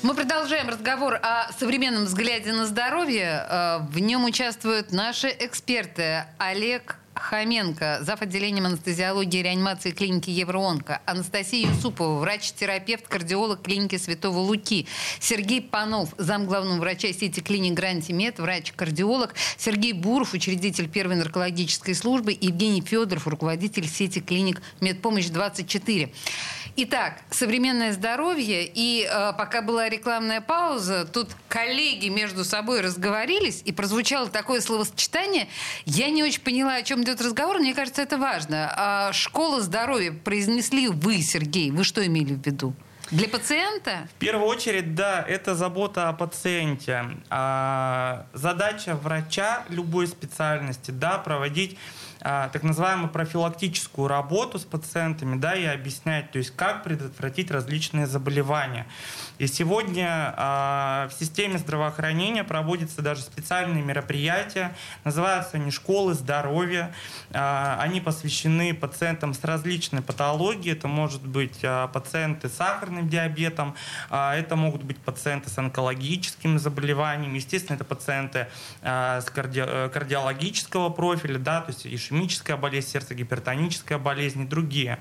Мы 0.01 0.13
продолжаем 0.15 0.69
разговор 0.69 1.19
о 1.21 1.51
современном 1.59 2.05
взгляде 2.05 2.53
на 2.53 2.65
здоровье. 2.65 3.45
Э, 3.47 3.79
В 3.91 3.99
нем 3.99 4.23
участвуют 4.25 4.91
наши 4.91 5.27
эксперты 5.27 6.23
Олег 6.37 6.95
Хоменко, 7.19 7.99
зав. 8.01 8.21
отделением 8.21 8.65
анестезиологии 8.65 9.39
и 9.39 9.43
реанимации 9.43 9.91
клиники 9.91 10.29
Евроонко, 10.29 11.01
Анастасия 11.05 11.67
Юсупова, 11.67 12.19
врач-терапевт, 12.19 13.07
кардиолог 13.07 13.61
клиники 13.61 13.97
Святого 13.97 14.39
Луки, 14.39 14.87
Сергей 15.19 15.61
Панов, 15.61 16.13
зам. 16.17 16.45
главного 16.45 16.79
врача 16.79 17.11
сети 17.13 17.41
клиник 17.41 17.73
Грантимед, 17.73 18.39
врач-кардиолог, 18.39 19.35
Сергей 19.57 19.93
Буров, 19.93 20.33
учредитель 20.33 20.89
первой 20.89 21.15
наркологической 21.17 21.93
службы, 21.93 22.37
Евгений 22.39 22.81
Федоров, 22.81 23.27
руководитель 23.27 23.87
сети 23.87 24.19
клиник 24.19 24.61
Медпомощь 24.79 25.27
24. 25.27 26.11
Итак, 26.81 27.19
современное 27.29 27.91
здоровье. 27.91 28.65
И 28.65 29.03
э, 29.05 29.33
пока 29.37 29.61
была 29.61 29.89
рекламная 29.89 30.39
пауза, 30.39 31.03
тут 31.03 31.27
коллеги 31.49 32.07
между 32.07 32.45
собой 32.45 32.79
разговорились, 32.79 33.61
и 33.65 33.73
прозвучало 33.73 34.29
такое 34.29 34.61
словосочетание. 34.61 35.49
Я 35.83 36.09
не 36.09 36.23
очень 36.23 36.39
поняла, 36.41 36.75
о 36.75 36.83
чем 36.83 37.03
идет 37.03 37.19
разговор. 37.19 37.59
Мне 37.59 37.73
кажется, 37.73 38.01
это 38.01 38.17
важно. 38.17 38.73
А 38.77 39.11
школа 39.11 39.59
здоровья 39.59 40.13
произнесли 40.13 40.87
вы, 40.87 41.21
Сергей. 41.21 41.69
Вы 41.69 41.83
что 41.83 42.05
имели 42.05 42.35
в 42.35 42.45
виду? 42.45 42.73
Для 43.11 43.27
пациента? 43.27 44.07
В 44.15 44.19
первую 44.19 44.47
очередь, 44.47 44.95
да, 44.95 45.21
это 45.27 45.55
забота 45.55 46.07
о 46.07 46.13
пациенте. 46.13 47.03
А, 47.29 48.27
задача 48.33 48.95
врача 48.95 49.65
любой 49.67 50.07
специальности, 50.07 50.91
да, 50.91 51.17
проводить 51.17 51.77
так 52.19 52.63
называемую 52.63 53.09
профилактическую 53.09 54.07
работу 54.07 54.59
с 54.59 54.65
пациентами, 54.65 55.39
да, 55.39 55.55
и 55.55 55.65
объяснять, 55.65 56.31
то 56.31 56.37
есть 56.37 56.55
как 56.55 56.83
предотвратить 56.83 57.49
различные 57.51 58.07
заболевания. 58.07 58.87
И 59.39 59.47
сегодня 59.47 60.33
а, 60.35 61.07
в 61.07 61.13
системе 61.13 61.57
здравоохранения 61.57 62.43
проводятся 62.43 63.01
даже 63.01 63.21
специальные 63.21 63.81
мероприятия, 63.81 64.75
называются 65.05 65.55
они 65.55 65.71
школы 65.71 66.13
здоровья, 66.13 66.93
а, 67.31 67.77
они 67.79 68.01
посвящены 68.01 68.73
пациентам 68.73 69.33
с 69.33 69.41
различной 69.41 70.01
патологией, 70.01 70.75
это 70.75 70.89
может 70.89 71.25
быть 71.25 71.59
а, 71.63 71.87
пациенты 71.87 72.49
с 72.49 72.53
сахарным 72.53 73.07
диабетом, 73.07 73.75
а, 74.09 74.35
это 74.35 74.57
могут 74.57 74.83
быть 74.83 74.97
пациенты 74.97 75.49
с 75.49 75.57
онкологическими 75.57 76.57
заболеваниями, 76.57 77.37
естественно, 77.37 77.77
это 77.77 77.85
пациенты 77.85 78.47
а, 78.81 79.21
с 79.21 79.29
карди... 79.29 79.63
Э, 79.65 79.89
кардиологического 79.89 80.89
профиля, 80.89 81.39
да, 81.39 81.61
то 81.61 81.71
есть 81.71 81.87
ишемическая 81.87 82.57
болезнь 82.57 82.89
сердца, 82.89 83.15
гипертоническая 83.15 83.97
болезнь 83.97 84.41
и 84.41 84.45
другие. 84.45 84.99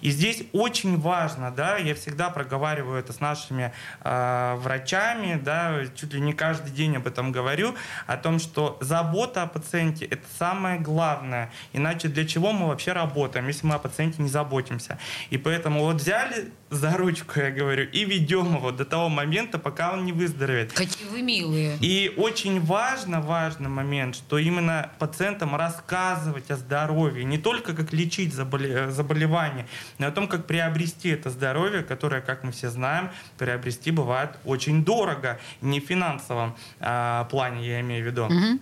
И 0.00 0.10
здесь 0.10 0.42
очень 0.52 0.98
важно, 0.98 1.52
да, 1.52 1.76
я 1.76 1.94
всегда 1.94 2.30
проговариваю 2.30 2.98
это 2.98 3.12
с 3.12 3.20
нашими 3.20 3.67
э, 4.02 4.54
врачами, 4.56 5.40
да, 5.42 5.82
чуть 5.94 6.12
ли 6.14 6.20
не 6.20 6.32
каждый 6.32 6.70
день 6.70 6.96
об 6.96 7.06
этом 7.06 7.32
говорю, 7.32 7.74
о 8.06 8.16
том, 8.16 8.38
что 8.38 8.78
забота 8.80 9.42
о 9.42 9.46
пациенте– 9.46 10.04
это 10.10 10.24
самое 10.38 10.78
главное. 10.80 11.50
Иначе 11.72 12.08
для 12.08 12.26
чего 12.26 12.52
мы 12.52 12.68
вообще 12.68 12.92
работаем, 12.92 13.46
если 13.48 13.66
мы 13.66 13.74
о 13.74 13.78
пациенте 13.78 14.22
не 14.22 14.28
заботимся? 14.28 14.98
И 15.30 15.38
поэтому 15.38 15.84
вот 15.84 15.96
взяли 15.96 16.52
за 16.70 16.96
ручку, 16.96 17.40
я 17.40 17.50
говорю, 17.50 17.88
и 17.88 18.04
ведем 18.04 18.56
его 18.56 18.70
до 18.72 18.84
того 18.84 19.08
момента, 19.08 19.58
пока 19.58 19.92
он 19.92 20.04
не 20.04 20.12
выздоровеет. 20.12 20.72
Какие 20.72 21.08
вы 21.08 21.22
милые. 21.22 21.78
И 21.80 22.12
очень 22.16 22.60
важно, 22.60 23.20
важный 23.20 23.68
момент, 23.68 24.16
что 24.16 24.38
именно 24.38 24.90
пациентам 24.98 25.56
рассказывать 25.56 26.50
о 26.50 26.56
здоровье, 26.56 27.24
не 27.24 27.38
только 27.38 27.74
как 27.74 27.92
лечить 27.92 28.34
заболевание, 28.34 29.66
но 29.98 30.06
и 30.06 30.08
о 30.08 30.12
том, 30.12 30.28
как 30.28 30.46
приобрести 30.46 31.08
это 31.10 31.30
здоровье, 31.30 31.82
которое, 31.82 32.20
как 32.20 32.44
мы 32.44 32.52
все 32.52 32.70
знаем, 32.70 33.10
приобрести 33.38 33.90
бывает 33.90 34.30
очень 34.44 34.84
дорого, 34.84 35.38
не 35.60 35.80
в 35.80 35.84
финансовом 35.84 36.54
э, 36.80 37.24
плане, 37.30 37.66
я 37.66 37.80
имею 37.80 38.04
в 38.04 38.06
виду. 38.06 38.24
Угу. 38.24 38.60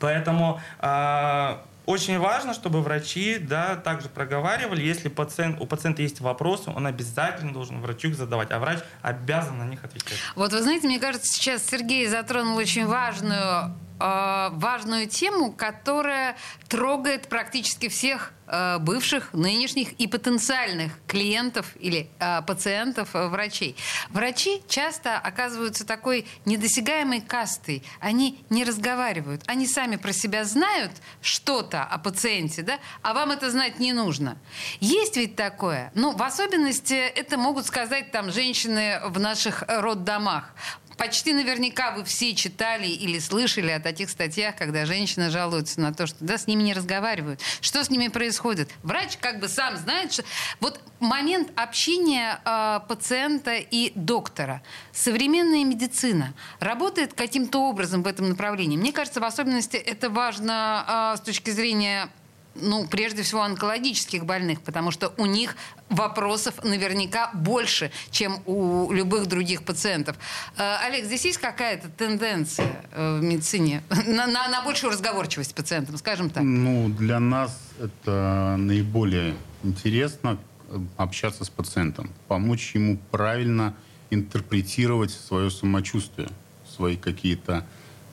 Поэтому 0.00 0.60
э, 0.80 1.56
очень 1.86 2.18
важно, 2.18 2.54
чтобы 2.54 2.80
врачи 2.82 3.38
да, 3.38 3.76
также 3.76 4.08
проговаривали, 4.08 4.82
если 4.82 5.08
пациент, 5.08 5.60
у 5.60 5.66
пациента 5.66 6.02
есть 6.02 6.20
вопросы, 6.20 6.70
он 6.70 6.86
обязательно 6.86 7.52
должен 7.52 7.80
врачу 7.80 8.08
их 8.08 8.16
задавать, 8.16 8.50
а 8.50 8.58
врач 8.58 8.78
обязан 9.02 9.58
на 9.58 9.64
них 9.64 9.84
отвечать. 9.84 10.18
Вот 10.34 10.52
вы 10.52 10.62
знаете, 10.62 10.86
мне 10.86 10.98
кажется, 10.98 11.26
сейчас 11.26 11.64
Сергей 11.64 12.06
затронул 12.06 12.56
очень 12.56 12.86
важную 12.86 13.74
важную 13.98 15.06
тему, 15.06 15.52
которая 15.52 16.36
трогает 16.68 17.28
практически 17.28 17.88
всех 17.88 18.32
э, 18.46 18.78
бывших, 18.78 19.32
нынешних 19.32 19.92
и 19.92 20.06
потенциальных 20.06 20.92
клиентов 21.06 21.76
или 21.78 22.08
э, 22.18 22.42
пациентов 22.42 23.10
врачей. 23.12 23.76
Врачи 24.10 24.62
часто 24.68 25.18
оказываются 25.18 25.86
такой 25.86 26.26
недосягаемой 26.44 27.20
кастой. 27.20 27.82
Они 28.00 28.44
не 28.50 28.64
разговаривают. 28.64 29.42
Они 29.46 29.66
сами 29.66 29.96
про 29.96 30.12
себя 30.12 30.44
знают 30.44 30.92
что-то 31.20 31.82
о 31.84 31.98
пациенте, 31.98 32.62
да? 32.62 32.78
а 33.02 33.14
вам 33.14 33.30
это 33.30 33.50
знать 33.50 33.78
не 33.78 33.92
нужно. 33.92 34.36
Есть 34.80 35.16
ведь 35.16 35.36
такое. 35.36 35.92
Ну, 35.94 36.12
в 36.12 36.22
особенности 36.22 36.94
это 36.94 37.36
могут 37.38 37.66
сказать 37.66 38.10
там 38.10 38.30
женщины 38.30 39.00
в 39.06 39.18
наших 39.18 39.62
роддомах. 39.68 40.54
Почти 40.96 41.32
наверняка 41.32 41.92
вы 41.92 42.04
все 42.04 42.34
читали 42.34 42.86
или 42.86 43.18
слышали 43.18 43.70
о 43.70 43.80
таких 43.80 44.10
статьях, 44.10 44.56
когда 44.56 44.86
женщины 44.86 45.30
жалуются 45.30 45.80
на 45.80 45.92
то, 45.92 46.06
что 46.06 46.16
да, 46.20 46.38
с 46.38 46.46
ними 46.46 46.62
не 46.62 46.74
разговаривают. 46.74 47.40
Что 47.60 47.82
с 47.84 47.90
ними 47.90 48.08
происходит? 48.08 48.70
Врач 48.82 49.16
как 49.18 49.40
бы 49.40 49.48
сам 49.48 49.76
знает, 49.76 50.12
что... 50.12 50.24
Вот 50.60 50.80
момент 51.00 51.50
общения 51.56 52.40
э, 52.44 52.80
пациента 52.88 53.54
и 53.54 53.92
доктора. 53.94 54.62
Современная 54.92 55.64
медицина 55.64 56.34
работает 56.60 57.14
каким-то 57.14 57.58
образом 57.68 58.02
в 58.02 58.06
этом 58.06 58.28
направлении. 58.28 58.76
Мне 58.76 58.92
кажется, 58.92 59.20
в 59.20 59.24
особенности 59.24 59.76
это 59.76 60.10
важно 60.10 61.12
э, 61.14 61.18
с 61.18 61.20
точки 61.20 61.50
зрения 61.50 62.08
ну, 62.54 62.86
прежде 62.86 63.22
всего, 63.22 63.42
онкологических 63.42 64.24
больных, 64.24 64.60
потому 64.60 64.90
что 64.90 65.12
у 65.16 65.26
них 65.26 65.56
вопросов 65.88 66.62
наверняка 66.62 67.30
больше, 67.34 67.90
чем 68.10 68.40
у 68.46 68.92
любых 68.92 69.26
других 69.26 69.64
пациентов. 69.64 70.16
Э, 70.56 70.76
Олег, 70.86 71.04
здесь 71.04 71.24
есть 71.24 71.38
какая-то 71.38 71.88
тенденция 71.88 72.84
э, 72.92 73.18
в 73.18 73.22
медицине 73.22 73.82
на, 74.06 74.26
на, 74.26 74.48
на 74.48 74.62
большую 74.62 74.92
разговорчивость 74.92 75.50
с 75.50 75.52
пациентом, 75.52 75.96
скажем 75.98 76.30
так? 76.30 76.42
Ну, 76.42 76.88
для 76.88 77.20
нас 77.20 77.58
это 77.80 78.56
наиболее 78.58 79.34
интересно 79.62 80.38
э, 80.68 80.78
общаться 80.96 81.44
с 81.44 81.50
пациентом, 81.50 82.10
помочь 82.28 82.74
ему 82.74 82.98
правильно 83.10 83.74
интерпретировать 84.10 85.10
свое 85.10 85.50
самочувствие, 85.50 86.28
свои 86.68 86.96
какие-то 86.96 87.66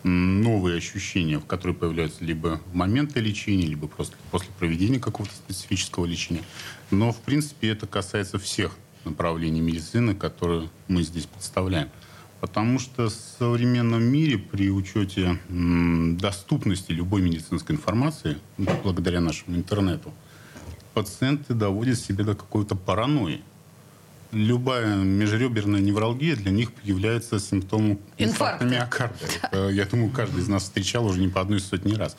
новые 0.03 0.77
ощущения, 0.77 1.39
которые 1.39 1.75
появляются 1.75 2.23
либо 2.23 2.61
в 2.71 2.75
моменты 2.75 3.19
лечения, 3.19 3.65
либо 3.65 3.87
просто 3.87 4.15
после 4.31 4.49
проведения 4.57 4.99
какого-то 4.99 5.35
специфического 5.35 6.05
лечения. 6.05 6.43
Но, 6.89 7.11
в 7.11 7.19
принципе, 7.21 7.69
это 7.69 7.87
касается 7.87 8.39
всех 8.39 8.77
направлений 9.05 9.61
медицины, 9.61 10.15
которые 10.15 10.69
мы 10.87 11.03
здесь 11.03 11.25
представляем. 11.25 11.89
Потому 12.39 12.79
что 12.79 13.07
в 13.07 13.11
современном 13.11 14.03
мире 14.03 14.39
при 14.39 14.71
учете 14.71 15.37
доступности 15.49 16.91
любой 16.91 17.21
медицинской 17.21 17.75
информации, 17.75 18.37
благодаря 18.57 19.21
нашему 19.21 19.55
интернету, 19.55 20.11
пациенты 20.95 21.53
доводят 21.53 21.99
себя 21.99 22.23
до 22.23 22.35
какой-то 22.35 22.75
паранойи 22.75 23.41
любая 24.31 24.95
межреберная 24.95 25.79
невралгия 25.79 26.35
для 26.35 26.51
них 26.51 26.71
является 26.83 27.39
симптомом 27.39 27.99
инфаркта, 28.17 28.65
миокарда. 28.65 29.15
Это, 29.43 29.69
я 29.69 29.85
думаю, 29.85 30.11
каждый 30.11 30.41
из 30.41 30.47
нас 30.47 30.63
встречал 30.63 31.05
уже 31.05 31.19
не 31.19 31.27
по 31.27 31.41
одной 31.41 31.59
сотни 31.59 31.93
раз. 31.95 32.15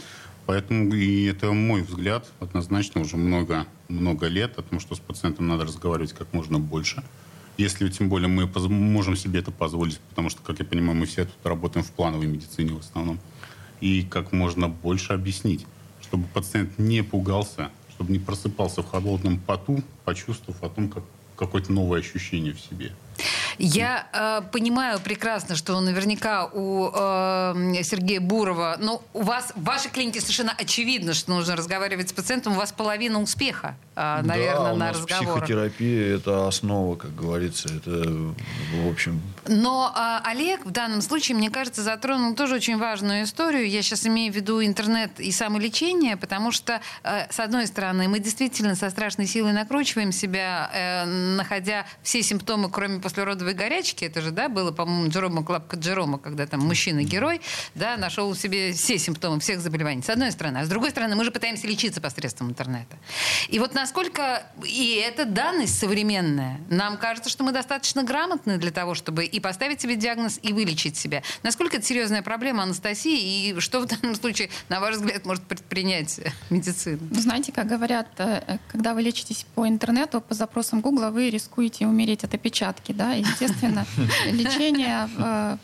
Поэтому 0.46 0.92
и 0.94 1.24
это 1.24 1.52
мой 1.52 1.82
взгляд 1.82 2.28
однозначно 2.40 3.00
уже 3.00 3.16
много, 3.16 3.66
много 3.88 4.26
лет 4.26 4.58
о 4.58 4.62
том, 4.62 4.80
что 4.80 4.94
с 4.94 4.98
пациентом 4.98 5.46
надо 5.46 5.64
разговаривать 5.64 6.12
как 6.12 6.32
можно 6.32 6.58
больше. 6.58 7.02
Если 7.58 7.88
тем 7.90 8.08
более 8.08 8.28
мы 8.28 8.50
можем 8.68 9.14
себе 9.14 9.40
это 9.40 9.50
позволить, 9.50 10.00
потому 10.10 10.30
что, 10.30 10.42
как 10.42 10.58
я 10.58 10.64
понимаю, 10.64 10.96
мы 10.96 11.06
все 11.06 11.26
тут 11.26 11.36
работаем 11.44 11.84
в 11.84 11.90
плановой 11.92 12.26
медицине 12.26 12.72
в 12.72 12.78
основном. 12.78 13.20
И 13.80 14.02
как 14.02 14.32
можно 14.32 14.68
больше 14.68 15.12
объяснить, 15.12 15.66
чтобы 16.02 16.26
пациент 16.28 16.78
не 16.78 17.02
пугался, 17.02 17.70
чтобы 17.94 18.12
не 18.12 18.18
просыпался 18.18 18.82
в 18.82 18.90
холодном 18.90 19.38
поту, 19.38 19.82
почувствовав 20.04 20.62
о 20.62 20.68
том, 20.68 20.88
как 20.88 21.04
какое-то 21.46 21.72
новое 21.72 22.00
ощущение 22.00 22.52
в 22.52 22.60
себе. 22.60 22.92
Я 23.58 24.06
э, 24.12 24.50
понимаю 24.50 24.98
прекрасно, 25.00 25.54
что 25.54 25.78
наверняка 25.80 26.46
у 26.46 26.88
э, 26.88 27.82
Сергея 27.82 28.20
Бурова, 28.20 28.76
ну, 28.80 29.02
у 29.12 29.22
вас, 29.22 29.52
в 29.54 29.62
вашей 29.62 29.90
клинике 29.90 30.20
совершенно 30.20 30.52
очевидно, 30.52 31.14
что 31.14 31.32
нужно 31.32 31.54
разговаривать 31.56 32.08
с 32.08 32.12
пациентом, 32.12 32.54
у 32.54 32.56
вас 32.56 32.72
половина 32.72 33.20
успеха, 33.20 33.76
э, 33.94 34.20
наверное, 34.22 34.64
да, 34.64 34.72
у 34.72 34.76
на 34.76 34.86
нас 34.86 34.96
разговор. 34.96 35.34
Психотерапия– 35.34 36.16
это 36.16 36.48
основа, 36.48 36.96
как 36.96 37.14
говорится, 37.14 37.68
это, 37.68 37.90
в 37.90 38.90
общем... 38.90 39.20
Но 39.48 39.92
э, 39.94 40.28
Олег 40.28 40.64
в 40.64 40.70
данном 40.70 41.02
случае, 41.02 41.36
мне 41.36 41.50
кажется, 41.50 41.82
затронул 41.82 42.34
тоже 42.34 42.56
очень 42.56 42.78
важную 42.78 43.24
историю. 43.24 43.68
Я 43.68 43.82
сейчас 43.82 44.06
имею 44.06 44.32
в 44.32 44.36
виду 44.36 44.62
интернет 44.62 45.18
и 45.18 45.32
самолечение, 45.32 46.16
потому 46.16 46.52
что, 46.52 46.80
э, 47.02 47.30
с 47.30 47.40
одной 47.40 47.66
стороны, 47.66 48.06
мы 48.08 48.20
действительно 48.20 48.76
со 48.76 48.88
страшной 48.90 49.26
силой 49.26 49.52
накручиваем 49.52 50.12
себя, 50.12 50.70
э, 50.72 51.04
находя 51.04 51.86
все 52.02 52.22
симптомы, 52.22 52.70
кроме 52.70 53.00
послеродовой 53.00 53.54
горячки, 53.54 54.04
это 54.04 54.20
же, 54.20 54.30
да, 54.30 54.48
было, 54.48 54.70
по-моему, 54.70 55.08
Джерома 55.08 55.42
Клапка 55.42 55.76
Джерома, 55.76 56.18
когда 56.18 56.46
там 56.46 56.60
мужчина-герой, 56.60 57.40
да, 57.74 57.96
нашел 57.96 58.30
в 58.30 58.38
себе 58.38 58.72
все 58.72 58.98
симптомы 58.98 59.40
всех 59.40 59.60
заболеваний, 59.60 60.02
с 60.02 60.10
одной 60.10 60.30
стороны. 60.30 60.58
А 60.58 60.64
с 60.64 60.68
другой 60.68 60.90
стороны, 60.90 61.16
мы 61.16 61.24
же 61.24 61.32
пытаемся 61.32 61.66
лечиться 61.66 62.00
посредством 62.00 62.50
интернета. 62.50 62.96
И 63.48 63.58
вот 63.58 63.74
насколько, 63.74 64.46
и 64.64 65.02
это 65.04 65.24
данность 65.24 65.78
современная, 65.78 66.60
нам 66.70 66.96
кажется, 66.96 67.28
что 67.28 67.42
мы 67.42 67.50
достаточно 67.50 68.04
грамотны 68.04 68.58
для 68.58 68.70
того, 68.70 68.94
чтобы 68.94 69.31
и 69.32 69.40
поставить 69.40 69.80
себе 69.80 69.96
диагноз, 69.96 70.38
и 70.42 70.52
вылечить 70.52 70.96
себя. 70.96 71.22
Насколько 71.42 71.78
это 71.78 71.86
серьезная 71.86 72.22
проблема, 72.22 72.62
Анастасия, 72.62 73.18
и 73.18 73.58
что 73.60 73.80
в 73.80 73.86
данном 73.86 74.14
случае, 74.14 74.50
на 74.68 74.80
ваш 74.80 74.96
взгляд, 74.96 75.24
может 75.24 75.42
предпринять 75.44 76.20
медицина? 76.50 76.98
Вы 77.10 77.20
знаете, 77.20 77.52
как 77.52 77.66
говорят, 77.66 78.08
э, 78.18 78.58
когда 78.68 78.94
вы 78.94 79.02
лечитесь 79.02 79.46
по 79.54 79.66
интернету, 79.66 80.20
по 80.20 80.34
запросам 80.34 80.80
Гугла, 80.80 81.10
вы 81.10 81.30
рискуете 81.30 81.86
умереть 81.86 82.24
от 82.24 82.34
опечатки. 82.34 82.92
Да? 82.92 83.12
Естественно, 83.12 83.86
лечение, 84.30 85.08
э, 85.18 85.56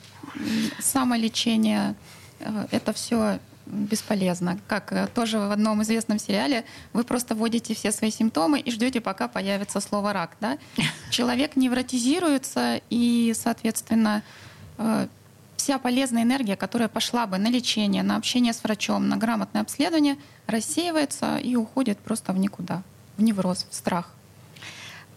самолечение, 0.80 1.94
э, 2.40 2.66
это 2.70 2.92
все 2.92 3.38
бесполезно. 3.68 4.58
Как 4.66 4.92
э, 4.92 5.06
тоже 5.14 5.38
в 5.38 5.50
одном 5.50 5.82
известном 5.82 6.18
сериале, 6.18 6.64
вы 6.92 7.04
просто 7.04 7.34
вводите 7.34 7.74
все 7.74 7.92
свои 7.92 8.10
симптомы 8.10 8.60
и 8.60 8.70
ждете, 8.70 9.00
пока 9.00 9.28
появится 9.28 9.80
слово 9.80 10.12
рак. 10.12 10.36
Да? 10.40 10.58
Человек 11.10 11.56
невротизируется, 11.56 12.80
и, 12.90 13.32
соответственно, 13.36 14.22
э, 14.78 15.06
вся 15.56 15.78
полезная 15.78 16.22
энергия, 16.22 16.56
которая 16.56 16.88
пошла 16.88 17.26
бы 17.26 17.38
на 17.38 17.48
лечение, 17.48 18.02
на 18.02 18.16
общение 18.16 18.52
с 18.52 18.62
врачом, 18.62 19.08
на 19.08 19.16
грамотное 19.16 19.62
обследование, 19.62 20.16
рассеивается 20.46 21.36
и 21.36 21.56
уходит 21.56 21.98
просто 21.98 22.32
в 22.32 22.38
никуда, 22.38 22.82
в 23.16 23.22
невроз, 23.22 23.66
в 23.70 23.74
страх. 23.74 24.12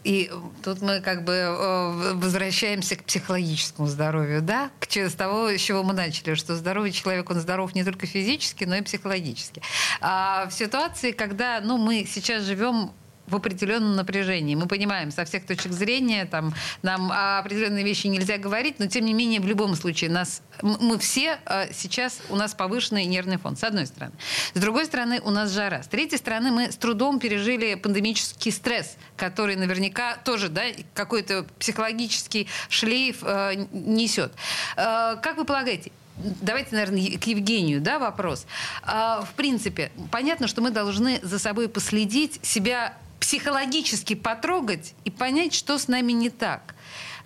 И 0.03 0.31
тут 0.63 0.81
мы 0.81 0.99
как 0.99 1.23
бы 1.23 1.33
э, 1.33 2.13
возвращаемся 2.15 2.95
к 2.95 3.03
психологическому 3.03 3.87
здоровью, 3.87 4.41
да, 4.41 4.71
к 4.79 4.87
с 4.91 5.13
того, 5.13 5.49
с 5.49 5.61
чего 5.61 5.83
мы 5.83 5.93
начали, 5.93 6.33
что 6.33 6.55
здоровый 6.55 6.91
человек, 6.91 7.29
он 7.29 7.39
здоров 7.39 7.75
не 7.75 7.83
только 7.83 8.07
физически, 8.07 8.63
но 8.63 8.75
и 8.75 8.81
психологически. 8.81 9.61
А 10.01 10.47
в 10.47 10.53
ситуации, 10.53 11.11
когда, 11.11 11.61
ну, 11.61 11.77
мы 11.77 12.05
сейчас 12.09 12.43
живем 12.43 12.91
в 13.31 13.35
определенном 13.35 13.95
напряжении. 13.95 14.55
Мы 14.55 14.67
понимаем, 14.67 15.11
со 15.11 15.25
всех 15.25 15.45
точек 15.45 15.71
зрения, 15.71 16.25
там, 16.25 16.53
нам 16.81 17.11
определенные 17.11 17.83
вещи 17.83 18.07
нельзя 18.07 18.37
говорить, 18.37 18.79
но 18.79 18.87
тем 18.87 19.05
не 19.05 19.13
менее, 19.13 19.39
в 19.39 19.47
любом 19.47 19.75
случае, 19.75 20.09
нас, 20.09 20.41
мы 20.61 20.99
все 20.99 21.39
а, 21.45 21.67
сейчас, 21.73 22.19
у 22.29 22.35
нас 22.35 22.53
повышенный 22.53 23.05
нервный 23.05 23.37
фон, 23.37 23.55
с 23.55 23.63
одной 23.63 23.85
стороны. 23.85 24.13
С 24.53 24.59
другой 24.59 24.85
стороны, 24.85 25.21
у 25.21 25.29
нас 25.29 25.51
жара. 25.51 25.81
С 25.83 25.87
третьей 25.87 26.17
стороны, 26.17 26.51
мы 26.51 26.71
с 26.71 26.75
трудом 26.75 27.19
пережили 27.19 27.75
пандемический 27.75 28.51
стресс, 28.51 28.97
который 29.15 29.55
наверняка 29.55 30.17
тоже 30.17 30.49
да, 30.49 30.63
какой-то 30.93 31.45
психологический 31.59 32.47
шлейф 32.69 33.19
э, 33.23 33.65
несет. 33.71 34.33
Э, 34.75 35.15
как 35.21 35.37
вы 35.37 35.45
полагаете, 35.45 35.91
Давайте, 36.41 36.75
наверное, 36.75 37.17
к 37.17 37.23
Евгению 37.25 37.81
да, 37.81 37.97
вопрос. 37.97 38.45
А, 38.83 39.21
в 39.21 39.33
принципе, 39.33 39.91
понятно, 40.11 40.47
что 40.47 40.61
мы 40.61 40.69
должны 40.69 41.19
за 41.23 41.39
собой 41.39 41.67
последить, 41.67 42.39
себя 42.43 42.95
психологически 43.21 44.15
потрогать 44.15 44.95
и 45.05 45.11
понять, 45.11 45.53
что 45.53 45.77
с 45.77 45.87
нами 45.87 46.11
не 46.11 46.29
так. 46.29 46.75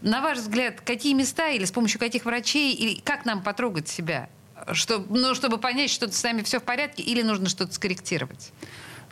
На 0.01 0.21
ваш 0.21 0.37
взгляд, 0.37 0.81
какие 0.81 1.13
места 1.13 1.49
или 1.49 1.65
с 1.65 1.71
помощью 1.71 1.99
каких 1.99 2.25
врачей, 2.25 2.75
или 2.75 2.99
как 2.99 3.25
нам 3.25 3.41
потрогать 3.41 3.87
себя? 3.87 4.29
Что, 4.73 5.03
ну, 5.09 5.33
чтобы 5.33 5.57
понять, 5.57 5.89
что 5.89 6.11
с 6.11 6.21
нами 6.21 6.43
все 6.43 6.59
в 6.59 6.63
порядке, 6.63 7.01
или 7.01 7.21
нужно 7.21 7.49
что-то 7.49 7.73
скорректировать? 7.73 8.51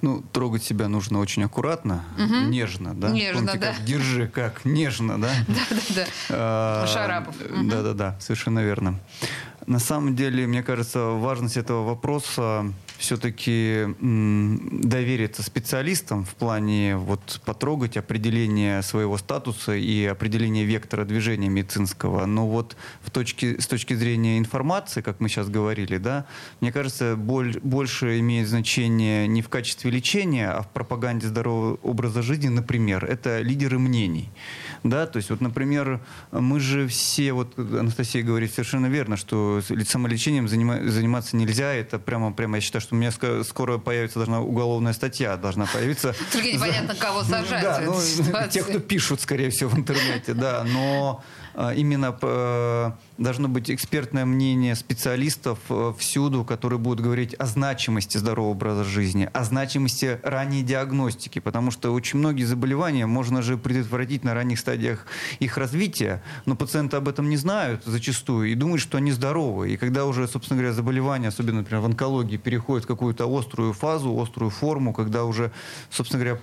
Ну, 0.02 0.22
трогать 0.34 0.64
себя 0.64 0.90
нужно 0.90 1.20
очень 1.20 1.44
аккуратно, 1.46 2.04
угу. 2.18 2.50
нежно, 2.50 2.94
да? 2.94 3.10
Нежно, 3.10 3.40
Помните, 3.40 3.58
да. 3.60 3.74
Как, 3.74 3.86
держи, 3.86 4.28
как 4.28 4.66
нежно, 4.66 5.22
да? 5.22 5.32
Да-да-да. 5.48 6.06
А, 6.30 6.86
Шарапов. 6.88 7.36
Да-да-да, 7.40 8.20
совершенно 8.20 8.60
верно. 8.60 9.00
На 9.66 9.80
самом 9.80 10.16
деле, 10.16 10.46
мне 10.48 10.64
кажется, 10.64 11.00
важность 11.10 11.58
этого 11.58 11.86
вопроса 11.86 12.74
все-таки 12.98 13.86
довериться 14.00 15.44
специалистам 15.44 16.24
в 16.24 16.36
плане 16.36 16.96
вот 16.96 17.42
потрогать 17.46 17.98
определение 17.98 18.82
своего 18.82 19.18
статуса 19.18 19.74
и 19.76 20.06
определение 20.06 20.64
вектора 20.64 21.04
движения 21.04 21.50
медицинского. 21.50 22.26
Но 22.26 22.48
вот 22.48 22.78
в 23.02 23.12
точке, 23.12 23.60
с 23.60 23.68
точки 23.68 23.94
зрения 23.94 24.38
информации, 24.38 25.02
как 25.02 25.20
мы 25.20 25.28
сейчас 25.28 25.50
говорили, 25.50 25.98
да, 25.98 26.26
мне 26.62 26.72
кажется, 26.72 27.16
боль, 27.16 27.60
больше 27.62 28.20
имеет 28.20 28.48
значение 28.48 29.28
не 29.28 29.42
в 29.42 29.50
качестве 29.50 29.92
лечения, 29.92 30.50
а 30.50 30.62
в 30.62 30.70
пропаганде 30.70 31.28
здорового 31.28 31.78
образа 31.84 32.22
жизни, 32.22 32.48
например, 32.48 33.06
это 33.06 33.42
лидеры 33.42 33.80
мнений. 33.80 34.30
Да, 34.84 35.08
то 35.08 35.18
есть 35.18 35.30
вот, 35.30 35.40
например, 35.40 36.02
мы 36.32 36.60
же 36.60 36.88
все, 36.88 37.32
вот 37.32 37.58
Анастасия 37.58 38.22
говорит 38.22 38.52
совершенно 38.52 38.88
верно, 38.88 39.16
что 39.16 39.62
самолечением 39.88 40.50
занима, 40.50 40.80
заниматься 40.90 41.38
нельзя, 41.38 41.74
это 41.74 42.00
прямо, 42.00 42.34
прямо 42.34 42.58
я 42.58 42.62
считаю, 42.62 42.82
что 42.82 42.96
у 42.96 42.98
меня 42.98 43.12
скоро 43.44 43.78
появится 43.78 44.20
должна 44.20 44.42
уголовная 44.42 44.94
статья, 44.94 45.38
должна 45.38 45.66
появиться. 45.68 46.14
Только 46.34 46.52
непонятно, 46.52 46.96
кого 46.96 47.24
сажать. 47.24 47.64
Да, 47.64 47.82
ну, 47.86 48.50
тех, 48.50 48.68
кто 48.68 48.80
пишут, 48.80 49.22
скорее 49.22 49.50
всего, 49.50 49.70
в 49.70 49.78
интернете, 49.78 50.34
да, 50.34 50.66
но 50.66 51.24
именно 51.76 52.18
э, 52.22 52.92
должно 53.18 53.48
быть 53.48 53.70
экспертное 53.70 54.26
мнение 54.26 54.76
специалистов 54.76 55.60
э, 55.70 55.94
всюду, 55.98 56.44
которые 56.44 56.80
будут 56.80 57.02
говорить 57.02 57.36
о 57.36 57.46
значимости 57.46 58.18
здорового 58.18 58.52
образа 58.52 58.84
жизни, 58.84 59.30
о 59.32 59.44
значимости 59.44 60.20
ранней 60.24 60.64
диагностики, 60.64 61.40
потому 61.40 61.72
что 61.72 61.94
очень 61.94 62.20
многие 62.20 62.44
заболевания 62.44 63.06
можно 63.06 63.42
же 63.42 63.58
предотвратить 63.58 64.24
на 64.24 64.34
ранних 64.34 64.60
стадиях 64.60 65.06
их 65.40 65.58
развития, 65.58 66.24
но 66.46 66.56
пациенты 66.56 66.98
об 66.98 67.08
этом 67.08 67.30
не 67.30 67.38
знают 67.38 67.84
зачастую 67.86 68.52
и 68.52 68.56
думают, 68.56 68.82
что 68.82 68.98
они 68.98 69.12
здоровы. 69.12 69.72
И 69.72 69.78
когда 69.78 70.06
уже, 70.06 70.28
собственно 70.28 70.60
говоря, 70.60 70.74
заболевание, 70.74 71.30
особенно, 71.30 71.60
например, 71.60 71.82
в 71.82 71.86
онкологии, 71.86 72.38
переходит 72.38 72.86
в 72.86 72.88
какую-то 72.88 73.28
острую 73.28 73.74
фазу, 73.74 74.20
острую 74.20 74.50
форму, 74.50 74.94
когда 74.94 75.26
уже, 75.26 75.52
собственно 75.90 76.24
говоря, 76.24 76.42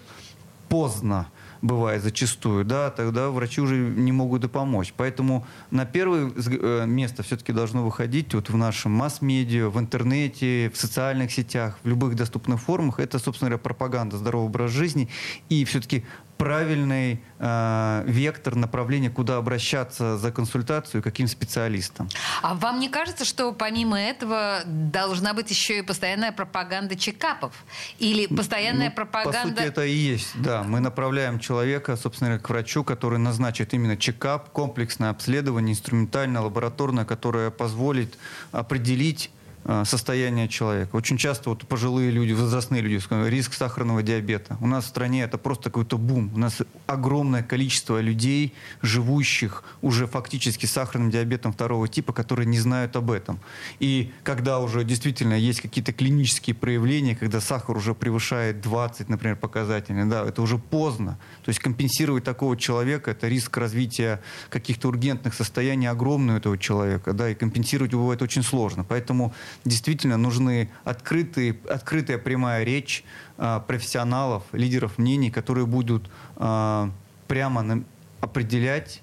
поздно 0.69 1.27
бывает 1.63 2.03
зачастую, 2.03 2.65
да, 2.65 2.91
тогда 2.91 3.31
врачи 3.31 3.61
уже 3.61 3.77
не 3.77 4.13
могут 4.13 4.45
и 4.45 4.49
помочь. 4.49 4.95
Поэтому 4.97 5.47
на 5.71 5.85
первое 5.85 6.31
э, 6.31 6.85
место 6.87 7.23
все-таки 7.23 7.53
должно 7.53 7.85
выходить 7.85 8.35
вот 8.35 8.51
в 8.51 8.57
нашем 8.57 8.93
масс-медиа, 8.93 9.69
в 9.69 9.79
интернете, 9.79 10.71
в 10.73 10.79
социальных 10.79 11.33
сетях, 11.33 11.79
в 11.83 11.89
любых 11.89 12.17
доступных 12.17 12.61
формах. 12.61 13.01
Это, 13.01 13.19
собственно 13.19 13.51
говоря, 13.51 13.63
пропаганда 13.63 14.17
здорового 14.17 14.47
образа 14.47 14.75
жизни 14.75 15.09
и 15.49 15.65
все-таки 15.65 16.05
правильный 16.41 17.20
э, 17.38 18.05
вектор 18.07 18.55
направления, 18.55 19.11
куда 19.11 19.36
обращаться 19.36 20.16
за 20.16 20.32
консультацию, 20.32 21.03
каким 21.03 21.28
специалистам. 21.28 22.09
А 22.41 22.55
вам 22.55 22.80
не 22.80 22.88
кажется, 22.88 23.26
что 23.26 23.53
помимо 23.53 24.01
этого 24.01 24.62
должна 24.64 25.34
быть 25.34 25.51
еще 25.51 25.80
и 25.80 25.82
постоянная 25.82 26.32
пропаганда 26.32 26.97
чекапов? 26.97 27.53
Или 27.99 28.26
постоянная 28.26 28.88
ну, 28.88 28.95
пропаганда... 28.95 29.41
По 29.41 29.49
сути, 29.49 29.68
это 29.68 29.84
и 29.84 29.93
есть, 29.93 30.32
да. 30.34 30.62
Мы 30.62 30.80
направляем 30.80 31.38
человека, 31.38 31.97
собственно 31.97 32.38
к 32.38 32.49
врачу, 32.49 32.84
который 32.84 33.18
назначит 33.18 33.74
именно 33.74 33.99
чекап, 33.99 34.49
комплексное 34.49 35.11
обследование, 35.11 35.74
инструментальное, 35.74 36.41
лабораторное, 36.41 37.05
которое 37.05 37.51
позволит 37.51 38.16
определить 38.51 39.30
состояние 39.85 40.49
человека. 40.49 40.97
Очень 40.97 41.17
часто 41.17 41.51
вот 41.51 41.67
пожилые 41.67 42.11
люди, 42.11 42.33
возрастные 42.33 42.83
люди, 42.83 43.01
риск 43.29 43.53
сахарного 43.55 44.03
диабета. 44.03 44.57
У 44.61 44.67
нас 44.67 44.85
в 44.85 44.89
стране 44.89 45.23
это 45.23 45.39
просто 45.39 45.71
какой-то 45.71 45.99
бум. 45.99 46.31
У 46.35 46.39
нас 46.39 46.59
огромное 46.87 47.43
количество 47.43 48.01
людей, 48.01 48.55
живущих 48.83 49.63
уже 49.83 50.07
фактически 50.07 50.67
сахарным 50.67 51.11
диабетом 51.11 51.53
второго 51.53 51.89
типа, 51.89 52.13
которые 52.13 52.47
не 52.47 52.59
знают 52.59 52.97
об 52.97 53.11
этом. 53.11 53.41
И 53.79 54.13
когда 54.23 54.61
уже 54.61 54.85
действительно 54.85 55.35
есть 55.35 55.61
какие-то 55.61 55.93
клинические 55.93 56.55
проявления, 56.55 57.15
когда 57.15 57.41
сахар 57.41 57.77
уже 57.77 57.95
превышает 57.95 58.61
20, 58.61 59.09
например, 59.09 59.37
показателей, 59.37 60.05
да, 60.05 60.25
это 60.27 60.43
уже 60.43 60.59
поздно. 60.59 61.19
То 61.45 61.51
есть 61.51 61.61
компенсировать 61.61 62.25
такого 62.25 62.57
человека, 62.57 63.11
это 63.11 63.29
риск 63.29 63.57
развития 63.57 64.21
каких-то 64.49 64.89
ургентных 64.89 65.35
состояний 65.35 65.87
огромный 65.87 66.35
у 66.35 66.37
этого 66.39 66.59
человека, 66.59 67.13
да, 67.13 67.31
и 67.31 67.35
компенсировать 67.35 67.93
его 67.93 68.03
бывает 68.03 68.23
очень 68.23 68.43
сложно. 68.43 68.85
Поэтому 68.85 69.35
действительно 69.65 70.17
нужны 70.17 70.71
открытые, 70.85 71.59
открытая 71.69 72.19
прямая 72.19 72.65
речь 72.65 73.05
э, 73.39 73.61
профессионалов, 73.67 74.45
лидеров 74.53 74.99
мнений, 74.99 75.31
которые 75.31 75.67
будут 75.67 76.11
э, 76.37 76.91
прямо 77.29 77.63
на, 77.63 77.85
определять 78.21 79.03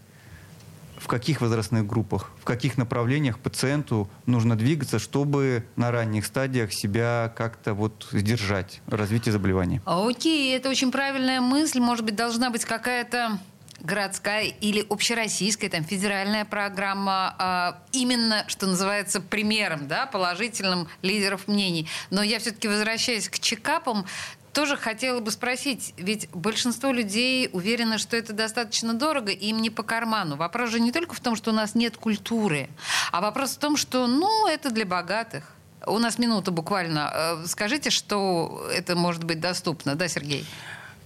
в 0.98 1.08
каких 1.08 1.41
возрастных 1.41 1.86
группах, 1.86 2.32
в 2.41 2.43
каких 2.43 2.78
направлениях 2.78 3.39
пациенту 3.39 4.10
нужно 4.26 4.58
двигаться, 4.58 5.00
чтобы 5.00 5.64
на 5.76 5.91
ранних 5.91 6.26
стадиях 6.26 6.74
себя 6.74 7.32
как-то 7.36 7.74
вот 7.74 8.08
сдержать 8.12 8.82
развитие 8.88 9.32
заболевания. 9.32 9.82
Окей, 9.86 10.56
это 10.56 10.70
очень 10.70 10.91
правильная 10.91 11.39
мысль. 11.39 11.80
Может 11.80 12.04
быть, 12.04 12.16
должна 12.16 12.50
быть 12.50 12.66
какая-то 12.66 13.39
городская 13.88 14.43
или 14.43 14.85
общероссийская, 14.89 15.69
там, 15.69 15.83
федеральная 15.83 16.43
программа, 16.45 17.35
а, 17.39 17.79
именно, 17.93 18.43
что 18.47 18.67
называется, 18.67 19.21
примером, 19.21 19.88
да, 19.88 20.05
положительным 20.05 20.89
лидеров 21.01 21.47
мнений. 21.47 21.88
Но 22.11 22.21
я 22.21 22.39
все-таки 22.39 22.67
возвращаюсь 22.67 23.29
к 23.29 23.39
чекапам, 23.39 24.05
тоже 24.51 24.75
хотела 24.75 25.19
бы 25.19 25.31
спросить, 25.31 25.93
ведь 25.97 26.29
большинство 26.31 26.91
людей 26.91 27.49
уверены, 27.53 27.97
что 27.97 28.17
это 28.17 28.33
достаточно 28.33 28.93
дорого 28.93 29.31
и 29.31 29.49
им 29.49 29.61
не 29.61 29.69
по 29.69 29.83
карману. 29.83 30.35
Вопрос 30.35 30.71
же 30.71 30.79
не 30.79 30.91
только 30.91 31.13
в 31.15 31.19
том, 31.19 31.35
что 31.35 31.51
у 31.51 31.53
нас 31.53 31.75
нет 31.75 31.95
культуры, 31.95 32.67
а 33.11 33.21
вопрос 33.21 33.51
в 33.51 33.59
том, 33.59 33.77
что, 33.77 34.07
ну, 34.07 34.47
это 34.47 34.69
для 34.69 34.85
богатых. 34.85 35.43
У 35.85 35.99
нас 35.99 36.17
минута 36.17 36.51
буквально. 36.51 37.11
Э, 37.13 37.45
скажите, 37.45 37.91
что 37.91 38.67
это 38.73 38.95
может 38.95 39.23
быть 39.23 39.39
доступно, 39.39 39.95
да, 39.95 40.07
Сергей? 40.07 40.45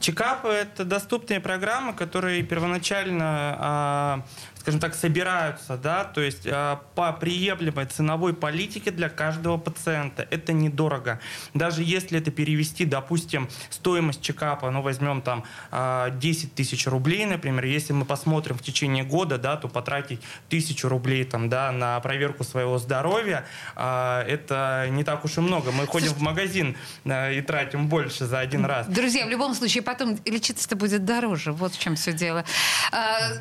Чекапы– 0.01 0.47
это 0.49 0.83
доступные 0.83 1.39
программы, 1.39 1.93
которые 1.93 2.43
первоначально 2.43 3.55
а, 3.59 4.25
скажем 4.61 4.79
так, 4.79 4.93
собираются, 4.93 5.75
да, 5.75 6.03
то 6.03 6.21
есть 6.21 6.45
э, 6.45 6.77
по 6.93 7.11
приемлемой 7.13 7.87
ценовой 7.87 8.35
политике 8.35 8.91
для 8.91 9.09
каждого 9.09 9.57
пациента. 9.57 10.27
Это 10.29 10.53
недорого. 10.53 11.19
Даже 11.55 11.81
если 11.81 12.19
это 12.19 12.29
перевести, 12.29 12.85
допустим, 12.85 13.49
стоимость 13.71 14.21
чекапа, 14.21 14.69
ну, 14.69 14.83
возьмем 14.83 15.23
там 15.23 15.43
10 15.71 16.53
тысяч 16.53 16.85
рублей, 16.85 17.25
например, 17.25 17.65
если 17.65 17.93
мы 17.93 18.05
посмотрим 18.05 18.55
в 18.55 18.61
течение 18.61 19.03
года, 19.03 19.39
да, 19.39 19.57
то 19.57 19.67
потратить 19.67 20.21
тысячу 20.47 20.87
рублей 20.89 21.23
там, 21.23 21.49
да, 21.49 21.71
на 21.71 21.99
проверку 21.99 22.43
своего 22.43 22.77
здоровья, 22.77 23.45
это 23.75 24.87
не 24.91 25.03
так 25.03 25.25
уж 25.25 25.37
и 25.37 25.41
много. 25.41 25.71
Мы 25.71 25.87
ходим 25.87 26.13
в 26.13 26.21
магазин 26.21 26.77
и 27.05 27.43
тратим 27.47 27.87
больше 27.87 28.25
за 28.25 28.39
один 28.39 28.65
раз. 28.65 28.85
Друзья, 28.85 29.25
в 29.25 29.29
любом 29.29 29.55
случае, 29.55 29.81
потом 29.81 30.19
лечиться-то 30.23 30.75
будет 30.75 31.03
дороже. 31.03 31.51
Вот 31.51 31.73
в 31.73 31.79
чем 31.79 31.95
все 31.95 32.13
дело. 32.13 32.45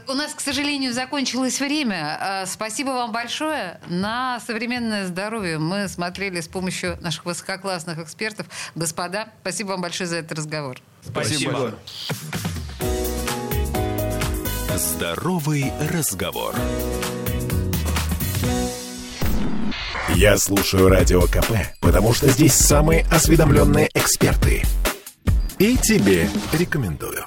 У 0.09 0.15
нас, 0.15 0.33
к 0.33 0.41
сожалению, 0.41 0.95
закончилось 1.11 1.59
время. 1.59 2.45
Спасибо 2.47 2.91
вам 2.91 3.11
большое. 3.11 3.81
На 3.89 4.39
современное 4.47 5.09
здоровье 5.09 5.59
мы 5.59 5.89
смотрели 5.89 6.41
с 6.41 6.47
помощью 6.47 6.97
наших 7.01 7.25
высококлассных 7.25 7.99
экспертов. 7.99 8.47
Господа, 8.77 9.27
спасибо 9.41 9.71
вам 9.71 9.81
большое 9.81 10.09
за 10.09 10.19
этот 10.19 10.39
разговор. 10.39 10.79
Спасибо. 11.05 11.75
Здоровый 14.77 15.73
разговор. 15.93 16.55
Я 20.11 20.39
слушаю 20.39 20.89
Радио 20.89 21.23
КП, 21.23 21.55
потому 21.81 22.15
что 22.15 22.29
здесь 22.29 22.55
самые 22.55 23.05
осведомленные 23.11 23.89
эксперты. 23.95 24.63
И 25.59 25.77
тебе 25.77 26.29
рекомендую. 26.53 27.27